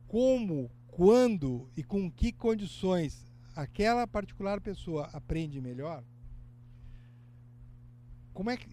[0.06, 6.04] como, quando e com que condições aquela particular pessoa aprende melhor,
[8.32, 8.68] como é que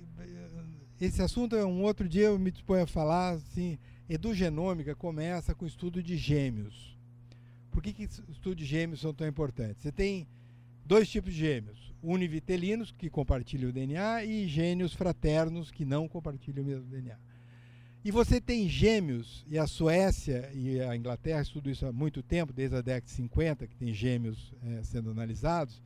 [0.99, 5.65] esse assunto é um outro dia eu me disponho a falar assim, edugenômica começa com
[5.65, 6.97] o estudo de gêmeos.
[7.71, 8.07] Por que, que
[8.55, 9.81] de gêmeos são tão importantes?
[9.81, 10.27] Você tem
[10.85, 16.63] dois tipos de gêmeos, univitelinos que compartilham o DNA e gênios fraternos que não compartilham
[16.63, 17.17] o mesmo DNA.
[18.05, 22.51] E você tem gêmeos, e a Suécia e a Inglaterra estudam isso há muito tempo,
[22.51, 25.81] desde a década de 50, que tem gêmeos é, sendo analisados.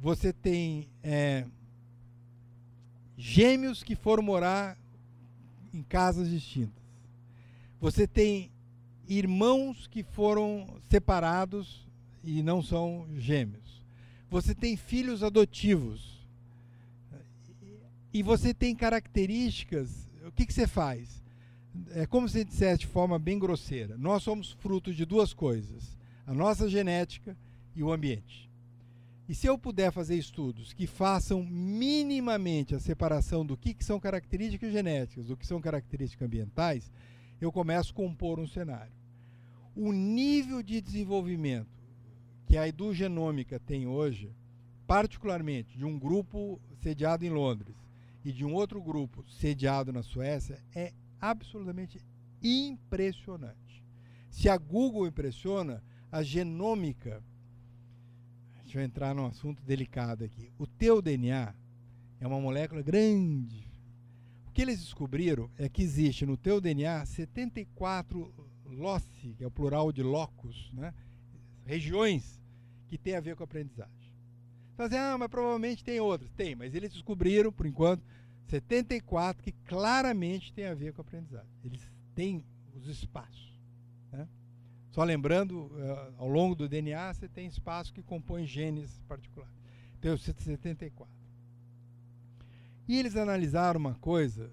[0.00, 1.46] Você tem é,
[3.20, 4.78] gêmeos que foram morar
[5.74, 6.82] em casas distintas.
[7.78, 8.50] Você tem
[9.06, 11.86] irmãos que foram separados
[12.24, 13.84] e não são gêmeos.
[14.30, 16.26] Você tem filhos adotivos.
[18.12, 20.08] E você tem características.
[20.26, 21.22] O que, que você faz?
[21.90, 26.32] É como se dissesse de forma bem grosseira: nós somos fruto de duas coisas, a
[26.32, 27.36] nossa genética
[27.76, 28.49] e o ambiente.
[29.30, 34.00] E se eu puder fazer estudos que façam minimamente a separação do que, que são
[34.00, 36.90] características genéticas, do que são características ambientais,
[37.40, 38.92] eu começo a compor um cenário.
[39.72, 41.80] O nível de desenvolvimento
[42.44, 44.34] que a edugenômica tem hoje,
[44.84, 47.76] particularmente de um grupo sediado em Londres
[48.24, 52.00] e de um outro grupo sediado na Suécia, é absolutamente
[52.42, 53.84] impressionante.
[54.28, 57.22] Se a Google impressiona, a genômica
[58.70, 60.52] Deixa eu entrar num assunto delicado aqui.
[60.56, 61.52] O teu DNA
[62.20, 63.68] é uma molécula grande.
[64.46, 68.32] O que eles descobriram é que existe no teu DNA 74
[68.66, 70.94] loci, que é o plural de locus, né?
[71.66, 72.40] regiões
[72.86, 74.14] que tem a ver com a aprendizagem.
[74.72, 76.30] Então, assim, ah, mas provavelmente tem outras.
[76.36, 78.04] Tem, mas eles descobriram, por enquanto,
[78.46, 81.50] 74 que claramente tem a ver com a aprendizagem.
[81.64, 83.52] Eles têm os espaços.
[84.90, 89.54] Só lembrando, uh, ao longo do DNA você tem espaço que compõe genes particulares.
[90.00, 91.14] Tem o 74.
[92.88, 94.50] E eles analisaram uma coisa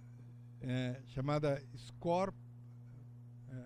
[0.62, 2.32] é, chamada score,
[3.50, 3.64] é,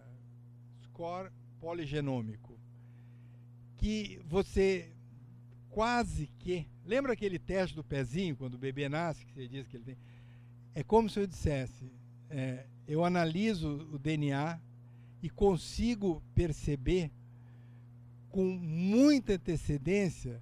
[0.83, 1.29] score
[1.59, 2.57] poligenômico,
[3.77, 4.93] que você
[5.69, 6.67] quase que.
[6.85, 9.97] Lembra aquele teste do pezinho, quando o bebê nasce, que você diz que ele tem?
[10.73, 11.91] É como se eu dissesse:
[12.29, 14.59] é, eu analiso o DNA
[15.21, 17.11] e consigo perceber
[18.29, 20.41] com muita antecedência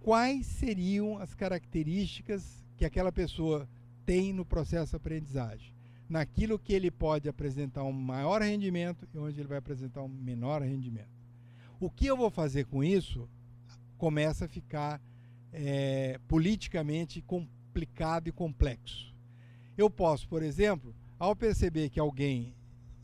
[0.00, 3.68] quais seriam as características que aquela pessoa
[4.04, 5.72] tem no processo de aprendizagem.
[6.08, 10.62] Naquilo que ele pode apresentar um maior rendimento e onde ele vai apresentar um menor
[10.62, 11.08] rendimento.
[11.80, 13.28] O que eu vou fazer com isso
[13.96, 15.00] começa a ficar
[15.52, 19.14] é, politicamente complicado e complexo.
[19.76, 22.54] Eu posso, por exemplo, ao perceber que alguém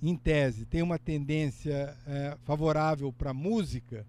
[0.03, 4.07] em tese, tem uma tendência é, favorável para música,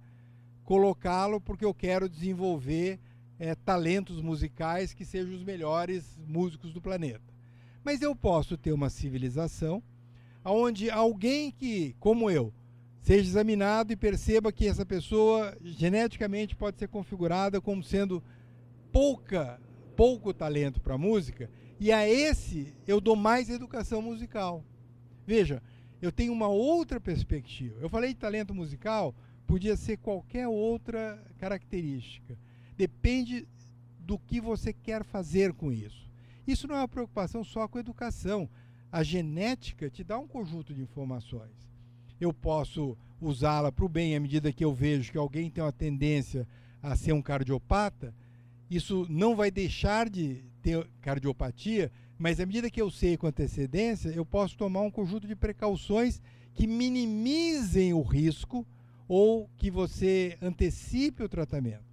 [0.63, 2.99] colocá-lo porque eu quero desenvolver
[3.37, 7.33] é, talentos musicais que sejam os melhores músicos do planeta.
[7.83, 9.83] Mas eu posso ter uma civilização
[10.45, 12.53] onde alguém que, como eu,
[13.01, 18.23] seja examinado e perceba que essa pessoa geneticamente pode ser configurada como sendo
[18.91, 19.59] pouca,
[19.95, 21.49] pouco talento para música,
[21.79, 24.63] e a esse eu dou mais educação musical.
[25.25, 25.61] Veja,
[26.01, 27.79] eu tenho uma outra perspectiva.
[27.79, 29.13] Eu falei de talento musical,
[29.45, 32.37] podia ser qualquer outra característica.
[32.75, 33.47] Depende
[33.99, 36.09] do que você quer fazer com isso.
[36.47, 38.49] Isso não é uma preocupação só com a educação.
[38.91, 41.69] A genética te dá um conjunto de informações.
[42.19, 45.71] Eu posso usá-la para o bem à medida que eu vejo que alguém tem uma
[45.71, 46.47] tendência
[46.81, 48.13] a ser um cardiopata.
[48.69, 51.91] Isso não vai deixar de ter cardiopatia,
[52.21, 56.21] mas à medida que eu sei com antecedência, eu posso tomar um conjunto de precauções
[56.53, 58.63] que minimizem o risco
[59.07, 61.83] ou que você antecipe o tratamento.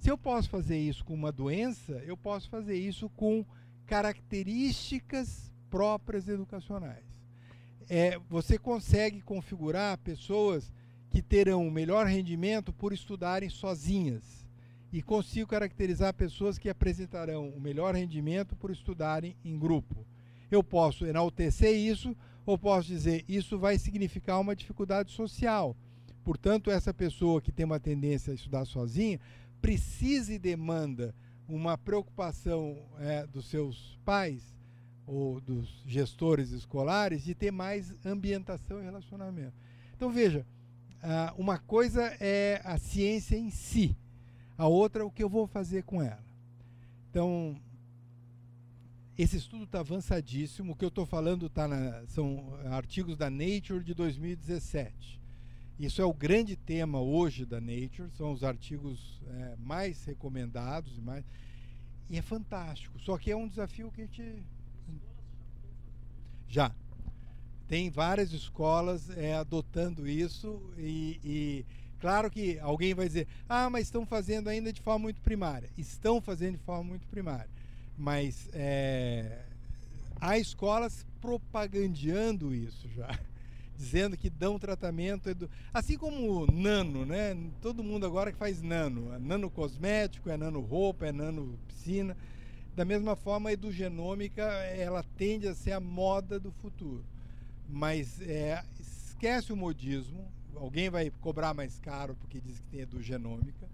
[0.00, 3.46] Se eu posso fazer isso com uma doença, eu posso fazer isso com
[3.86, 7.04] características próprias educacionais.
[7.88, 10.72] É, você consegue configurar pessoas
[11.10, 14.43] que terão melhor rendimento por estudarem sozinhas
[14.94, 20.06] e consigo caracterizar pessoas que apresentarão o melhor rendimento por estudarem em grupo.
[20.48, 22.16] Eu posso enaltecer isso
[22.46, 25.76] ou posso dizer isso vai significar uma dificuldade social.
[26.22, 29.18] Portanto, essa pessoa que tem uma tendência a estudar sozinha
[29.60, 31.12] precisa e demanda
[31.48, 34.54] uma preocupação é, dos seus pais
[35.08, 39.56] ou dos gestores escolares de ter mais ambientação e relacionamento.
[39.96, 40.46] Então veja,
[41.02, 43.96] ah, uma coisa é a ciência em si,
[44.56, 46.24] a outra é o que eu vou fazer com ela.
[47.10, 47.56] Então,
[49.16, 50.72] esse estudo está avançadíssimo.
[50.72, 55.20] O que eu estou falando tá na, são artigos da Nature de 2017.
[55.78, 61.00] Isso é o grande tema hoje da Nature, são os artigos é, mais recomendados e
[61.00, 61.24] mais.
[62.08, 62.98] E é fantástico.
[63.00, 64.42] Só que é um desafio que a gente.
[66.48, 66.72] Já.
[67.66, 71.66] Tem várias escolas é, adotando isso e, e
[72.04, 75.70] Claro que alguém vai dizer, ah, mas estão fazendo ainda de forma muito primária.
[75.78, 77.48] Estão fazendo de forma muito primária.
[77.96, 79.38] Mas é,
[80.20, 83.18] há escolas propagandeando isso já.
[83.78, 85.30] Dizendo que dão tratamento.
[85.30, 85.48] Edu...
[85.72, 87.34] Assim como nano, né?
[87.62, 89.10] Todo mundo agora que faz nano.
[89.14, 92.14] É nano cosmético, é nano roupa, é nano piscina.
[92.76, 97.02] Da mesma forma, a edugenômica ela tende a ser a moda do futuro.
[97.66, 103.68] Mas é, esquece o modismo, alguém vai cobrar mais caro porque diz que tem edugenômica,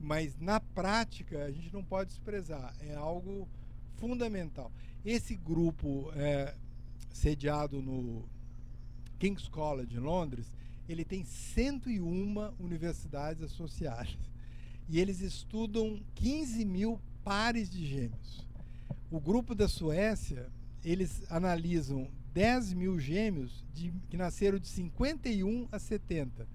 [0.00, 3.48] mas na prática a gente não pode desprezar, é algo
[3.96, 4.70] fundamental.
[5.04, 6.54] Esse grupo é,
[7.12, 8.24] sediado no
[9.18, 10.52] King's College em Londres,
[10.88, 14.16] ele tem 101 universidades associadas
[14.88, 18.46] e eles estudam 15 mil pares de gêmeos.
[19.10, 20.50] O grupo da Suécia,
[20.84, 22.08] eles analisam
[22.38, 26.46] 10 mil gêmeos de, que nasceram de 51 a 70.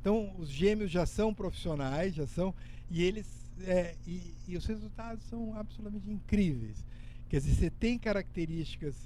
[0.00, 2.52] Então, os gêmeos já são profissionais, já são,
[2.90, 3.28] e eles,
[3.62, 6.84] é, e, e, os resultados são absolutamente incríveis.
[7.28, 8.96] Quer dizer, você tem características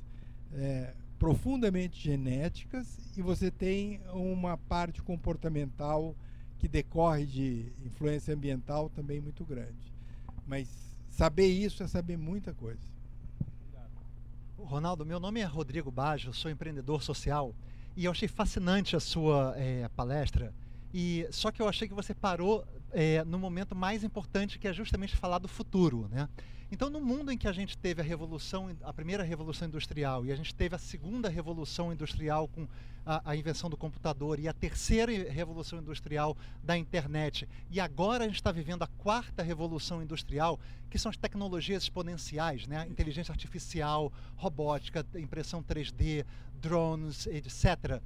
[0.54, 6.16] é, profundamente genéticas e você tem uma parte comportamental
[6.58, 9.92] que decorre de influência ambiental também muito grande.
[10.46, 10.70] Mas
[11.10, 12.93] saber isso é saber muita coisa.
[14.64, 17.54] Ronaldo, meu nome é Rodrigo Baggio, sou empreendedor social
[17.96, 20.54] e eu achei fascinante a sua é, palestra.
[20.92, 24.72] E só que eu achei que você parou é, no momento mais importante, que é
[24.72, 26.28] justamente falar do futuro, né?
[26.74, 30.32] Então, no mundo em que a gente teve a revolução, a primeira revolução industrial, e
[30.32, 32.66] a gente teve a segunda revolução industrial com
[33.06, 38.26] a, a, invenção do computador, e a terceira revolução industrial da internet, e agora a
[38.26, 40.58] gente está vivendo a quarta revolução industrial,
[40.90, 42.84] que são as tecnologias exponenciais, né?
[42.90, 46.26] inteligência artificial, robótica, impressão 3D,
[46.60, 48.02] drones, etc.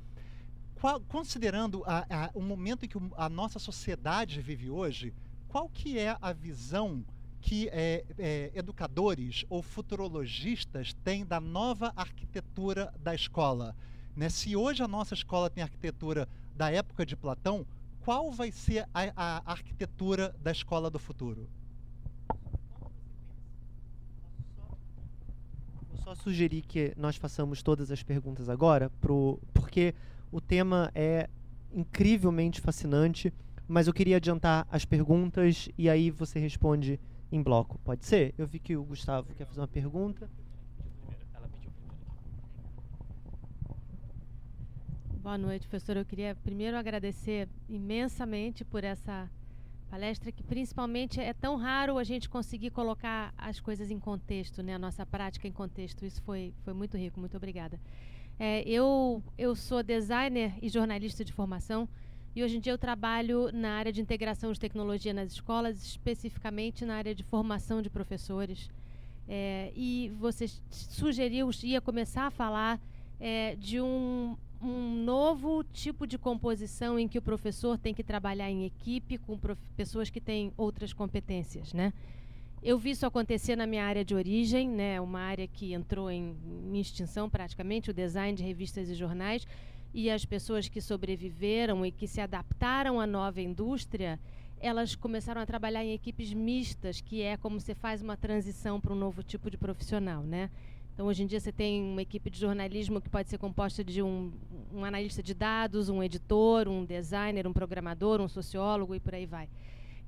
[0.74, 5.15] Qual, considerando a, a, o momento em que a nossa sociedade vive hoje,
[5.49, 7.03] qual que é a visão
[7.40, 13.74] que é, é, educadores ou futurologistas têm da nova arquitetura da escola.
[14.16, 14.28] Né?
[14.28, 17.65] Se hoje a nossa escola tem arquitetura da época de Platão,
[18.01, 21.48] qual vai ser a, a arquitetura da escola do futuro?
[25.89, 29.94] Vou só sugerir que nós façamos todas as perguntas agora, pro, porque
[30.32, 31.28] o tema é
[31.73, 33.32] incrivelmente fascinante,
[33.69, 36.98] mas eu queria adiantar as perguntas e aí você responde
[37.30, 37.78] em bloco.
[37.84, 38.34] Pode ser?
[38.38, 40.28] Eu vi que o Gustavo quer fazer uma pergunta.
[45.22, 45.96] Boa noite, professor.
[45.96, 49.30] Eu queria primeiro agradecer imensamente por essa
[49.90, 54.74] palestra, que principalmente é tão raro a gente conseguir colocar as coisas em contexto, né?
[54.74, 56.05] a nossa prática em contexto.
[56.05, 57.20] Isso foi, foi muito rico.
[57.20, 57.78] Muito obrigada.
[58.38, 61.88] É, eu, eu sou designer e jornalista de formação.
[62.34, 66.84] E hoje em dia eu trabalho na área de integração de tecnologia nas escolas, especificamente
[66.84, 68.70] na área de formação de professores.
[69.26, 72.80] É, e você sugeriu, ia começar a falar
[73.20, 78.50] é, de um, um novo tipo de composição em que o professor tem que trabalhar
[78.50, 79.38] em equipe com
[79.76, 81.92] pessoas que têm outras competências, né?
[82.60, 86.36] Eu vi isso acontecer na minha área de origem, né, uma área que entrou em,
[86.72, 89.46] em extinção praticamente, o design de revistas e jornais,
[89.93, 94.19] e as pessoas que sobreviveram e que se adaptaram à nova indústria,
[94.60, 98.93] elas começaram a trabalhar em equipes mistas, que é como você faz uma transição para
[98.93, 100.51] um novo tipo de profissional, né?
[100.93, 104.02] Então, hoje em dia, você tem uma equipe de jornalismo que pode ser composta de
[104.02, 104.32] um,
[104.74, 109.24] um analista de dados, um editor, um designer, um programador, um sociólogo e por aí
[109.24, 109.48] vai.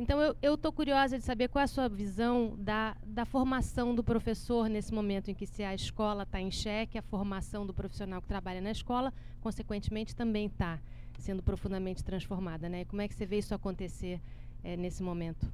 [0.00, 4.02] Então, eu estou curiosa de saber qual é a sua visão da, da formação do
[4.02, 8.22] professor nesse momento em que, se a escola está em xeque, a formação do profissional
[8.22, 9.12] que trabalha na escola,
[9.42, 10.80] consequentemente, também está
[11.18, 12.66] sendo profundamente transformada.
[12.66, 12.86] Né?
[12.86, 14.22] Como é que você vê isso acontecer
[14.64, 15.52] é, nesse momento?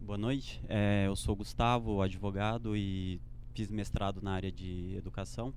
[0.00, 3.20] Boa noite, é, eu sou Gustavo, advogado e
[3.56, 5.54] fiz mestrado na área de educação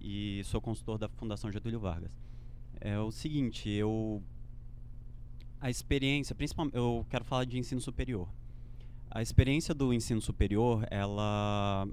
[0.00, 2.10] e sou consultor da Fundação Getúlio Vargas.
[2.80, 4.22] É o seguinte, eu
[5.60, 8.26] a experiência, principalmente eu quero falar de ensino superior.
[9.10, 11.86] A experiência do ensino superior, ela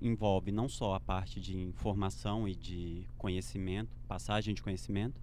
[0.00, 5.20] envolve não só a parte de informação e de conhecimento, passagem de conhecimento,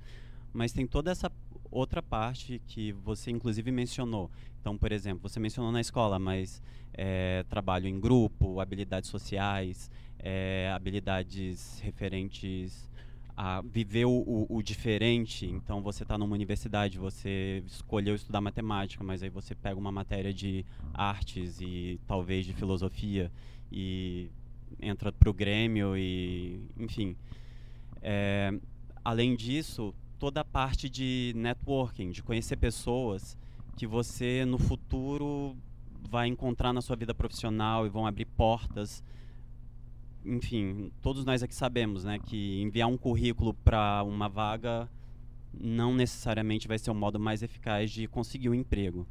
[0.52, 1.32] mas tem toda essa
[1.72, 4.30] outra parte que você inclusive mencionou.
[4.64, 6.64] Então, por exemplo, você mencionou na escola, mas
[6.94, 12.90] é, trabalho em grupo, habilidades sociais, é, habilidades referentes
[13.36, 15.46] a viver o, o, diferente.
[15.46, 20.34] Então, você está numa universidade, você escolheu estudar matemática, mas aí você pega uma matéria
[20.34, 23.30] de artes e talvez de filosofia
[23.70, 24.30] e
[24.82, 27.18] entra para o Grêmio e, enfim.
[28.02, 28.54] É,
[29.04, 33.38] além disso, toda a parte de networking, de conhecer pessoas
[33.76, 35.56] que você no futuro
[36.10, 39.04] vai encontrar na sua vida profissional e vão abrir portas.
[40.26, 44.90] Enfim, todos nós aqui sabemos, né, que enviar um currículo para uma vaga
[45.54, 49.06] não necessariamente vai ser o modo mais eficaz de conseguir um emprego,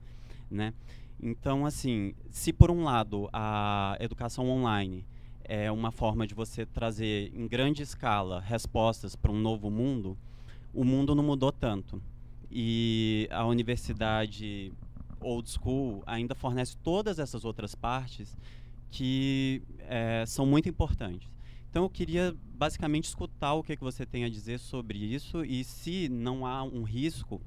[0.51, 0.75] né?
[1.21, 5.07] Então, assim, se por um lado a educação online
[5.45, 10.19] é uma forma de você trazer em grande escala respostas para um novo mundo,
[10.75, 12.03] o mundo não mudou tanto.
[12.55, 14.73] E a universidade
[15.20, 18.37] old school ainda fornece todas essas outras partes
[18.91, 21.31] que é, são muito importantes.
[21.70, 25.65] Então eu queria basicamente escutar o que, que você tem a dizer sobre isso e
[25.65, 27.41] se não há um risco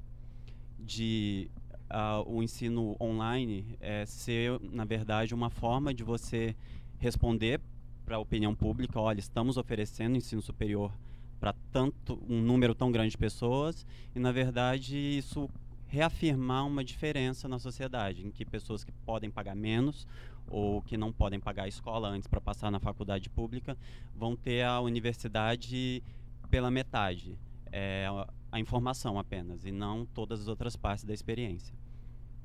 [0.80, 1.48] de
[1.88, 6.56] uh, o ensino online é, ser, na verdade, uma forma de você
[6.98, 7.60] responder
[8.04, 10.92] para a opinião pública, olha, estamos oferecendo ensino superior
[11.40, 15.48] para tanto um número tão grande de pessoas e na verdade isso
[15.86, 20.06] reafirmar uma diferença na sociedade, em que pessoas que podem pagar menos
[20.48, 23.76] ou que não podem pagar a escola antes para passar na faculdade pública
[24.14, 26.02] vão ter a universidade
[26.50, 27.38] pela metade.
[27.70, 28.06] É
[28.50, 31.74] a informação apenas e não todas as outras partes da experiência.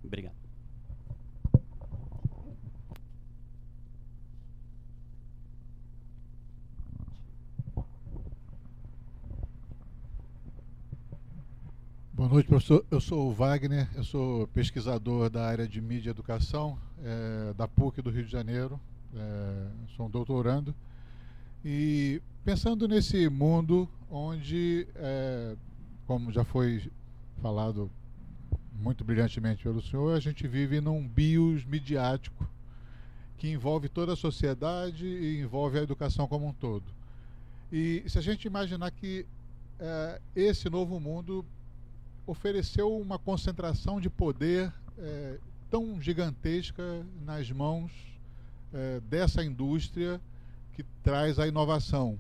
[0.04, 0.51] Obrigado.
[12.22, 12.86] Boa noite, professor.
[12.92, 17.68] Eu sou o Wagner, eu sou pesquisador da área de mídia e educação é, da
[17.68, 18.80] PUC do Rio de Janeiro.
[19.16, 19.68] É,
[19.98, 20.76] sou um doutorando.
[21.66, 25.56] E pensando nesse mundo onde, é,
[26.06, 26.92] como já foi
[27.42, 27.90] falado
[28.72, 32.48] muito brilhantemente pelo senhor, a gente vive num bios midiático
[33.36, 36.86] que envolve toda a sociedade e envolve a educação como um todo.
[37.72, 39.26] E se a gente imaginar que
[40.36, 41.44] esse novo mundo
[42.32, 45.38] ofereceu uma concentração de poder é,
[45.70, 47.92] tão gigantesca nas mãos
[48.74, 50.22] é, dessa indústria
[50.74, 52.18] que traz a inovação.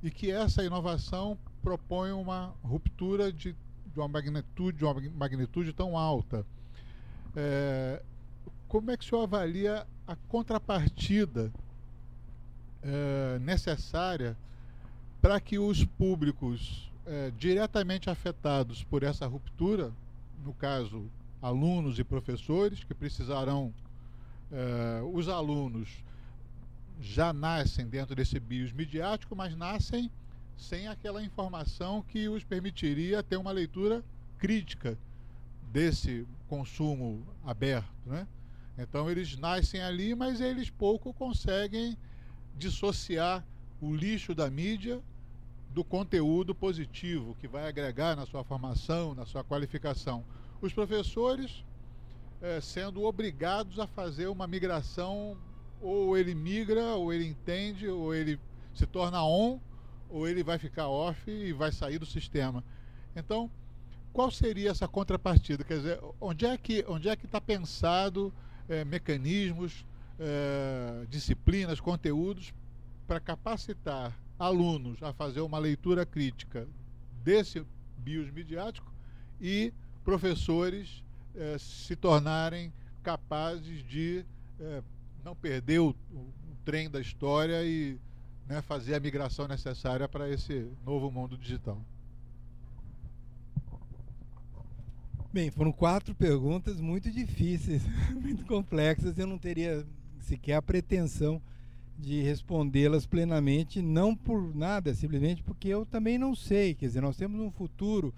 [0.00, 3.56] E que essa inovação propõe uma ruptura de,
[3.92, 6.46] de uma magnitude, de uma magnitude tão alta.
[7.34, 8.00] É,
[8.68, 11.52] como é que o senhor avalia a contrapartida
[12.80, 14.36] é, necessária
[15.20, 19.92] para que os públicos é, diretamente afetados por essa ruptura,
[20.44, 21.10] no caso,
[21.40, 23.72] alunos e professores, que precisarão.
[24.50, 25.88] É, os alunos
[27.00, 30.10] já nascem dentro desse bios midiático, mas nascem
[30.56, 34.04] sem aquela informação que os permitiria ter uma leitura
[34.38, 34.96] crítica
[35.72, 37.88] desse consumo aberto.
[38.06, 38.26] Né?
[38.78, 41.96] Então, eles nascem ali, mas eles pouco conseguem
[42.56, 43.44] dissociar
[43.80, 45.00] o lixo da mídia
[45.72, 50.24] do conteúdo positivo que vai agregar na sua formação, na sua qualificação.
[50.60, 51.64] Os professores
[52.40, 55.36] é, sendo obrigados a fazer uma migração,
[55.80, 58.38] ou ele migra, ou ele entende, ou ele
[58.74, 59.58] se torna on,
[60.10, 62.62] ou ele vai ficar off e vai sair do sistema.
[63.16, 63.50] Então,
[64.12, 65.64] qual seria essa contrapartida?
[65.64, 68.32] Quer dizer, onde é que onde é que está pensado
[68.68, 69.86] é, mecanismos,
[70.18, 72.52] é, disciplinas, conteúdos
[73.06, 76.66] para capacitar alunos a fazer uma leitura crítica
[77.22, 77.64] desse
[77.98, 78.92] bios midiático
[79.40, 79.72] e
[80.04, 81.02] professores
[81.34, 82.72] eh, se tornarem
[83.02, 84.24] capazes de
[84.60, 84.82] eh,
[85.24, 86.26] não perder o, o,
[86.64, 87.98] trem da história e
[88.46, 91.80] né, fazer a migração necessária para esse novo mundo digital.
[95.32, 97.82] Bem, foram quatro perguntas muito difíceis,
[98.12, 99.18] muito complexas.
[99.18, 99.84] Eu não teria
[100.20, 101.40] sequer a pretensão
[102.02, 106.74] de respondê-las plenamente, não por nada, simplesmente porque eu também não sei.
[106.74, 108.12] Quer dizer, nós temos um futuro,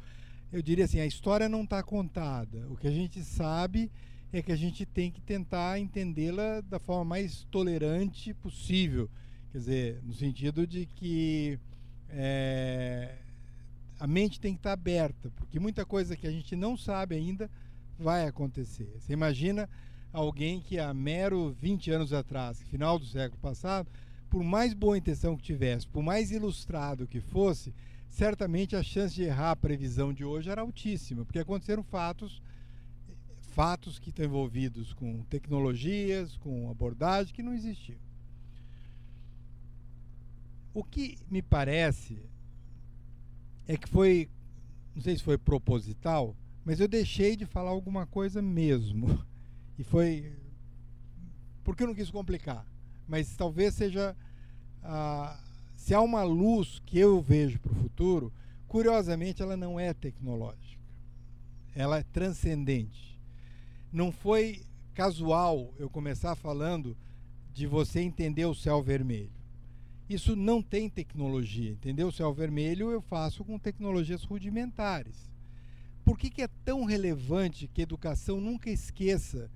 [0.51, 2.67] eu diria assim, a história não está contada.
[2.71, 3.91] O que a gente sabe
[4.33, 9.09] é que a gente tem que tentar entendê-la da forma mais tolerante possível.
[9.53, 11.59] Quer dizer, no sentido de que
[12.09, 13.17] é,
[14.01, 17.15] a mente tem que estar tá aberta, porque muita coisa que a gente não sabe
[17.15, 17.51] ainda
[17.99, 18.97] vai acontecer.
[18.99, 19.69] Você imagina
[20.15, 23.91] alguém que há mero 20 anos atrás, final do século passado,
[24.31, 27.75] por mais boa intenção que tivesse, por mais ilustrado que fosse,
[28.09, 32.41] certamente a chance de errar a previsão de hoje era altíssima, porque aconteceram fatos
[33.55, 37.99] fatos que estão envolvidos com tecnologias, com abordagem que não existiam.
[40.73, 42.19] O que me parece
[43.69, 44.29] é que foi,
[44.93, 49.07] não sei se foi proposital, mas eu deixei de falar alguma coisa mesmo.
[49.79, 50.33] E foi.
[51.63, 52.67] Porque eu não quis complicar.
[53.07, 54.17] Mas talvez seja.
[54.83, 55.41] Ah,
[55.77, 58.33] se há uma luz que eu vejo para o futuro,
[58.67, 60.83] curiosamente ela não é tecnológica.
[61.75, 63.19] Ela é transcendente.
[63.93, 64.65] Não foi
[64.95, 66.97] casual eu começar falando
[67.53, 69.33] de você entender o céu vermelho.
[70.09, 71.73] Isso não tem tecnologia.
[71.73, 75.31] Entender o céu vermelho eu faço com tecnologias rudimentares.
[76.05, 79.51] Por que, que é tão relevante que a educação nunca esqueça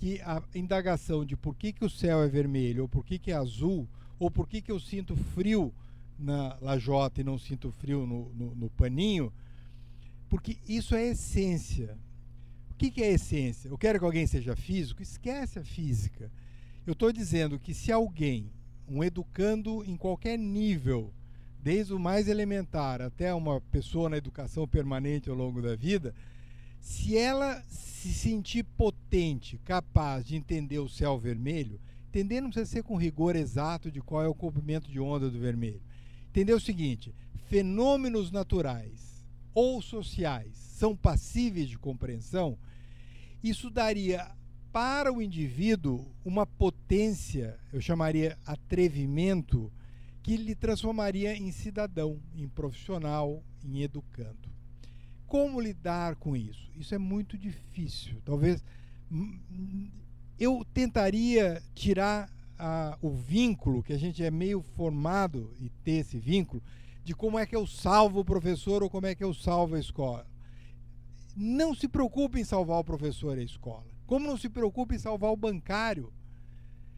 [0.00, 3.30] que a indagação de por que, que o céu é vermelho, ou por que, que
[3.30, 3.86] é azul,
[4.18, 5.74] ou por que, que eu sinto frio
[6.18, 9.30] na lajota e não sinto frio no, no, no paninho,
[10.30, 11.98] porque isso é essência.
[12.70, 13.68] O que, que é essência?
[13.68, 15.02] Eu quero que alguém seja físico?
[15.02, 16.32] Esquece a física.
[16.86, 18.50] Eu estou dizendo que se alguém,
[18.88, 21.12] um educando em qualquer nível,
[21.62, 26.14] desde o mais elementar até uma pessoa na educação permanente ao longo da vida,
[26.80, 32.82] se ela se sentir potente, capaz de entender o céu vermelho, entender não precisa ser
[32.82, 35.82] com rigor exato de qual é o comprimento de onda do vermelho.
[36.28, 37.14] Entender o seguinte:
[37.48, 39.24] fenômenos naturais
[39.54, 42.58] ou sociais são passíveis de compreensão,
[43.42, 44.30] isso daria
[44.72, 49.72] para o indivíduo uma potência, eu chamaria atrevimento,
[50.22, 54.49] que lhe transformaria em cidadão, em profissional, em educando.
[55.30, 56.68] Como lidar com isso?
[56.74, 58.20] Isso é muito difícil.
[58.24, 58.64] Talvez
[60.36, 62.28] eu tentaria tirar
[62.58, 66.60] a, o vínculo, que a gente é meio formado e ter esse vínculo,
[67.04, 69.78] de como é que eu salvo o professor ou como é que eu salvo a
[69.78, 70.26] escola.
[71.36, 73.86] Não se preocupe em salvar o professor e a escola.
[74.08, 76.12] Como não se preocupe em salvar o bancário.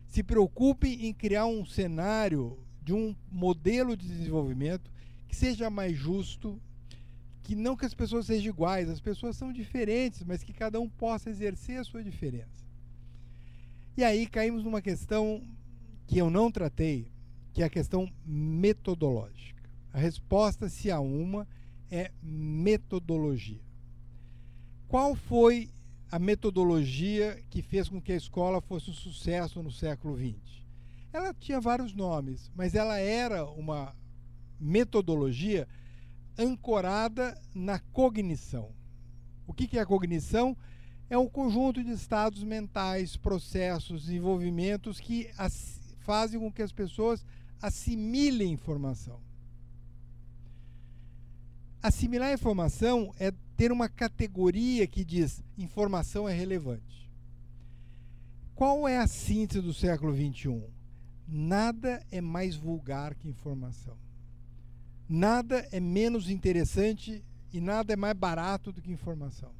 [0.08, 4.90] Se preocupe em criar um cenário de um modelo de desenvolvimento
[5.28, 6.58] que seja mais justo,
[7.42, 10.88] que não que as pessoas sejam iguais, as pessoas são diferentes, mas que cada um
[10.88, 12.64] possa exercer a sua diferença.
[13.96, 15.42] E aí caímos numa questão
[16.06, 17.10] que eu não tratei,
[17.52, 19.62] que é a questão metodológica.
[19.92, 21.46] A resposta, se há uma,
[21.90, 23.60] é metodologia.
[24.88, 25.70] Qual foi
[26.10, 30.62] a metodologia que fez com que a escola fosse um sucesso no século XX?
[31.12, 33.94] Ela tinha vários nomes, mas ela era uma
[34.58, 35.68] metodologia
[36.38, 38.70] ancorada na cognição.
[39.46, 40.56] O que, é a cognição?
[41.10, 45.30] É um conjunto de estados mentais, processos, desenvolvimentos que
[45.98, 47.24] fazem com que as pessoas
[47.60, 49.20] assimilem informação.
[51.82, 57.10] Assimilar informação é ter uma categoria que diz informação é relevante.
[58.54, 60.62] Qual é a síntese do século XXI?
[61.26, 63.96] Nada é mais vulgar que informação.
[65.14, 67.22] Nada é menos interessante
[67.52, 69.50] e nada é mais barato do que informação.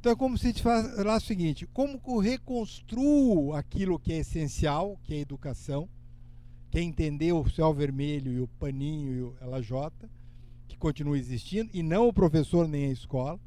[0.00, 4.20] Então é como se gente falasse o seguinte: como que eu reconstruo aquilo que é
[4.20, 5.86] essencial, que é a educação,
[6.70, 10.08] que é entender o céu vermelho e o paninho e o LJ,
[10.68, 13.38] que continua existindo, e não o professor nem a escola,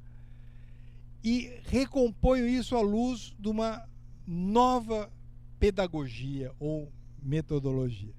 [1.24, 3.84] e recomponho isso à luz de uma
[4.28, 5.12] nova
[5.60, 8.16] pedagogia ou metodologia.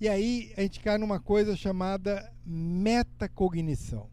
[0.00, 4.08] E aí a gente cai numa coisa chamada metacognição.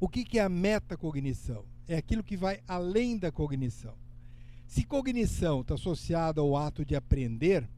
[0.00, 1.64] O que, que é a metacognição?
[1.86, 3.94] É aquilo que vai além da cognição.
[4.66, 7.68] Se cognição está associada ao ato de aprender,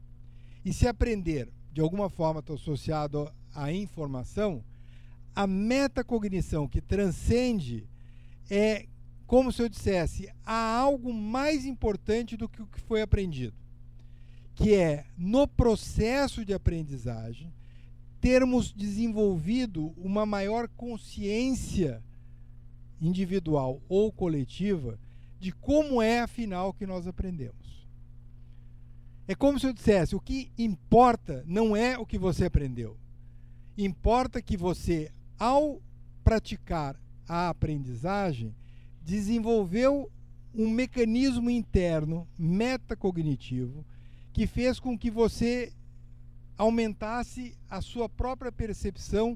[0.65, 4.63] e se aprender de alguma forma está associado à informação,
[5.35, 7.87] a metacognição que transcende
[8.49, 8.87] é
[9.27, 13.55] como se eu dissesse, há algo mais importante do que o que foi aprendido,
[14.57, 17.53] que é no processo de aprendizagem
[18.19, 22.03] termos desenvolvido uma maior consciência
[22.99, 24.99] individual ou coletiva
[25.39, 27.87] de como é afinal que nós aprendemos.
[29.27, 32.97] É como se eu dissesse, o que importa não é o que você aprendeu.
[33.77, 35.79] Importa que você ao
[36.23, 38.55] praticar a aprendizagem
[39.03, 40.11] desenvolveu
[40.51, 43.85] um mecanismo interno metacognitivo
[44.37, 45.73] que fez com que você
[46.55, 49.35] aumentasse a sua própria percepção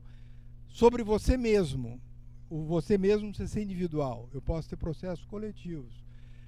[0.68, 1.99] sobre você mesmo.
[2.48, 4.30] O você mesmo precisa ser individual.
[4.32, 6.06] Eu posso ter processos coletivos.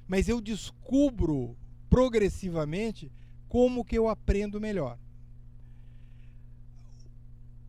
[0.08, 1.58] Mas eu descubro
[1.90, 3.12] progressivamente
[3.50, 5.00] como que eu aprendo melhor.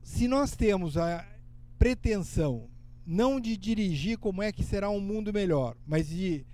[0.02, 1.26] Se nós temos a
[1.78, 2.68] pretensão
[3.06, 6.44] não de dirigir como é que será um mundo melhor, mas de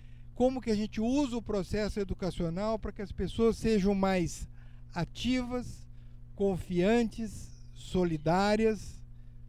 [0.41, 4.49] como que a gente usa o processo educacional para que as pessoas sejam mais
[4.95, 5.87] ativas,
[6.35, 8.99] confiantes, solidárias,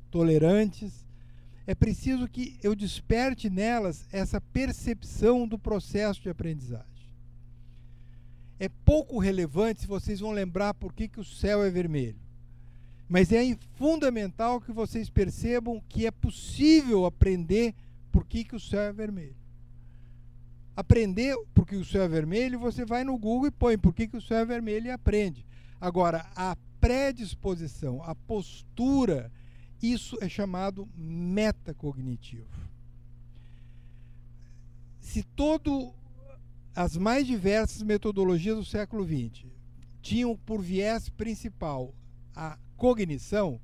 [0.09, 1.05] tolerantes.
[1.65, 7.09] É preciso que eu desperte nelas essa percepção do processo de aprendizagem.
[8.59, 12.19] É pouco relevante se vocês vão lembrar por que, que o céu é vermelho.
[13.07, 17.73] Mas é fundamental que vocês percebam que é possível aprender
[18.11, 19.39] por que, que o céu é vermelho.
[20.75, 24.07] Aprender por que o céu é vermelho, você vai no Google e põe por que,
[24.07, 25.45] que o céu é vermelho e aprende.
[25.79, 29.31] Agora, a predisposição, a postura,
[29.81, 32.47] isso é chamado metacognitivo.
[34.99, 35.93] Se todo
[36.75, 39.45] as mais diversas metodologias do século XX
[40.01, 41.93] tinham por viés principal
[42.35, 43.59] a cognição,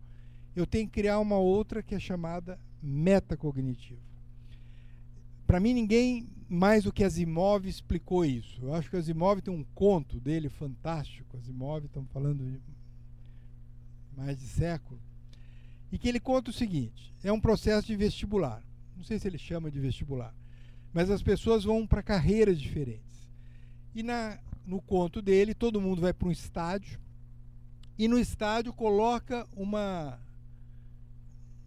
[0.55, 4.01] eu tenho que criar uma outra que é chamada metacognitiva.
[5.45, 8.61] Para mim, ninguém mais do que Asimov explicou isso.
[8.61, 11.37] Eu acho que Asimov tem um conto dele fantástico.
[11.37, 12.61] Asimov, estamos falando de
[14.15, 14.99] mais de século.
[15.91, 18.63] E que ele conta o seguinte: é um processo de vestibular.
[18.95, 20.33] Não sei se ele chama de vestibular,
[20.93, 23.29] mas as pessoas vão para carreiras diferentes.
[23.93, 26.99] E na, no conto dele, todo mundo vai para um estádio
[27.97, 30.19] e no estádio coloca uma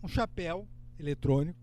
[0.03, 0.67] um chapéu
[0.99, 1.59] eletrônico,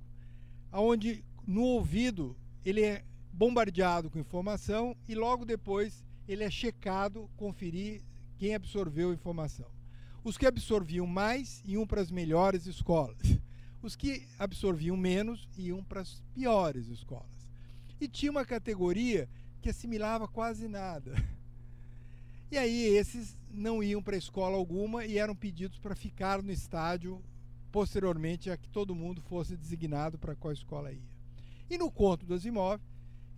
[0.72, 2.36] onde no ouvido
[2.68, 8.02] ele é bombardeado com informação e logo depois ele é checado, conferir
[8.38, 9.72] quem absorveu a informação.
[10.22, 13.22] Os que absorviam mais iam para as melhores escolas.
[13.82, 17.48] Os que absorviam menos iam para as piores escolas.
[18.02, 19.30] E tinha uma categoria
[19.62, 21.16] que assimilava quase nada.
[22.52, 27.24] E aí esses não iam para escola alguma e eram pedidos para ficar no estádio
[27.72, 31.17] posteriormente a que todo mundo fosse designado para qual escola ia.
[31.70, 32.88] E no conto dos imóveis,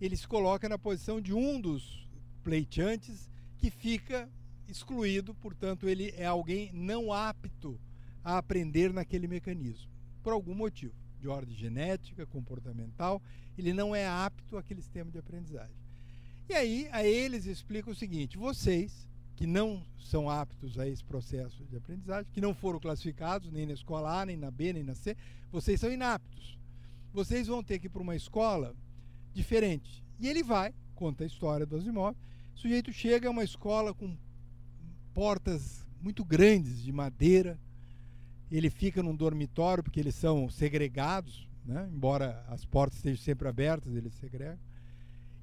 [0.00, 2.08] ele se coloca na posição de um dos
[2.42, 4.28] pleiteantes que fica
[4.68, 7.78] excluído, portanto, ele é alguém não apto
[8.24, 9.90] a aprender naquele mecanismo,
[10.22, 13.20] por algum motivo, de ordem genética, comportamental,
[13.58, 15.76] ele não é apto àquele sistema de aprendizagem.
[16.48, 21.64] E aí, a eles explica o seguinte: vocês que não são aptos a esse processo
[21.64, 24.94] de aprendizagem, que não foram classificados nem na escola A, nem na B, nem na
[24.94, 25.16] C,
[25.50, 26.59] vocês são inaptos.
[27.12, 28.74] Vocês vão ter que ir para uma escola
[29.32, 30.04] diferente.
[30.18, 32.16] E ele vai, conta a história do imóveis.
[32.54, 34.16] O sujeito chega a uma escola com
[35.14, 37.58] portas muito grandes de madeira.
[38.50, 41.88] Ele fica num dormitório porque eles são segregados, né?
[41.92, 44.58] embora as portas estejam sempre abertas, eles segregam.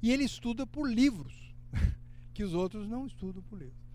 [0.01, 1.55] E ele estuda por livros,
[2.33, 3.87] que os outros não estudam por livros.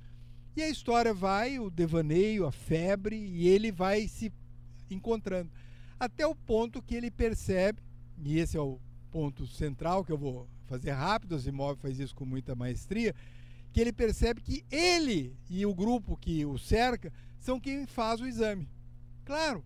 [0.57, 4.33] E a história vai, o devaneio, a febre, e ele vai se
[4.91, 5.51] encontrando.
[6.03, 7.81] Até o ponto que ele percebe,
[8.25, 8.81] e esse é o
[9.13, 13.15] ponto central que eu vou fazer rápido, imóveis faz isso com muita maestria,
[13.73, 18.27] que ele percebe que ele e o grupo que o cerca são quem faz o
[18.27, 18.69] exame.
[19.25, 19.65] Claro,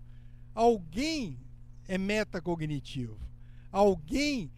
[0.55, 1.41] alguém
[1.89, 3.19] é metacognitivo.
[3.73, 4.53] Alguém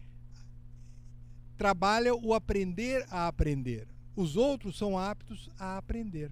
[1.57, 3.87] trabalha o aprender a aprender.
[4.17, 6.29] Os outros são aptos a aprender.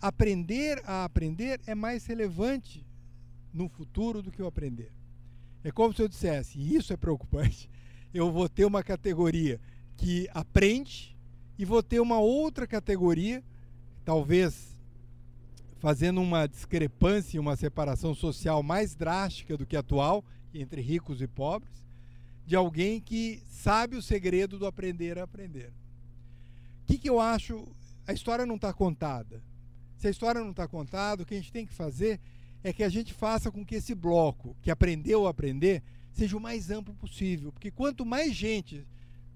[0.00, 2.85] Aprender a aprender é mais relevante
[3.56, 4.92] no futuro do que o aprender.
[5.64, 7.70] É como se eu dissesse, e isso é preocupante,
[8.12, 9.58] eu vou ter uma categoria
[9.96, 11.16] que aprende
[11.58, 13.42] e vou ter uma outra categoria,
[14.04, 14.76] talvez
[15.78, 21.84] fazendo uma discrepância, uma separação social mais drástica do que atual, entre ricos e pobres,
[22.46, 25.72] de alguém que sabe o segredo do aprender a aprender.
[26.82, 27.66] O que, que eu acho?
[28.06, 29.42] A história não está contada.
[29.96, 32.20] Se a história não está contada, o que a gente tem que fazer
[32.66, 36.40] é que a gente faça com que esse bloco que aprendeu a aprender seja o
[36.40, 37.52] mais amplo possível.
[37.52, 38.84] Porque quanto mais gente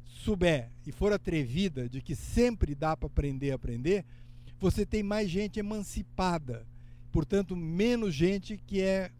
[0.04, 4.04] souber e for atrevida de que sempre dá para aprender a aprender,
[4.58, 6.66] você tem mais gente emancipada.
[7.12, 9.12] Portanto, menos gente que é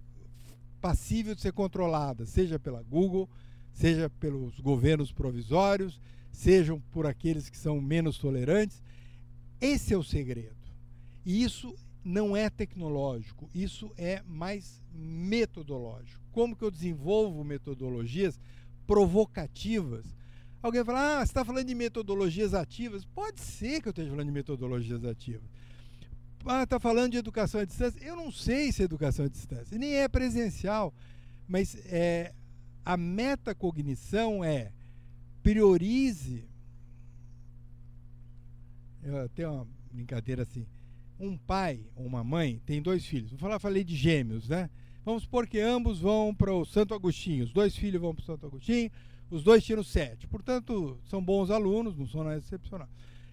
[0.80, 3.30] passível de ser controlada, seja pela Google,
[3.72, 6.00] seja pelos governos provisórios,
[6.32, 8.82] sejam por aqueles que são menos tolerantes.
[9.60, 10.56] Esse é o segredo.
[11.24, 16.20] E isso não é tecnológico, isso é mais metodológico.
[16.32, 18.40] Como que eu desenvolvo metodologias
[18.86, 20.04] provocativas?
[20.62, 23.04] Alguém fala, ah, você está falando de metodologias ativas?
[23.04, 25.48] Pode ser que eu esteja falando de metodologias ativas.
[26.44, 28.02] Ah, está falando de educação à distância?
[28.02, 30.94] Eu não sei se é educação à distância, nem é presencial,
[31.46, 32.34] mas é,
[32.84, 34.72] a metacognição é
[35.42, 36.48] priorize.
[39.02, 40.66] Eu tenho uma brincadeira assim.
[41.20, 43.30] Um pai ou uma mãe tem dois filhos.
[43.30, 44.70] Vou falar, falei de gêmeos, né?
[45.04, 47.44] Vamos supor que ambos vão para o Santo Agostinho.
[47.44, 48.90] Os dois filhos vão para o Santo Agostinho,
[49.30, 50.26] os dois tiram sete.
[50.26, 52.88] Portanto, são bons alunos, não são nada excepcional.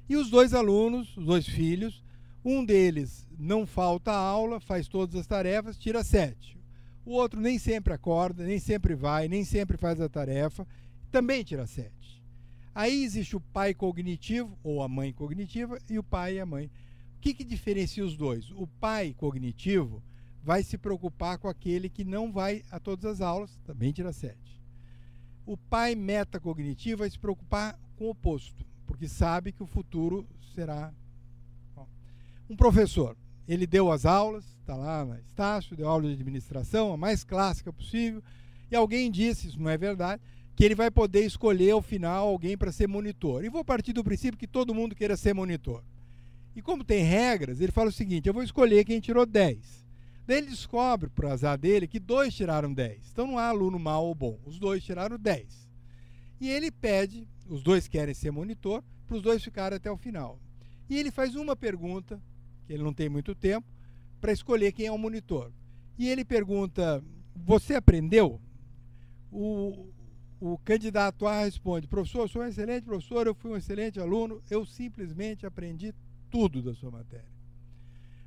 [0.09, 2.03] E os dois alunos, os dois filhos,
[2.43, 6.57] um deles não falta aula, faz todas as tarefas, tira sete.
[7.05, 10.67] O outro nem sempre acorda, nem sempre vai, nem sempre faz a tarefa
[11.11, 11.91] também tira 7.
[12.75, 16.65] Aí existe o pai cognitivo, ou a mãe cognitiva, e o pai e a mãe.
[16.65, 16.69] O
[17.27, 18.49] que, que diferencia os dois?
[18.51, 20.01] O pai cognitivo
[20.41, 24.37] vai se preocupar com aquele que não vai a todas as aulas, também tira 7.
[25.45, 30.25] O pai metacognitivo vai se preocupar com o oposto, porque sabe que o futuro
[30.55, 30.93] será.
[32.49, 36.97] Um professor, ele deu as aulas, está lá na Estácio, deu aula de administração, a
[36.97, 38.23] mais clássica possível,
[38.71, 40.21] e alguém disse, isso não é verdade,
[40.55, 43.43] que ele vai poder escolher ao final alguém para ser monitor.
[43.43, 45.83] E vou partir do princípio que todo mundo queira ser monitor.
[46.57, 49.85] E como tem regras, ele fala o seguinte: eu vou escolher quem tirou 10.
[50.25, 53.11] Daí ele descobre, por azar dele, que dois tiraram 10.
[53.11, 54.39] Então não há aluno mau ou bom.
[54.43, 55.69] Os dois tiraram 10.
[56.41, 60.39] E ele pede, os dois querem ser monitor, para os dois ficarem até o final.
[60.89, 62.19] E ele faz uma pergunta,
[62.65, 63.67] que ele não tem muito tempo,
[64.19, 65.51] para escolher quem é o monitor.
[65.95, 67.03] E ele pergunta:
[67.35, 68.41] Você aprendeu?
[69.31, 69.89] O,
[70.39, 74.41] o candidato A responde: Professor, eu sou um excelente professor, eu fui um excelente aluno,
[74.49, 75.93] eu simplesmente aprendi
[76.29, 77.25] tudo da sua matéria.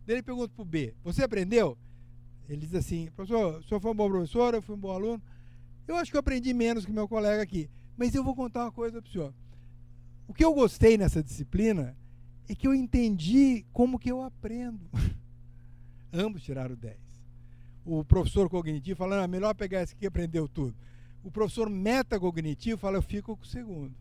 [0.06, 1.76] Daí ele pergunta para o B: Você aprendeu?
[2.48, 5.22] Ele diz assim: Professor, o senhor foi um bom professor, eu fui um bom aluno.
[5.86, 8.72] Eu acho que eu aprendi menos que meu colega aqui, mas eu vou contar uma
[8.72, 9.34] coisa para o senhor.
[10.26, 11.96] O que eu gostei nessa disciplina
[12.48, 14.80] é que eu entendi como que eu aprendo.
[16.12, 16.96] Ambos tiraram 10.
[17.84, 20.74] O professor cognitivo falando, ah, melhor pegar esse que aprendeu tudo.
[21.22, 23.94] O professor metacognitivo fala, eu fico com o segundo.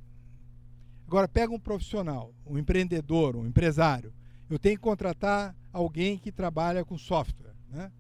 [1.10, 4.14] Agora, pega um profissional, um empreendedor, um empresário.
[4.48, 7.56] Eu tenho que contratar alguém que trabalha com software.
[7.68, 7.92] Né?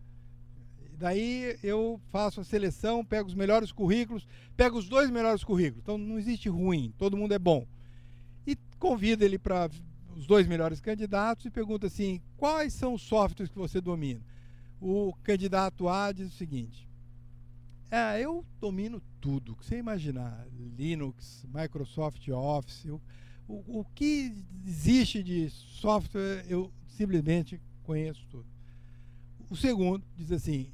[0.95, 5.81] Daí eu faço a seleção, pego os melhores currículos, pego os dois melhores currículos.
[5.81, 7.65] Então não existe ruim, todo mundo é bom.
[8.45, 9.72] E convido ele para
[10.15, 14.22] os dois melhores candidatos e pergunta assim: quais são os softwares que você domina?
[14.80, 16.88] O candidato A diz o seguinte:
[17.91, 20.48] é, eu domino tudo, que você imaginar,
[20.78, 22.99] Linux, Microsoft Office, o,
[23.48, 24.32] o, que
[24.66, 28.45] existe de software eu simplesmente conheço tudo.
[29.49, 30.72] O segundo diz assim: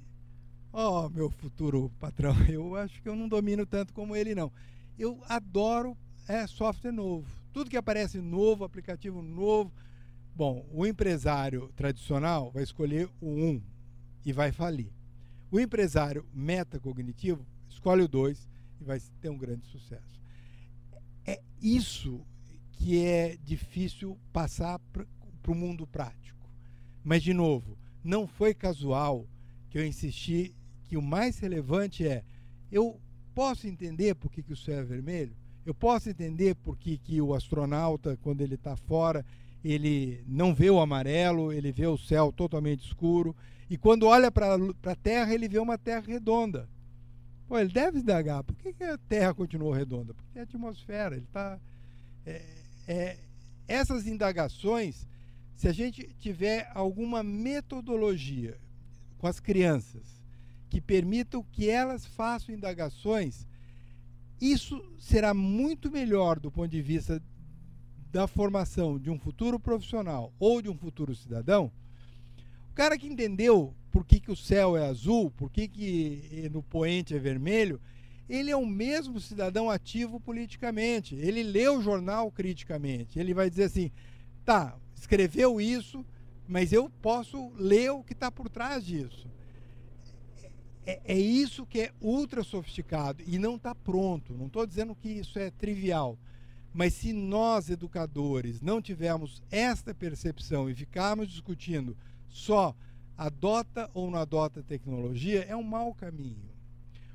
[0.73, 4.51] Ó, oh, meu futuro patrão, eu acho que eu não domino tanto como ele, não.
[4.99, 5.97] Eu adoro
[6.27, 7.25] é, software novo.
[7.53, 9.71] Tudo que aparece novo, aplicativo novo.
[10.35, 13.61] Bom, o empresário tradicional vai escolher o 1 um
[14.25, 14.91] e vai falir.
[15.51, 18.47] O empresário metacognitivo escolhe o 2
[18.81, 20.21] e vai ter um grande sucesso.
[21.25, 22.25] É isso
[22.71, 26.49] que é difícil passar para o mundo prático.
[27.03, 29.27] Mas, de novo, não foi casual
[29.69, 30.55] que eu insisti
[30.85, 32.23] que o mais relevante é:
[32.71, 32.99] eu
[33.33, 35.35] posso entender por que, que o céu é vermelho?
[35.65, 39.25] Eu posso entender por que, que o astronauta, quando ele está fora,
[39.63, 43.35] ele não vê o amarelo, ele vê o céu totalmente escuro.
[43.69, 46.69] E quando olha para a Terra, ele vê uma Terra redonda.
[47.47, 50.13] Pô, ele deve indagar, por que, que a Terra continuou redonda?
[50.13, 51.59] Porque tem atmosfera, ele está...
[52.25, 52.41] É,
[52.87, 53.17] é,
[53.67, 55.07] essas indagações,
[55.55, 58.59] se a gente tiver alguma metodologia
[59.17, 60.21] com as crianças
[60.69, 63.47] que permitam que elas façam indagações,
[64.39, 67.21] isso será muito melhor do ponto de vista
[68.11, 71.71] da formação de um futuro profissional ou de um futuro cidadão.
[72.75, 77.15] Cara que entendeu por que, que o céu é azul, por que, que no poente
[77.15, 77.81] é vermelho,
[78.29, 81.15] ele é o mesmo cidadão ativo politicamente.
[81.15, 83.17] Ele lê o jornal criticamente.
[83.17, 83.91] Ele vai dizer assim:
[84.43, 86.05] tá, escreveu isso,
[86.47, 89.27] mas eu posso ler o que está por trás disso
[90.85, 94.33] é, é isso que é ultra sofisticado e não está pronto.
[94.33, 96.17] Não estou dizendo que isso é trivial.
[96.73, 101.97] Mas se nós, educadores, não tivermos esta percepção e ficarmos discutindo
[102.35, 102.75] só
[103.17, 106.49] adota ou não adota tecnologia, é um mau caminho.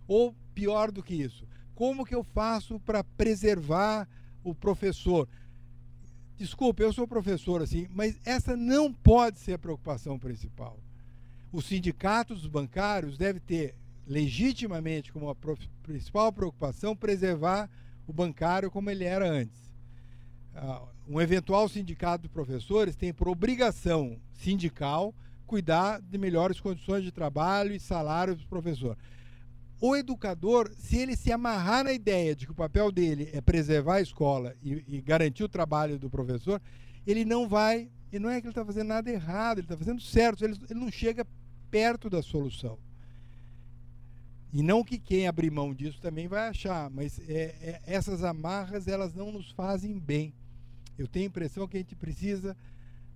[0.06, 4.08] Ou pior do que isso, como que eu faço para preservar
[4.42, 5.28] o professor?
[6.36, 10.78] Desculpe, eu sou professor assim, mas essa não pode ser a preocupação principal
[11.52, 13.74] os sindicatos bancários devem ter
[14.06, 15.36] legitimamente como a
[15.82, 17.68] principal preocupação preservar
[18.06, 19.58] o bancário como ele era antes.
[20.54, 25.14] Uh, um eventual sindicato de professores tem por obrigação sindical
[25.46, 28.96] cuidar de melhores condições de trabalho e salário dos professores.
[29.80, 33.96] O educador, se ele se amarrar na ideia de que o papel dele é preservar
[33.96, 36.62] a escola e, e garantir o trabalho do professor,
[37.04, 37.90] ele não vai.
[38.12, 40.78] E não é que ele está fazendo nada errado, ele está fazendo certo, ele, ele
[40.78, 41.26] não chega
[41.70, 42.78] perto da solução.
[44.52, 48.86] E não que quem abrir mão disso também vai achar, mas é, é, essas amarras
[48.86, 50.32] elas não nos fazem bem.
[50.98, 52.56] Eu tenho a impressão que a gente precisa,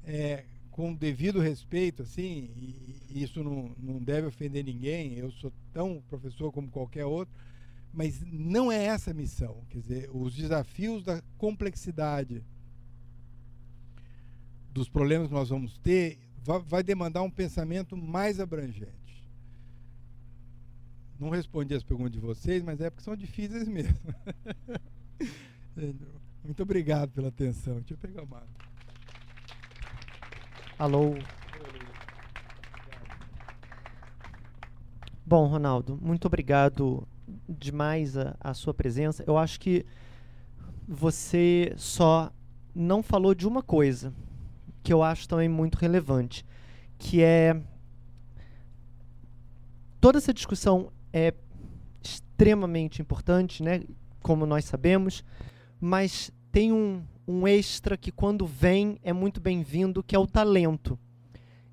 [0.04, 0.44] é,
[0.74, 6.50] com devido respeito, assim, e, isso não, não deve ofender ninguém, eu sou tão professor
[6.50, 7.32] como qualquer outro,
[7.92, 9.62] mas não é essa a missão.
[9.70, 12.44] Quer dizer, os desafios da complexidade
[14.72, 16.18] dos problemas que nós vamos ter
[16.66, 19.24] vai demandar um pensamento mais abrangente.
[21.20, 23.94] Não respondi as perguntas de vocês, mas é porque são difíceis mesmo.
[26.42, 27.76] Muito obrigado pela atenção.
[27.76, 28.73] Deixa eu pegar mapa.
[30.76, 31.14] Alô.
[35.24, 37.06] Bom, Ronaldo, muito obrigado
[37.48, 39.22] demais a, a sua presença.
[39.24, 39.86] Eu acho que
[40.86, 42.32] você só
[42.74, 44.12] não falou de uma coisa
[44.82, 46.44] que eu acho também muito relevante,
[46.98, 47.62] que é
[50.00, 51.32] toda essa discussão é
[52.02, 53.84] extremamente importante, né?
[54.20, 55.24] Como nós sabemos,
[55.80, 60.98] mas tem um, um extra que quando vem é muito bem-vindo, que é o talento.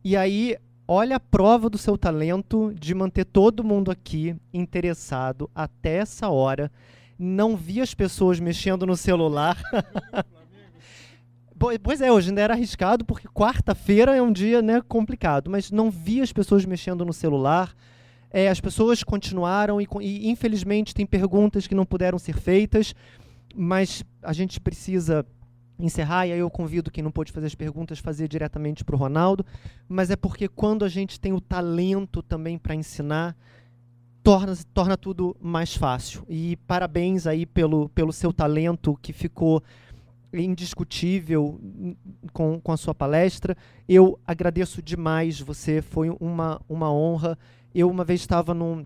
[0.03, 0.57] E aí,
[0.87, 6.71] olha a prova do seu talento de manter todo mundo aqui interessado até essa hora.
[7.19, 9.61] Não vi as pessoas mexendo no celular.
[11.83, 15.91] Pois é, hoje ainda era arriscado, porque quarta-feira é um dia né, complicado, mas não
[15.91, 17.75] vi as pessoas mexendo no celular.
[18.31, 22.95] É, as pessoas continuaram e, e, infelizmente, tem perguntas que não puderam ser feitas,
[23.55, 25.23] mas a gente precisa
[25.85, 28.99] encerrar, e aí eu convido quem não pôde fazer as perguntas fazer diretamente para o
[28.99, 29.45] Ronaldo,
[29.87, 33.35] mas é porque quando a gente tem o talento também para ensinar,
[34.23, 36.23] torna, torna tudo mais fácil.
[36.29, 39.63] E parabéns aí pelo, pelo seu talento que ficou
[40.33, 41.59] indiscutível
[42.31, 43.57] com, com a sua palestra.
[43.87, 47.37] Eu agradeço demais você, foi uma, uma honra.
[47.73, 48.85] Eu uma vez estava no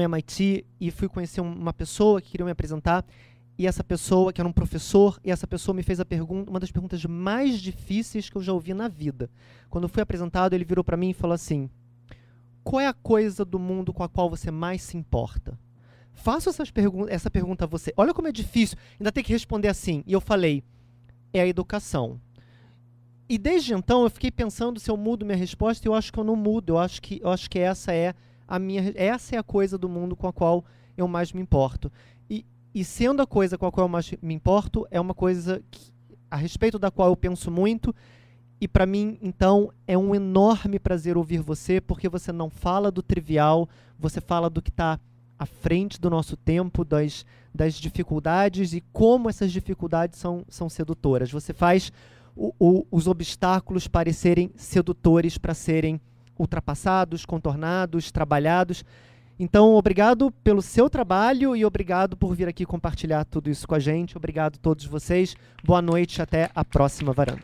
[0.00, 3.04] MIT e fui conhecer uma pessoa que queria me apresentar
[3.62, 6.58] e essa pessoa, que era um professor, e essa pessoa me fez a pergunta, uma
[6.58, 9.30] das perguntas mais difíceis que eu já ouvi na vida.
[9.70, 11.70] Quando fui apresentado, ele virou para mim e falou assim:
[12.64, 15.56] "Qual é a coisa do mundo com a qual você mais se importa?"
[16.12, 17.92] Faço essas pergun essa pergunta a você.
[17.96, 18.76] Olha como é difícil.
[18.98, 20.02] Ainda tem que responder assim.
[20.08, 20.64] E eu falei:
[21.32, 22.20] é a educação.
[23.28, 26.18] E desde então eu fiquei pensando se eu mudo minha resposta e eu acho que
[26.18, 26.70] eu não mudo.
[26.70, 28.12] Eu acho que, eu acho que essa é
[28.46, 30.64] a minha essa é a coisa do mundo com a qual
[30.96, 31.90] eu mais me importo.
[32.74, 35.92] E, sendo a coisa com a qual eu mais me importo, é uma coisa que,
[36.30, 37.94] a respeito da qual eu penso muito.
[38.60, 43.02] E para mim, então, é um enorme prazer ouvir você, porque você não fala do
[43.02, 43.68] trivial,
[43.98, 44.98] você fala do que está
[45.38, 51.32] à frente do nosso tempo, das, das dificuldades e como essas dificuldades são, são sedutoras.
[51.32, 51.92] Você faz
[52.36, 56.00] o, o, os obstáculos parecerem sedutores para serem
[56.38, 58.84] ultrapassados, contornados, trabalhados.
[59.42, 63.80] Então, obrigado pelo seu trabalho e obrigado por vir aqui compartilhar tudo isso com a
[63.80, 64.16] gente.
[64.16, 65.34] Obrigado a todos vocês.
[65.64, 67.42] Boa noite, até a próxima varanda.